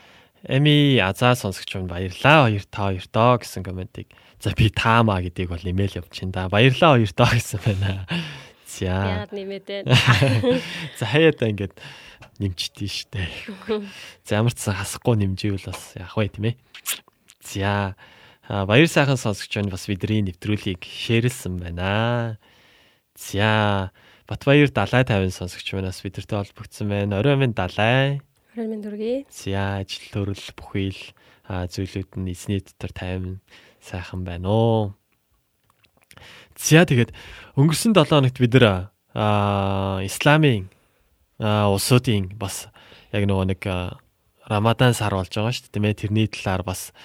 Эми 0.48 0.96
азаа 1.04 1.36
сонсогч 1.36 1.76
минь 1.76 1.92
баярлаа 1.92 2.48
хоёр 2.48 2.64
та 2.72 2.88
хоёр 2.88 3.06
тоо 3.12 3.36
гэсэн 3.42 3.68
комментиг. 3.68 4.08
За 4.40 4.56
би 4.56 4.70
таамаа 4.72 5.20
гэдгийг 5.20 5.52
бол 5.52 5.60
нэмэл 5.60 6.00
явуулчихин 6.00 6.32
да. 6.32 6.48
Баярлаа 6.48 6.96
хоёр 6.96 7.12
тоо 7.12 7.28
гэсэн 7.36 7.60
байна. 7.68 8.08
За. 8.64 9.28
Яагаад 9.28 9.34
нэмээд 9.36 9.66
байна? 9.68 9.92
За 10.96 11.04
хаяада 11.04 11.52
ингээд 11.52 11.76
нэмчихдээ 12.40 12.88
штэ. 12.88 13.28
За 14.28 14.40
ямар 14.40 14.54
ч 14.56 14.62
сан 14.62 14.78
хасахгүй 14.78 15.20
нэмживэл 15.20 15.68
бас 15.68 15.98
яах 15.98 16.16
вэ 16.16 16.30
тийм 16.30 16.54
ээ. 16.54 16.56
За 17.44 17.98
баяр 18.48 18.88
сайхан 18.88 19.20
сонсогч 19.20 19.60
байна 19.60 19.76
бас 19.76 19.88
бидний 19.92 20.24
нэвтрүүлгийг 20.24 20.88
шеэрлсэн 20.88 21.60
байна. 21.60 22.40
За 23.20 23.92
Батбаяр 24.28 24.72
далай 24.72 25.04
50 25.04 25.36
сонсогч 25.36 25.74
манаас 25.76 26.00
бидэртэй 26.04 26.40
холбогдсон 26.40 26.88
байна. 26.88 27.20
Орой 27.20 27.36
минь 27.36 27.54
далай. 27.54 28.22
Орой 28.56 28.68
минь 28.68 28.84
дүргий. 28.84 29.28
За 29.32 29.84
ажил 29.84 30.08
төрөл 30.12 30.44
бүхий 30.56 30.96
л 30.96 31.04
зүйлүүд 31.48 32.20
нь 32.24 32.32
эзний 32.32 32.64
дотор 32.64 32.92
50 32.96 33.40
сайхан 33.84 34.24
байна 34.24 34.48
оо. 34.48 34.96
За 36.56 36.88
тэгээд 36.88 37.12
өнгөрсөн 37.60 37.92
7 37.96 38.08
хоногт 38.08 38.40
бид 38.40 38.56
нэр 38.56 38.92
исламын 40.08 40.72
улсуудын 41.40 42.32
бас 42.40 42.72
яг 43.12 43.28
нөгөө 43.28 43.48
нэг 43.52 43.62
Рамадан 44.48 44.96
сар 44.96 45.12
болж 45.12 45.32
байгаа 45.32 45.52
шүү 45.52 45.76
дээ 45.76 46.08
тэрний 46.08 46.28
талаар 46.32 46.64
бас 46.64 46.96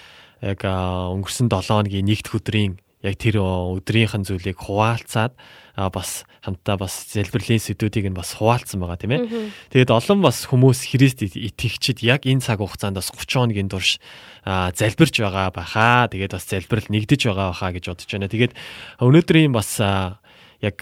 яг 0.43 0.59
өнгөрсөн 0.67 1.47
7 1.47 1.71
хоногийн 1.71 2.03
нэгд 2.03 2.27
өдрийн 2.35 2.75
яг 3.03 3.15
тэр 3.19 3.39
өдрийнхэн 3.39 4.27
зүйлийг 4.27 4.59
хуваалцаад 4.59 5.35
бас 5.75 6.23
хамтдаа 6.43 6.77
бас 6.79 7.07
залбирлын 7.11 7.59
сэдвүүдийг 7.59 8.11
нь 8.11 8.15
бас 8.15 8.35
хуваалцсан 8.35 8.79
байгаа 8.83 8.99
тийм 8.99 9.15
ээ. 9.15 9.21
Тэгээд 9.71 9.91
олон 9.91 10.19
бас 10.23 10.47
хүмүүс 10.47 10.91
Христ 10.91 11.23
итгэгчид 11.23 12.03
яг 12.03 12.27
энэ 12.27 12.43
цаг 12.43 12.59
хугацаанд 12.59 12.99
бас 12.99 13.11
30 13.11 13.47
хоногийн 13.47 13.71
турш 13.71 13.99
залбирч 14.43 15.19
байгаа 15.23 15.51
байхаа. 15.55 16.11
Тэгээд 16.11 16.35
бас 16.35 16.47
залбирал 16.47 16.87
нэгдэж 16.91 17.21
байгаа 17.27 17.47
байхаа 17.51 17.71
гэж 17.75 17.83
бодож 17.91 18.09
байна. 18.11 18.31
Тэгээд 18.31 18.53
өнөөдрийн 18.99 19.51
бас 19.55 19.79
яг 19.79 20.77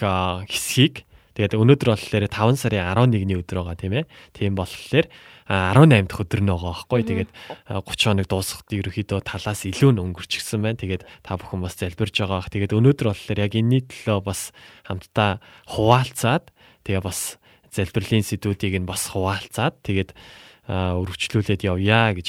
хэсгийг 0.50 1.06
Тэгээд 1.32 1.56
өнөөдөр 1.56 1.96
болохоор 1.96 2.28
5 2.28 2.60
сарын 2.60 2.92
11-ний 2.92 3.40
өдөр 3.40 3.64
байгаа 3.64 3.76
тийм 3.80 3.96
ээ. 3.96 4.04
Тийм 4.36 4.52
болохоор 4.52 5.08
18 5.48 6.06
дахь 6.06 6.22
өдөр 6.22 6.40
байгаа 6.46 6.72
байхгүй. 6.72 7.02
Тэгээд 7.02 7.30
30 7.66 8.06
хоног 8.06 8.26
дуусахад 8.30 8.70
ерөөхдөө 8.70 9.20
талаас 9.26 9.62
илүү 9.66 9.90
нь 9.94 10.02
өнгөрчихсөн 10.02 10.60
байна. 10.62 10.78
Тэгээд 10.78 11.02
та 11.26 11.34
бүхэн 11.34 11.62
бас 11.62 11.74
залбирж 11.76 12.14
байгаа. 12.14 12.46
Тэгээд 12.46 12.76
өнөөдөр 12.76 13.06
болохоор 13.10 13.38
яг 13.42 13.52
энэний 13.58 13.82
төлөө 13.82 14.18
бас 14.22 14.54
хамтдаа 14.86 15.42
хуваалцаад 15.66 16.54
тэгээ 16.86 17.02
бас 17.02 17.42
залбирлын 17.74 18.24
сэдвүүдийг 18.26 18.74
нь 18.82 18.88
бас 18.88 19.10
хуваалцаад 19.10 19.82
тэгээд 19.82 20.10
өргөжлүүлээд 20.68 21.66
явъя 21.66 22.14
гэж 22.14 22.28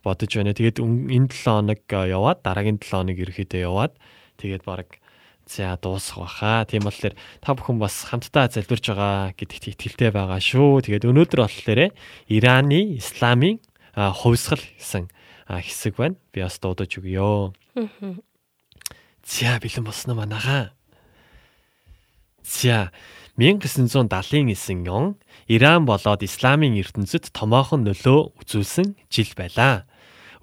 бодож 0.00 0.30
байна. 0.32 0.56
Тэгээд 0.56 0.80
энэ 0.80 1.28
7 1.28 1.44
хоног 1.44 1.82
яваад 1.90 2.40
дараагийн 2.40 2.80
7 2.80 2.88
хоног 2.94 3.16
ерөөхдөө 3.20 3.60
яваад 3.60 3.92
тэгээд 4.40 4.64
баг 4.64 4.88
За 5.46 5.78
дуусах 5.80 6.18
баха. 6.18 6.66
Тийм 6.66 6.82
болохоор 6.82 7.14
та 7.40 7.54
бүхэн 7.54 7.78
бас 7.78 8.02
хамтдаа 8.02 8.50
залбирж 8.50 8.90
байгаа 8.90 9.30
гэдэгт 9.38 9.78
итгэлтэй 9.78 10.10
байгаа 10.10 10.42
шүү. 10.42 10.82
Тэгээд 10.82 11.06
өнөөдөр 11.06 11.40
болохоор 11.46 11.94
Ираны 12.26 12.98
исламын 12.98 13.62
хувьсгал 13.94 14.58
гэсэн 14.58 15.06
хэсэг 15.46 15.94
байна. 16.02 16.18
Би 16.34 16.42
бас 16.42 16.58
дуудаж 16.58 16.98
өгье. 16.98 17.54
За 19.22 19.58
бэлэн 19.62 19.86
болсон 19.86 20.18
манайхаа. 20.18 20.74
За 22.42 22.90
1979 23.38 24.88
он 24.90 25.16
Иран 25.46 25.86
болоод 25.86 26.26
исламын 26.26 26.74
ертөнцид 26.74 27.30
томоохон 27.30 27.86
нөлөө 27.86 28.34
үзүүлсэн 28.42 28.98
жил 29.10 29.30
байлаа. 29.38 29.86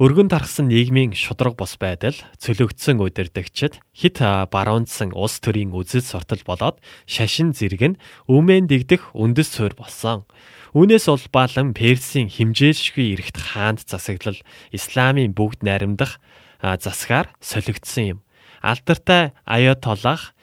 Өргөн 0.01 0.25
тархсан 0.25 0.73
нийгмийн 0.73 1.13
шудраг 1.13 1.53
бус 1.53 1.77
байдал, 1.77 2.17
цөлөгдсөн 2.41 2.97
удирдагчид, 2.97 3.77
хит 3.93 4.17
баруунцсан 4.49 5.13
улс 5.13 5.37
төрийн 5.37 5.69
үзэл 5.69 6.01
суртал 6.01 6.41
болоод 6.49 6.81
шашин 7.05 7.53
зэрэг 7.53 7.93
нь 7.93 7.99
өмнө 8.25 8.65
дэгдэх 8.65 9.13
үндэс 9.13 9.53
суурь 9.53 9.77
болсон. 9.77 10.25
Үүнээс 10.73 11.05
улбаалan 11.05 11.77
Персийн 11.77 12.25
химжээлшгүй 12.25 13.13
эрэгт 13.13 13.37
хаанд 13.37 13.85
засаглал 13.85 14.41
Исламын 14.73 15.37
бүгд 15.37 15.61
найрамдах 15.61 16.17
засгаар 16.57 17.29
солигдсон 17.37 18.17
юм. 18.17 18.19
Алдартай 18.65 19.37
Аятоллах 19.45 20.33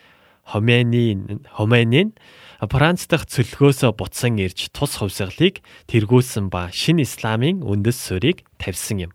Хоменин 0.47 1.43
Хоменин 1.51 2.15
Франц 2.63 3.11
дахь 3.11 3.27
цөлгөөсөө 3.27 3.99
буцсан 3.99 4.39
ирж 4.39 4.71
тус 4.71 5.03
хувьсгалыг 5.03 5.59
тэргүүлсэн 5.91 6.47
ба 6.55 6.71
шинэ 6.71 7.03
исламын 7.03 7.67
үндэс 7.67 7.99
суурийг 7.99 8.47
тавьсан 8.61 9.11
юм. 9.11 9.13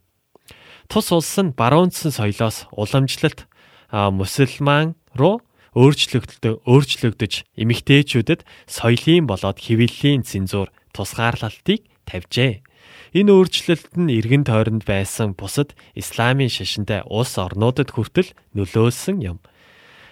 Тус 0.88 1.12
улс 1.12 1.34
нь 1.42 1.56
баруунцсан 1.56 2.12
соёлоос 2.14 2.70
уламжлалт 2.72 3.50
мусульман 3.92 4.96
руу 5.18 5.42
өөрчлөгдөлтөд 5.76 6.64
өөрчлөгдөж 6.64 7.34
эмэгтэйчүүдэд 7.60 8.42
соёлын 8.70 9.28
болоод 9.28 9.60
хэвлэлийн 9.60 10.24
цензуур 10.24 10.72
тусгаарлалтыг 10.96 11.84
тавьжээ. 12.08 12.64
Энэ 13.12 13.32
өөрчлөлт 13.36 14.00
нь 14.00 14.14
эргэн 14.16 14.48
тойронд 14.48 14.88
байсан 14.88 15.36
бусад 15.36 15.76
исламын 16.00 16.48
шашинтай 16.48 17.04
улс 17.04 17.36
орнуудад 17.36 17.92
хүртэл 17.92 18.32
нөлөөлсөн 18.56 19.20
юм. 19.20 19.38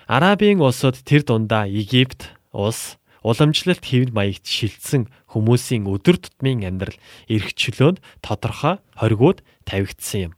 Арабын 0.07 0.59
улсууд 0.59 0.99
тэр 1.07 1.23
дундаа 1.23 1.63
Египт 1.63 2.35
улс 2.51 2.99
уламжлалт 3.23 3.83
хэвд 3.87 4.11
маягт 4.11 4.43
шилжсэн 4.43 5.07
хүмүүсийн 5.31 5.87
өдөр 5.87 6.19
тутмын 6.19 6.67
амьдрал 6.67 6.99
эрхчлөөнд 7.31 8.03
тодорхой 8.19 8.83
хоригууд 8.99 9.39
тавигдсан 9.63 10.19
юм. 10.27 10.33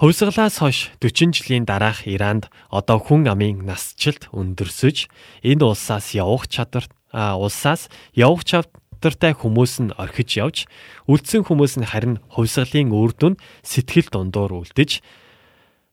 Хувьсгалаас 0.00 0.64
хойш 0.64 0.88
40 1.04 1.36
жилийн 1.36 1.68
дараах 1.68 2.08
Иранд 2.08 2.48
одоо 2.72 2.96
хүн 2.96 3.28
амын 3.28 3.68
насжилт 3.68 4.32
өндөрсөж 4.32 5.12
энэ 5.44 5.60
улсаас 5.60 6.16
явах 6.16 6.48
чадвар 6.48 6.88
улсаас 7.12 7.92
явах 8.16 8.48
чадвартай 8.48 9.36
хүмүүс 9.36 9.84
нь 9.84 9.92
орхиж 10.00 10.40
явж 10.40 10.64
үлдсэн 11.04 11.44
хүмүүс 11.44 11.84
нь 11.84 11.90
харин 11.92 12.16
хувьсгалын 12.32 12.96
үр 12.96 13.12
дүнд 13.12 13.44
сэтгэл 13.60 14.08
дундуур 14.08 14.64
үлдэж 14.64 15.04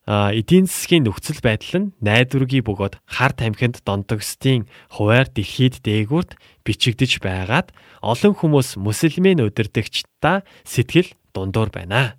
эдийн 0.08 0.72
засгийн 0.72 1.04
нөхцөл 1.04 1.44
байдал 1.44 1.92
нь 1.92 1.92
найдваргүй 2.00 2.64
бөгөөд 2.64 3.04
хар 3.12 3.36
тамхинд 3.36 3.84
донтогсдын 3.84 4.72
хуваар 4.96 5.28
дэлхийд 5.28 5.84
дээгүүрт 5.84 6.40
бичигдэж 6.64 7.20
байгаад 7.20 7.76
олон 8.00 8.34
хүмүүс 8.40 8.80
мусульмын 8.80 9.44
удирдагчдаа 9.44 10.48
сэтгэл 10.64 11.12
дундуур 11.36 11.76
байна. 11.76 12.16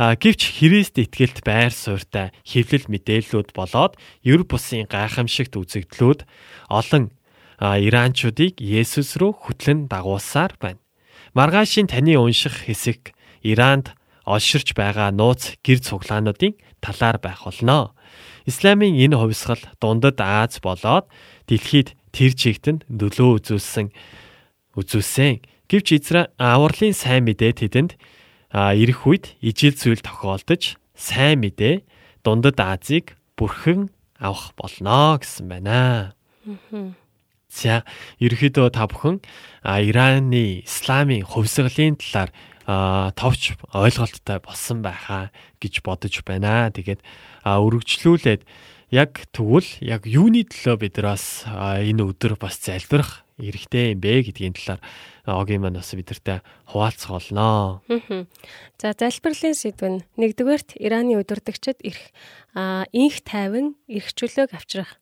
Гэвч 0.00 0.56
Христ 0.56 0.96
итгэлт 0.96 1.44
байр 1.44 1.76
суурьтай 1.76 2.32
хэвлэл 2.48 2.88
мэдээллүүд 2.88 3.52
болоод 3.52 4.00
ер 4.24 4.48
бусын 4.48 4.88
гайхамшигт 4.88 5.60
үзэгдлүүд 5.60 6.24
олон 6.72 7.12
иранчуудыг 7.60 8.56
Есүс 8.64 9.20
рүү 9.20 9.36
хөтлөн 9.44 9.92
дагуулсаар 9.92 10.56
байна. 10.56 10.80
Маргаашийн 11.36 11.92
таны 11.92 12.16
унших 12.16 12.64
хэсэг 12.64 13.12
Иранд 13.44 13.92
олширч 14.24 14.72
байгаа 14.72 15.12
нууц 15.12 15.60
гэр 15.60 15.84
цуглаануудын 15.84 16.56
талаар 16.80 17.20
байх 17.20 17.44
болно. 17.44 17.92
Исламын 18.48 18.96
энэ 18.96 19.20
хувьсгал 19.20 19.60
дундад 19.84 20.16
Аз 20.16 20.64
болоод 20.64 21.12
дэлхийд 21.44 21.92
тэр 22.08 22.32
чигтэнд 22.32 22.88
нөлөө 22.88 23.44
үзүүлсэн 23.44 23.92
үзүүлсэн. 24.80 25.44
Гэвч 25.68 25.86
Израиль 25.92 26.32
авралын 26.40 26.96
сайн 26.96 27.28
мэдээ 27.28 27.52
тэдэнд 27.68 28.00
ирэх 28.52 29.06
үед 29.06 29.34
ижил 29.38 29.74
зүйл 29.74 30.02
тохиолдож 30.02 30.76
сайн 30.98 31.46
мэдээ 31.46 31.86
дундад 32.26 32.58
Азийг 32.58 33.14
бүрхэн 33.38 33.88
авах 34.18 34.52
болно 34.58 35.16
гэсэн 35.22 35.46
байна. 35.46 36.12
За 37.50 37.82
ерөөхдөө 38.22 38.68
та 38.70 38.86
бүхэн 38.86 39.22
Ираны 39.62 40.62
исламын 40.66 41.26
хувьсгалын 41.26 41.98
талаар 41.98 42.30
товч 43.14 43.58
ойлголттой 43.74 44.38
болсон 44.38 44.82
байхаа 44.82 45.34
гэж 45.58 45.82
бодож 45.82 46.22
байна. 46.22 46.70
Тэгээд 46.70 47.02
өргөжлүүлээд 47.42 48.42
яг 48.94 49.26
тэгвэл 49.34 49.66
яг 49.82 50.06
юуны 50.06 50.46
төлөө 50.46 50.76
бид 50.78 50.94
нараас 50.98 51.46
энэ 51.46 52.06
өдөр 52.06 52.38
бас 52.38 52.58
залбирах 52.62 53.26
эрхтэй 53.40 53.96
юм 53.96 54.00
бэ 54.04 54.28
гэдгийн 54.28 54.54
талаар 54.54 54.80
огийн 55.26 55.64
маань 55.64 55.80
бас 55.80 55.90
бидэртэй 55.90 56.40
хуваалцах 56.70 57.10
болно. 57.10 57.82
За 58.78 58.94
залбирлын 58.94 59.56
сэдв 59.56 59.84
нь 59.88 60.04
нэгдүгээрт 60.20 60.78
Ираны 60.78 61.18
удирдагчид 61.18 61.80
ирэх 61.80 62.12
инх 62.92 63.16
тайван 63.24 63.76
эрхчлөөг 63.88 64.54
авчрах 64.54 65.00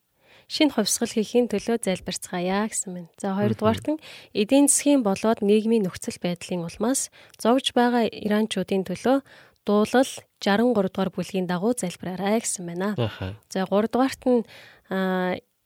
шинэ 0.48 0.72
хувьсгал 0.72 1.12
хийхийн 1.12 1.52
төлөө 1.52 1.76
залбирцгаая 1.84 2.72
гэсэн 2.72 2.90
байна. 2.96 3.12
За 3.20 3.36
хоёрдугаарт 3.36 3.86
нь 3.92 4.02
эдийн 4.32 4.72
засгийн 4.72 5.04
болоод 5.04 5.44
нийгмийн 5.44 5.84
нөхцөл 5.84 6.16
байдлын 6.24 6.64
улмаас 6.64 7.12
зовж 7.36 7.76
байгаа 7.76 8.08
иранчуудын 8.08 8.88
төлөө 8.88 9.20
дуулал 9.68 10.10
63 10.40 10.88
дугаар 10.88 11.10
бүлгийн 11.12 11.44
дагуу 11.44 11.76
залбираарай 11.76 12.40
гэсэн 12.40 12.64
байна. 12.64 12.96
За 13.52 13.68
3 13.68 13.92
дугаарт 13.92 14.22
нь 14.24 14.40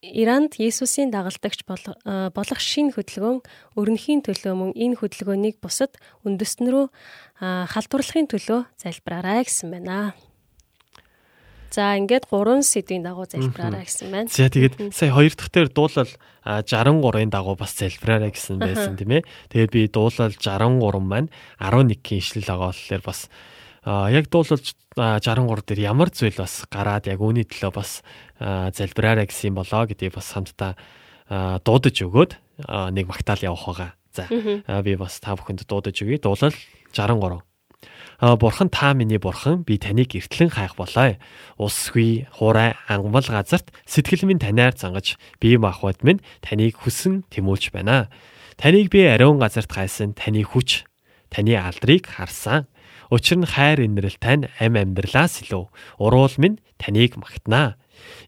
Иранд 0.03 0.59
Есүсийн 0.59 1.15
дагалдагч 1.15 1.63
болох 1.63 2.59
шинэ 2.59 2.91
хөдөлгөөн 2.91 3.39
өрнөхийн 3.79 4.19
төлөө 4.27 4.51
мөн 4.51 4.71
энэ 4.75 4.99
хөдөлгөөнийг 4.99 5.63
бусад 5.63 5.95
үндэстэн 6.27 6.67
рүү 6.67 6.85
халдварлахын 7.39 8.27
төлөө 8.27 8.67
залбираарай 8.83 9.47
гэсэн 9.47 9.71
байна. 9.71 10.11
За 11.71 11.95
ингээд 11.95 12.27
3 12.27 12.67
сэдвийн 12.67 13.07
дагуу 13.07 13.25
залбираарай 13.31 13.87
гэсэн 13.87 14.11
байна. 14.11 14.27
За 14.27 14.51
тэгээд 14.51 14.91
сая 14.91 15.15
хоёр 15.15 15.33
дахь 15.39 15.49
дээр 15.55 15.71
дуулал 15.71 16.11
63-ын 16.43 17.31
дагуу 17.31 17.55
бас 17.55 17.71
залбираарай 17.79 18.35
гэсэн 18.35 18.59
байсан 18.59 18.99
тийм 18.99 19.23
ээ. 19.23 19.23
Тэгээд 19.55 19.71
би 19.71 19.87
дуулал 19.87 20.35
63 20.35 20.99
маань 20.99 21.31
11-ийн 21.63 22.19
ишлэл 22.19 22.45
байгаа 22.45 22.75
болохоор 22.75 23.03
бас 23.07 23.31
яг 23.87 24.27
дуулалж 24.29 24.75
63 24.95 25.65
дээр 25.67 25.81
ямар 25.89 26.13
зүйл 26.13 26.37
бас 26.37 26.63
гараад 26.69 27.09
яг 27.09 27.19
үүний 27.19 27.43
төлөө 27.43 27.71
бас 27.73 28.05
залбираарай 28.43 29.25
гэсэн 29.31 29.55
юм 29.55 29.63
болоо 29.63 29.87
гэдгийг 29.87 30.19
бас 30.19 30.35
хамтдаа 30.35 30.75
дуудаж 31.63 31.95
өгөөд 32.03 32.31
нэг 32.91 33.05
магтаал 33.07 33.41
явах 33.55 33.65
байгаа. 33.71 33.91
За 34.13 34.27
би 34.83 34.95
бас 34.99 35.17
та 35.23 35.33
бүхэнд 35.39 35.63
дуудаж 35.65 35.95
өгье. 36.03 36.19
Дуулал 36.19 36.53
63. 36.91 37.41
А 38.19 38.37
бурхан 38.37 38.69
та 38.69 38.93
миний 38.93 39.17
бурхан 39.17 39.63
би 39.63 39.77
таныг 39.77 40.15
эртлэн 40.15 40.49
хайх 40.49 40.75
болоо. 40.75 41.17
Усгүй 41.57 42.27
хурай 42.31 42.75
ангамл 42.87 43.25
газарт 43.25 43.73
сэтгэл 43.85 44.27
минь 44.29 44.39
танаар 44.39 44.77
зангаж 44.77 45.17
бие 45.41 45.57
махбод 45.57 46.03
минь 46.03 46.21
таныг 46.39 46.77
хүсэн 46.77 47.25
тэмүүлж 47.33 47.73
байна. 47.73 48.07
Таныг 48.55 48.91
би 48.93 49.03
ариун 49.03 49.39
газарт 49.39 49.67
гайсан 49.67 50.13
таны 50.13 50.43
хүч 50.45 50.85
таны 51.33 51.57
алдрыг 51.57 52.07
харсан. 52.07 52.67
Учир 53.09 53.41
нь 53.41 53.49
хайр 53.49 53.81
инрэл 53.81 54.15
тань 54.21 54.47
ам 54.61 54.77
амьдралаас 54.77 55.43
илүү 55.43 55.67
уруул 55.99 56.35
минь 56.37 56.61
таныг 56.77 57.17
магтнаа. 57.17 57.75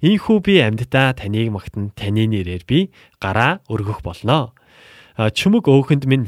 Ийхүү 0.02 0.38
би 0.42 0.60
амьддаа 0.62 1.16
таныг 1.16 1.52
магтан 1.52 1.92
таны 1.96 2.28
нэрээр 2.28 2.64
би 2.68 2.92
гараа 3.20 3.64
өргөх 3.70 4.04
болно. 4.04 4.54
Чүмэг 5.18 5.68
өөхөнд 5.68 6.06
минь 6.06 6.28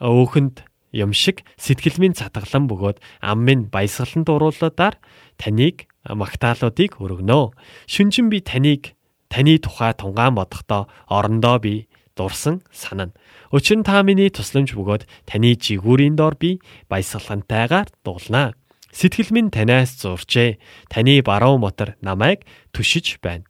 өөхөнд 0.00 0.68
юм 0.92 1.12
шиг 1.12 1.44
сэтгэл 1.56 2.00
минь 2.00 2.16
цатгалан 2.16 2.68
бөгөөд 2.68 2.98
ам 3.20 3.38
минь 3.44 3.68
баясгалан 3.68 4.24
дуруулуудаар 4.24 4.96
таныг 5.36 5.88
магтаалуудыг 6.04 6.96
өргөнө. 7.00 7.52
Шүнжин 7.88 8.32
би 8.32 8.40
таныг 8.40 8.96
таны 9.28 9.58
тухай 9.60 9.92
тунгаан 9.92 10.34
бодохдоо 10.36 10.88
орондоо 11.08 11.58
би 11.60 11.88
дурсан 12.16 12.62
санана. 12.72 13.12
Учир 13.52 13.78
нь 13.78 13.84
та 13.84 14.02
миний 14.02 14.30
тусламж 14.32 14.72
бөгөөд 14.74 15.04
таны 15.28 15.54
жигүүрийн 15.56 16.16
доор 16.16 16.36
би 16.40 16.60
баясгалантайгаар 16.88 17.88
дуулнаа. 18.04 18.56
Сэтгэл 18.92 19.30
минь 19.30 19.50
танаас 19.50 20.00
зурчээ. 20.00 20.58
Таны 20.88 21.20
баруун 21.22 21.60
мотор 21.60 21.96
намайг 22.00 22.44
түшиж 22.72 23.20
байна. 23.20 23.44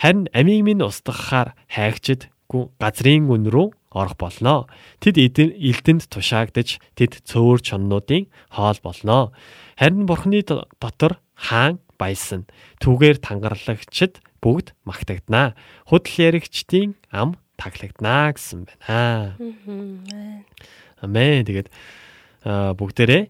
Харин 0.00 0.28
амийг 0.32 0.64
минь 0.64 0.82
устгахаар 0.84 1.52
хайгчд 1.68 2.32
газрын 2.80 3.28
гүн 3.28 3.50
рүү 3.52 3.68
орох 3.92 4.16
болно. 4.16 4.66
Тэд 5.00 5.18
элдэнд 5.18 6.08
тушаагдж 6.08 6.80
тэд 6.96 7.20
цөөр 7.28 7.60
чоннуудын 7.60 8.28
хоол 8.52 8.78
болно. 8.80 9.32
Харин 9.76 10.08
бурхны 10.08 10.40
дотор 10.44 11.20
хаан 11.34 11.80
баясан. 11.98 12.46
Түүгээр 12.80 13.20
тангарлагчд 13.20 14.22
бүгд 14.40 14.72
магтагдана. 14.86 15.58
Худал 15.84 16.14
яригчдын 16.16 16.94
ам 17.10 17.36
таглагдана 17.58 18.32
гэсэн 18.32 18.64
байна. 18.70 19.34
Амен. 21.02 21.44
Тэгээд 21.44 21.68
бүгдээрээ 22.46 23.24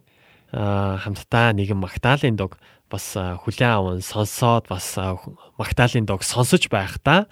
хамтдаа 0.53 1.53
нэгэн 1.53 1.77
магтаалын 1.77 2.37
дог 2.37 2.57
бас 2.89 3.13
хүлээн 3.17 3.73
аван 3.77 4.01
сонсоод 4.01 4.69
бас 4.69 4.97
магтаалын 5.61 6.09
дог 6.09 6.25
сонсож 6.25 6.73
байхдаа 6.73 7.29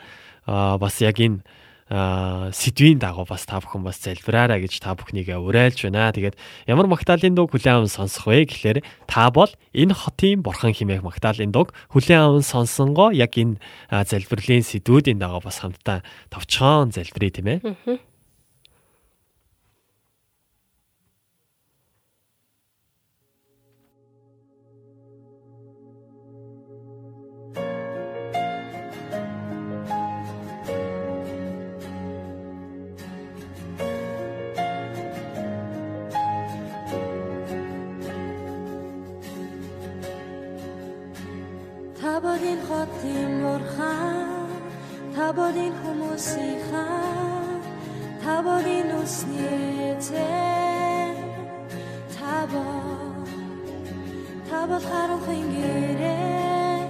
бас 0.47 1.01
яг 1.01 1.17
энэ 1.21 1.41
сэдвийн 1.89 2.99
дагуу 2.99 3.25
бас 3.31 3.47
та 3.47 3.63
бүхэн 3.63 3.87
бас 3.87 4.03
залбираарай 4.03 4.59
гэж 4.59 4.83
та 4.83 4.99
бүхнийгээ 4.99 5.39
уриалж 5.39 5.87
байна. 5.87 6.11
Тэгээд 6.11 6.35
ямар 6.67 6.91
магтаалын 6.91 7.39
дуу 7.39 7.47
хүлээн 7.47 7.87
аван 7.87 7.93
сонсох 7.93 8.27
вэ 8.27 8.51
гэхлээр 8.51 8.83
та 9.07 9.31
бол 9.31 9.49
энэ 9.71 9.95
хотын 9.95 10.43
бурхан 10.43 10.75
химээх 10.75 11.07
магтаалын 11.07 11.55
дуу 11.55 11.71
хүлээн 11.95 12.27
аван 12.27 12.43
сонсонгоо 12.43 13.15
яг 13.15 13.39
энэ 13.39 13.63
залбирлын 13.87 14.67
сэдвүүдийн 14.67 15.23
дагуу 15.23 15.47
бас 15.47 15.63
хамтдаа 15.63 16.03
товчхон 16.27 16.91
залбирая 16.91 17.31
тийм 17.31 17.49
ээ. 17.55 17.59
Табодын 42.67 42.89
хотын 42.91 43.33
бурхан 43.43 44.49
Табодын 45.15 45.73
хүмүүсийнхаа 45.83 47.53
Табодын 48.25 48.91
үсний 48.99 49.95
зэн 50.07 51.15
Табод 52.17 53.31
Табод 54.51 54.83
харанхын 54.91 55.47
гэрээ 55.55 56.83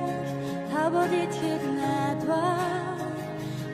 Табод 0.72 1.12
итгэх 1.22 1.64
найдва 1.76 2.44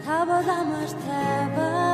Табод 0.06 0.48
амар 0.58 0.90
таваа 1.06 1.91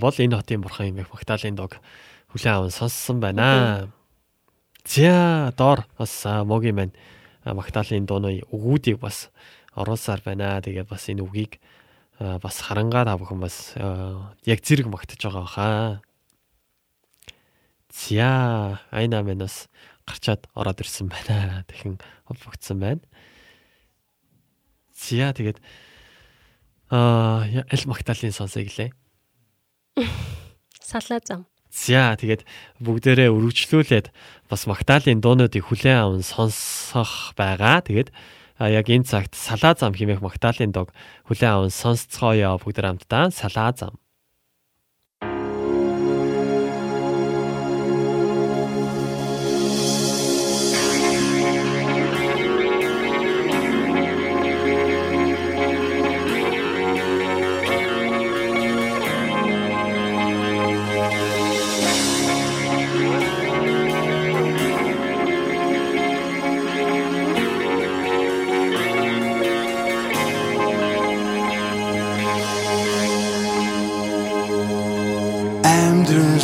бол 0.00 0.16
энэ 0.16 0.36
хотын 0.36 0.64
бурхан 0.64 0.88
юм 0.90 1.04
их 1.04 1.12
Магдалины 1.12 1.56
дог 1.56 1.76
хүлэн 2.32 2.54
аван 2.56 2.72
сонссон 2.72 3.20
байна. 3.20 3.92
За 4.84 5.52
доор 5.56 5.86
бас 5.98 6.24
могийн 6.24 6.74
маань 6.74 6.96
Магдалины 7.44 8.06
дууны 8.08 8.40
өгүүдийг 8.48 8.98
бас 8.98 9.28
оруулсаар 9.76 10.24
байна. 10.24 10.60
Тэгээд 10.64 10.88
бас 10.88 11.08
энэ 11.08 11.22
үгийг 11.22 11.60
бас 12.18 12.56
харангаа 12.64 13.04
та 13.04 13.20
бүхэн 13.20 13.40
бас 13.40 13.76
яг 14.48 14.60
зэрэг 14.64 14.88
магтаж 14.88 15.20
байгаа 15.20 15.46
хаа. 15.46 16.02
За 17.92 18.80
айна 18.90 19.22
минь 19.22 19.44
бас 19.44 19.68
гарчаад 20.08 20.48
ороод 20.56 20.80
ирсэн 20.80 21.12
байна. 21.12 21.64
Тэхэн 21.68 22.00
холбогдсон 22.24 22.80
байна. 22.80 23.04
За 24.96 25.32
тэгээд 25.36 25.60
Аа, 26.90 27.46
аль 27.70 27.86
Магдалины 27.86 28.34
сонсоё 28.34 28.66
гэлээ. 28.66 28.90
Салаа 30.80 31.20
зам. 31.22 31.46
За 31.70 32.18
тэгээд 32.18 32.42
бүгдээрээ 32.82 33.30
өргөжлүүлээд 33.30 34.10
бас 34.50 34.66
Магдалины 34.66 35.22
дуунуудыг 35.22 35.70
хүлээн 35.70 36.02
аван 36.02 36.22
сонсох 36.26 37.30
байгаа. 37.38 37.86
Тэгээд 37.86 38.10
яг 38.58 38.86
энэ 38.90 39.06
цагт 39.06 39.38
салаа 39.38 39.78
зам 39.78 39.94
хэмээх 39.94 40.18
Магдалины 40.18 40.74
дог 40.74 40.90
хүлээн 41.30 41.70
аван 41.70 41.70
сонсцгоё 41.70 42.58
бүгд 42.58 42.82
хамтдаа 42.82 43.30
салаа 43.30 43.70
зам. 43.70 43.99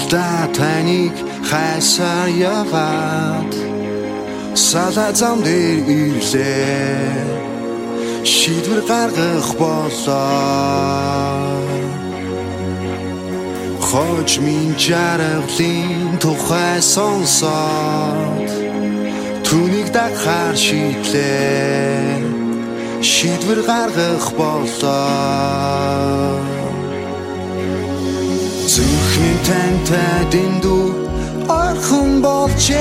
Амьдралдаа 0.06 0.46
таныг 0.54 1.14
хайсаар 1.48 2.28
яваад 2.28 3.52
салаа 4.54 5.12
зам 5.12 5.42
дээр 5.42 5.78
ирлээ 6.00 7.24
шийдвэр 8.24 8.80
гаргах 8.90 9.50
болоо. 9.58 10.06
Хоч 13.80 14.30
минь 14.38 14.74
жаргалын 14.78 16.18
тухай 16.22 16.82
сонсоод 16.82 18.50
түүнийг 19.46 19.88
дахаар 19.92 20.56
шийдлээ. 20.56 22.22
Шийдвэр 23.02 23.60
гаргах 23.62 24.26
болоо 24.38 25.36
Зүрхний 28.66 29.38
тантай 29.46 30.20
дэндүү 30.32 30.86
орхон 31.46 32.10
болжээ. 32.24 32.74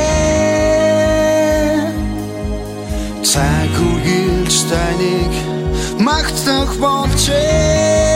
Цаг 3.22 3.74
үргэлж 3.90 4.56
таныг 4.72 5.34
магтах 6.02 6.72
болжээ 6.82 8.15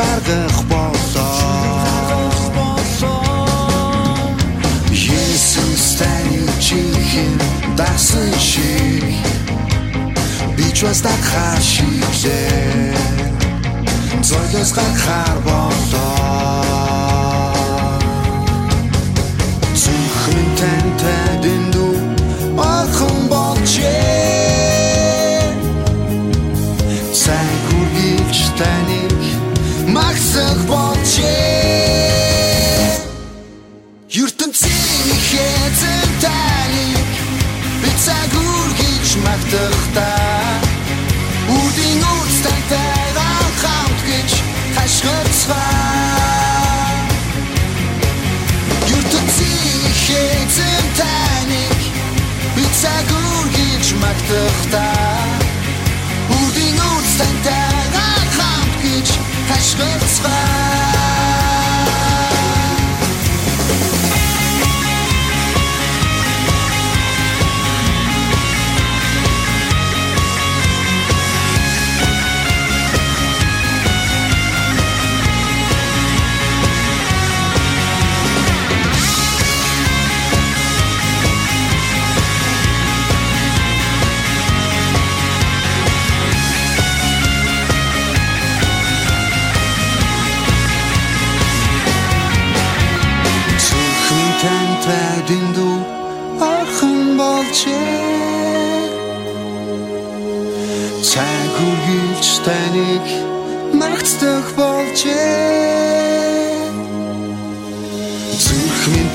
шийдвэр 0.00 0.20
гаргах 0.24 0.62
болоо 0.64 1.90
Есүс 4.90 5.96
таны 5.98 6.46
чихэн 6.60 7.34
дасан 7.76 8.32
шиг. 8.38 9.04
Би 10.56 10.66
ч 10.72 10.84
бас 10.84 11.00
дахаар 11.00 11.60
шийдлээ 11.60 12.94
зойлос 14.22 14.72
гарахаар 14.72 15.38
болоо 15.46 16.99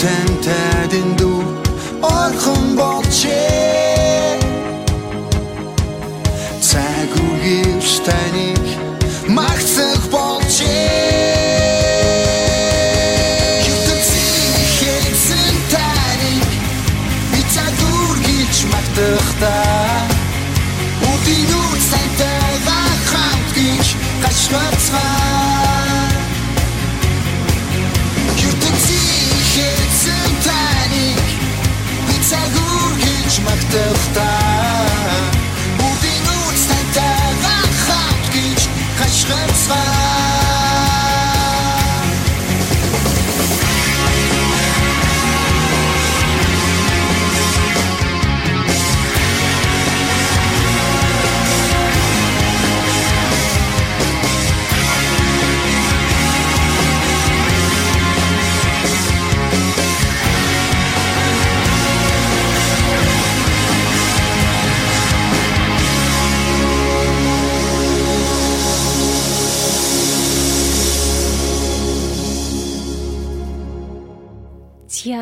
зүрх 0.06 0.18
минь 0.18 0.38
тантай 0.46 0.86
дэндүү 0.92 1.38
орхон 2.02 2.64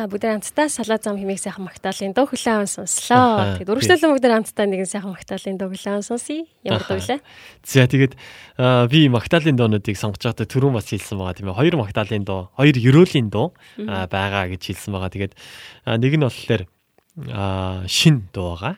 За 0.04 0.08
бүгд 0.12 0.20
хамтдаа 0.28 0.68
салаа 0.68 1.00
зам 1.00 1.16
хэмээх 1.16 1.40
сайхан 1.40 1.64
магтаалын 1.64 2.12
дуу 2.12 2.28
хүлээн 2.28 2.68
сонслоо. 2.68 3.56
Тэгээд 3.56 3.72
өргөжлөлөн 3.72 4.12
бүгд 4.12 4.28
хамтдаа 4.28 4.66
нэгэн 4.68 4.84
сайхан 4.84 5.16
магтаалын 5.16 5.56
дуу 5.56 5.72
хүлээн 5.72 6.04
сонсъё. 6.04 6.44
Ямар 6.60 6.84
дуу 6.84 7.00
вэ? 7.00 7.24
За 7.64 7.88
тэгээд 7.88 8.12
би 8.92 9.00
магтаалын 9.08 9.56
дуунуудыг 9.56 9.96
сонгож 9.96 10.20
байхдаа 10.28 10.44
түрүүн 10.44 10.76
бас 10.76 10.92
хэлсэн 10.92 11.16
байгаа 11.16 11.36
тийм 11.40 11.48
ээ. 11.48 11.56
Хоёр 11.56 11.76
магтаалын 11.80 12.20
дуу, 12.20 12.52
хоёр 12.52 12.76
ерөөлийн 12.76 13.32
дуу 13.32 13.56
байгаа 13.80 14.44
гэж 14.52 14.76
хэлсэн 14.76 14.92
байгаа. 14.92 15.08
Тэгээд 15.08 15.32
нэг 15.88 16.12
нь 16.20 16.26
болохоор 16.28 16.62
шин 17.88 18.28
дуу 18.28 18.60
байгаа. 18.60 18.76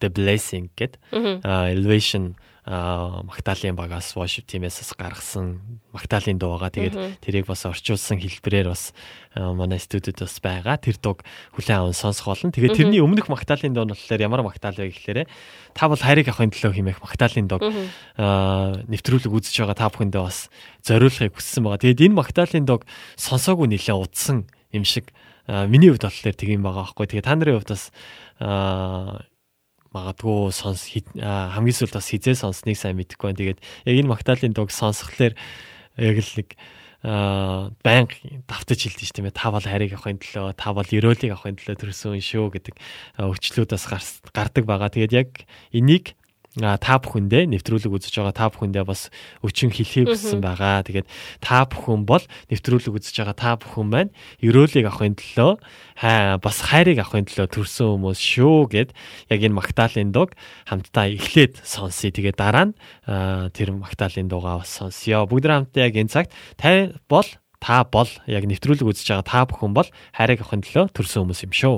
The 0.00 0.08
Blessing 0.08 0.72
гэдэг 0.72 1.04
Elevation 1.44 2.40
Магдалины 2.64 3.76
багаас 3.76 4.16
worship 4.16 4.48
team-ээс 4.48 4.96
гаргасан 4.96 5.60
Магдалины 5.92 6.40
дуу 6.40 6.56
байгаа. 6.56 6.72
Тэгээд 6.72 7.20
тэрийг 7.20 7.44
бас 7.44 7.68
орчуулсан 7.68 8.16
хэлбэрээр 8.16 8.72
бас 8.72 8.96
манай 9.36 9.76
студид 9.76 10.16
бас 10.16 10.40
байгаа. 10.40 10.80
Тэр 10.80 10.96
дууг 10.96 11.28
хүлээн 11.60 11.84
аван 11.84 11.92
сонсох 11.92 12.32
болно. 12.32 12.56
Тэгээд 12.56 12.72
тэрний 12.72 13.04
өмнөх 13.04 13.28
Магдалины 13.28 13.76
дуу 13.76 13.84
нь 13.84 13.92
болохоор 13.92 14.24
ямар 14.24 14.40
Магдал 14.48 14.80
вэ 14.80 14.96
гэхээр 14.96 15.28
та 15.76 15.92
бол 15.92 16.00
хайрыг 16.00 16.32
авахын 16.32 16.56
төлөө 16.56 16.72
хэмээх 16.72 17.04
Магдалины 17.04 17.48
дууг 17.52 17.68
нэвтрүүлэг 18.16 19.28
үзэж 19.28 19.60
байгаа 19.60 19.76
та 19.76 19.92
бүхэндээ 19.92 20.24
бас 20.24 20.48
зориулахыг 20.88 21.36
хүссэн 21.36 21.68
байгаа. 21.68 21.84
Тэгээд 21.84 22.00
энэ 22.08 22.16
Магдалины 22.16 22.64
дууг 22.64 22.88
сонсоогүй 23.20 23.68
нэлээд 23.76 24.00
удсан 24.00 24.48
юм 24.72 24.88
шиг 24.88 25.12
миний 25.44 25.92
хувьд 25.92 26.08
болохоор 26.08 26.32
тийм 26.32 26.64
байгаа 26.64 26.88
байхгүй. 26.88 27.12
Тэгээд 27.12 27.28
та 27.28 27.36
нарын 27.36 27.60
хувьд 27.60 27.76
бас 27.76 27.92
магадгүй 29.94 30.50
сонс 30.50 30.90
хамгийн 30.90 31.78
сүүлд 31.78 31.94
бас 31.94 32.10
хизээ 32.10 32.34
сонсныг 32.34 32.76
сайн 32.76 32.98
мэдэхгүй 32.98 33.30
байна. 33.30 33.40
Тэгээд 33.40 33.60
яг 33.86 33.94
энэ 33.94 34.10
Магдалины 34.10 34.54
дууг 34.54 34.74
сонсхолоор 34.74 35.38
яг 35.96 36.16
л 36.18 36.32
нэг 36.42 36.48
банк 37.04 38.16
давтаж 38.48 38.80
хэлдэг 38.80 39.04
шүү 39.06 39.16
дээ. 39.28 39.36
Та 39.36 39.52
бол 39.52 39.62
харийг 39.62 39.92
авахын 39.92 40.18
төлөө, 40.18 40.56
та 40.56 40.72
бол 40.72 40.88
ерөөлийг 40.88 41.36
авахын 41.36 41.60
төлөө 41.60 41.76
төрсөн 41.78 42.16
шүү 42.18 42.48
гэдэг 42.58 42.74
өвчлүүд 43.20 43.70
бас 43.76 43.84
гардаг 44.32 44.64
байгаа. 44.64 44.88
Тэгээд 44.88 45.12
яг 45.12 45.30
энийг 45.68 46.16
та 46.54 47.02
бүхэндээ 47.02 47.50
нэвтрүүлэг 47.50 47.90
үзэж 47.90 48.14
байгаа 48.22 48.34
та 48.34 48.46
бүхэндээ 48.46 48.86
бас 48.86 49.10
өчин 49.42 49.74
хэлхий 49.74 50.06
хүссэн 50.06 50.38
байгаа. 50.38 50.86
Тэгээд 50.86 51.10
та 51.42 51.66
бүхэн 51.66 52.06
бол 52.06 52.22
нэвтрүүлэг 52.46 52.94
үзэж 52.94 53.26
байгаа 53.26 53.34
та 53.34 53.50
бүхэн 53.58 53.86
маань 53.90 54.14
ерөөлийг 54.38 54.86
авахын 54.86 55.18
төлөө 55.18 55.58
бас 56.38 56.58
хайрыг 56.62 57.02
авахын 57.02 57.26
төлөө 57.26 57.50
төрсэн 57.50 57.98
хүмүүс 57.98 58.20
шүү 58.22 58.58
гэд 58.70 58.90
яг 59.34 59.40
энэ 59.42 59.58
Магдалины 59.58 60.14
дуг 60.14 60.38
хамтдаа 60.70 61.10
эхлээд 61.10 61.58
сонсъё. 61.66 62.14
Тэгээд 62.14 62.38
дараа 62.38 62.70
нь 62.70 62.74
тэр 63.50 63.74
Магдалины 63.74 64.30
дугаа 64.30 64.62
бас 64.62 64.70
сонсъё. 64.78 65.26
Бүгд 65.26 65.50
хамтдаа 65.50 65.90
яг 65.90 65.98
энэ 65.98 66.14
цагт 66.14 66.30
та 66.54 66.94
бол 67.10 67.26
та 67.58 67.82
бол 67.82 68.10
яг 68.30 68.46
нэвтрүүлэг 68.46 68.86
үзэж 68.86 69.10
байгаа 69.10 69.26
та 69.26 69.42
бүхэн 69.50 69.74
бол 69.74 69.90
хайрыг 70.14 70.38
авахын 70.46 70.62
төлөө 70.62 70.94
төрсэн 70.94 71.26
хүмүүс 71.26 71.50
юм 71.50 71.52
шүү. 71.58 71.76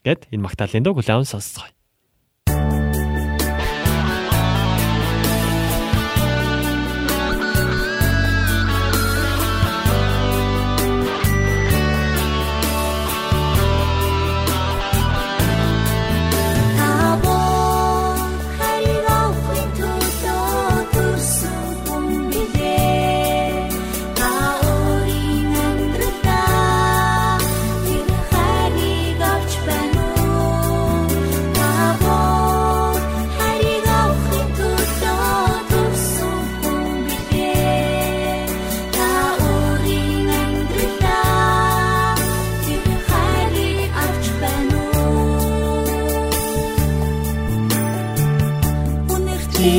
Гэт 0.00 0.32
энэ 0.32 0.44
Магдалины 0.48 0.80
дуг 0.80 0.96
хүлээн 0.96 1.28
сонсцгоё. 1.28 1.76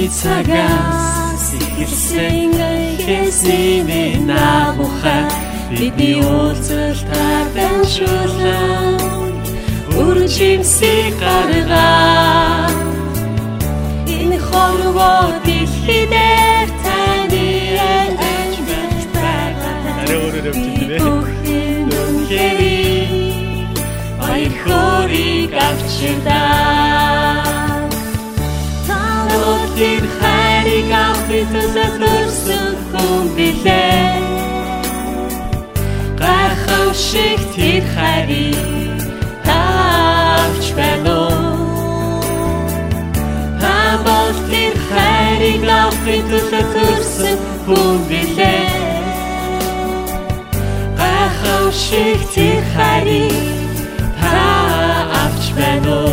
Цагаас 0.09 1.45
ихэлсэн 1.59 2.51
хэсэмээ 3.03 4.13
наагуха 4.29 5.17
бидний 5.69 6.19
уулзалтаар 6.23 7.47
дамжуулан 7.55 8.95
үржимсийг 9.99 11.13
гаргаа 11.19 12.71
энэ 14.17 14.37
хорвоо 14.47 15.27
дэлхийдээ 15.45 16.61
таны 16.83 17.47
айлж 17.91 18.57
байгаа 19.15 19.75
Ай 24.31 24.43
хориг 24.61 25.53
авчирдаа 25.67 27.26
тэр 29.77 30.03
хайрыг 30.19 30.89
авахын 31.05 31.45
тулд 31.53 31.77
төрсөн 32.01 32.69
хүн 32.89 33.25
билээ. 33.35 34.15
Гахав 36.19 36.89
шиг 37.07 37.41
тэр 37.55 37.83
хайрыг 37.93 39.01
тавч 39.45 40.65
байна 40.77 41.13
уу 41.29 42.17
та 43.61 43.77
бол 44.05 44.33
тэр 44.49 44.75
хайрыг 44.89 45.63
авахын 45.81 46.23
тулд 46.29 46.53
төрсөн 46.73 47.37
хүн 47.65 47.97
билээ. 48.09 48.65
Гахав 50.99 51.65
шиг 51.85 52.19
тэр 52.33 52.61
хайрыг 52.73 53.37
та 54.21 54.41
авч 55.21 55.43
байна 55.57 55.93
уу 56.01 56.06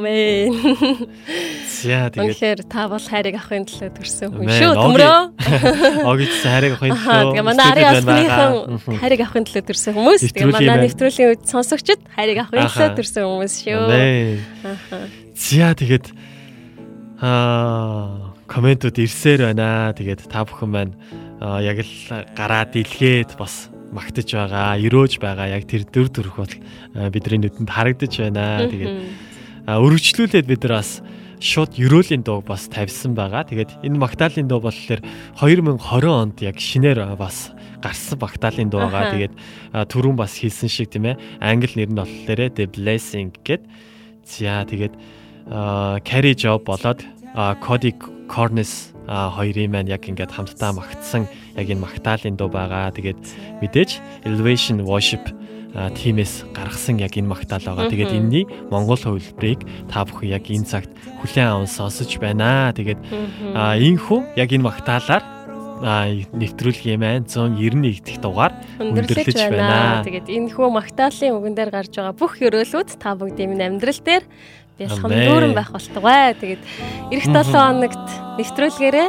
Амен. 0.00 0.56
За 1.68 2.08
тэгээд 2.08 2.32
үнэхээр 2.32 2.60
та 2.64 2.88
бол 2.88 3.04
хайрыг 3.04 3.36
авахын 3.36 3.68
төлөө 3.68 3.90
төрсөн 4.00 4.32
хүн 4.32 4.48
шүү 4.48 4.72
төмрөө. 4.80 5.20
Огж 6.08 6.32
хайрыг 6.40 6.72
авахын 6.80 6.96
төлөө. 6.96 7.36
Тэгээ 7.36 7.44
манай 7.44 7.66
ари 7.68 7.82
албаныхан 7.84 8.52
хайрыг 8.96 9.20
авахын 9.20 9.44
төлөө 9.44 9.64
төрсөн 9.68 9.92
хүмүүс. 9.96 10.20
Тэгээ 10.32 10.56
манай 10.56 10.88
нэвтрүүлгийн 10.88 11.30
үед 11.36 11.44
сонсогчд 11.44 12.00
хайрыг 12.16 12.38
авахын 12.48 12.64
төлөө 12.72 12.96
төрсөн 12.96 13.24
хүмүүс 13.28 13.54
шүү. 13.60 13.84
За 15.36 15.68
тэгээд 15.76 16.06
аа 17.20 18.32
комментууд 18.50 18.96
ирсээр 18.98 19.52
байна. 19.52 19.94
Тэгээд 19.94 20.26
та 20.26 20.42
бүхэн 20.42 20.70
маань 20.72 20.94
яг 21.40 21.78
л 21.84 21.94
гараад 22.34 22.74
илгээд 22.74 23.38
бас 23.38 23.70
магтаж 23.94 24.26
байгаа, 24.34 24.78
өрөөж 24.78 25.18
байгаа 25.22 25.50
яг 25.54 25.66
тэр 25.70 25.86
дөр 25.86 26.08
төрх 26.10 26.34
бол 26.38 26.54
бидний 27.10 27.46
нүдэнд 27.46 27.70
харагдаж 27.70 28.12
байна. 28.22 28.66
Тэгээд 28.66 29.29
өргөжлүүлээд 29.66 30.46
бид 30.46 30.64
нар 30.64 30.80
бас 30.80 31.02
шууд 31.40 31.80
ерөөлийн 31.80 32.22
дуу 32.22 32.44
бас 32.44 32.68
тавьсан 32.68 33.16
байгаа. 33.16 33.48
Тэгээд 33.48 33.80
энэ 33.80 33.96
магтаалын 33.96 34.48
дуу 34.48 34.60
болохоор 34.60 35.00
2020 35.40 35.80
онд 36.08 36.36
яг 36.44 36.60
шинээр 36.60 37.16
бас 37.16 37.50
гарсан 37.80 38.20
магтаалын 38.20 38.68
дуу 38.68 38.84
байгаа. 38.84 39.16
Тэгээд 39.16 39.34
түрүүн 39.88 40.16
бас 40.20 40.36
хэлсэн 40.36 40.68
шиг 40.68 40.92
тийм 40.92 41.08
ээ. 41.08 41.20
Англи 41.40 41.80
нэр 41.80 41.90
нь 41.92 42.00
болохоор 42.00 42.52
The 42.52 42.68
Blessing 42.68 43.32
гэд. 43.40 43.64
За 44.28 44.68
тэгээд 44.68 44.94
Carry 46.04 46.36
Job 46.36 46.68
болоод 46.68 47.00
Cody 47.64 47.96
Cornes 48.28 48.92
хоёрын 49.08 49.72
маань 49.72 49.88
яг 49.88 50.04
ингээд 50.04 50.36
хамтдаа 50.36 50.76
магтсан 50.76 51.24
яг 51.56 51.66
энэ 51.72 51.80
магтаалын 51.80 52.36
дуу 52.36 52.52
байгаа. 52.52 52.92
Тэгээд 52.92 53.16
мэдээж 53.64 53.90
Elevation 54.28 54.84
Worship 54.84 55.24
тимээс 55.74 56.50
гаргасан 56.50 56.98
яг 56.98 57.14
энэ 57.14 57.30
магтаал 57.30 57.62
байгаа. 57.62 57.90
Тэгээд 57.90 58.14
энэний 58.14 58.44
монгол 58.70 58.98
хувилбарыг 58.98 59.62
та 59.86 60.02
бүхэн 60.02 60.34
яг 60.34 60.44
энэ 60.50 60.66
цагт 60.66 60.90
хүлээн 61.22 61.50
аван 61.54 61.70
сонсож 61.70 62.10
байна. 62.18 62.74
Тэгээд 62.74 63.00
энхүү 63.54 64.34
яг 64.34 64.50
энэ 64.50 64.66
магтаалаар 64.66 65.24
нэвтрүүлгийн 65.80 67.00
маань 67.00 67.24
191 67.24 68.04
дэх 68.04 68.18
дугаар 68.20 68.52
өндөрлөж 68.82 69.36
байна. 69.48 70.04
Тэгээд 70.04 70.28
энэ 70.28 70.52
хөө 70.52 70.68
магтаалын 70.74 71.36
үгэн 71.38 71.54
дээр 71.56 71.70
гарч 71.72 71.92
байгаа 71.96 72.14
бүх 72.18 72.36
өрөөлүүд 72.36 72.90
та 73.00 73.16
бүгдийн 73.16 73.48
минь 73.54 73.64
амьдрал 73.64 74.00
дээр 74.04 74.24
бэлхэн 74.76 75.08
дүүрэн 75.08 75.54
байх 75.56 75.72
болтугай. 75.72 76.36
Тэгээд 76.36 76.62
эх 77.14 77.24
7 77.24 77.48
хоногт 77.48 78.08
нэвтрүүлгээрээ 78.36 79.08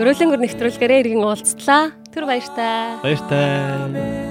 өрөөлөнгөр 0.00 0.40
нэвтрүүлгээрээ 0.44 1.00
иргэн 1.06 1.24
уулзтлаа. 1.24 1.94
Түр 2.12 2.24
баяртай. 2.28 3.00
Баяртай. 3.00 4.23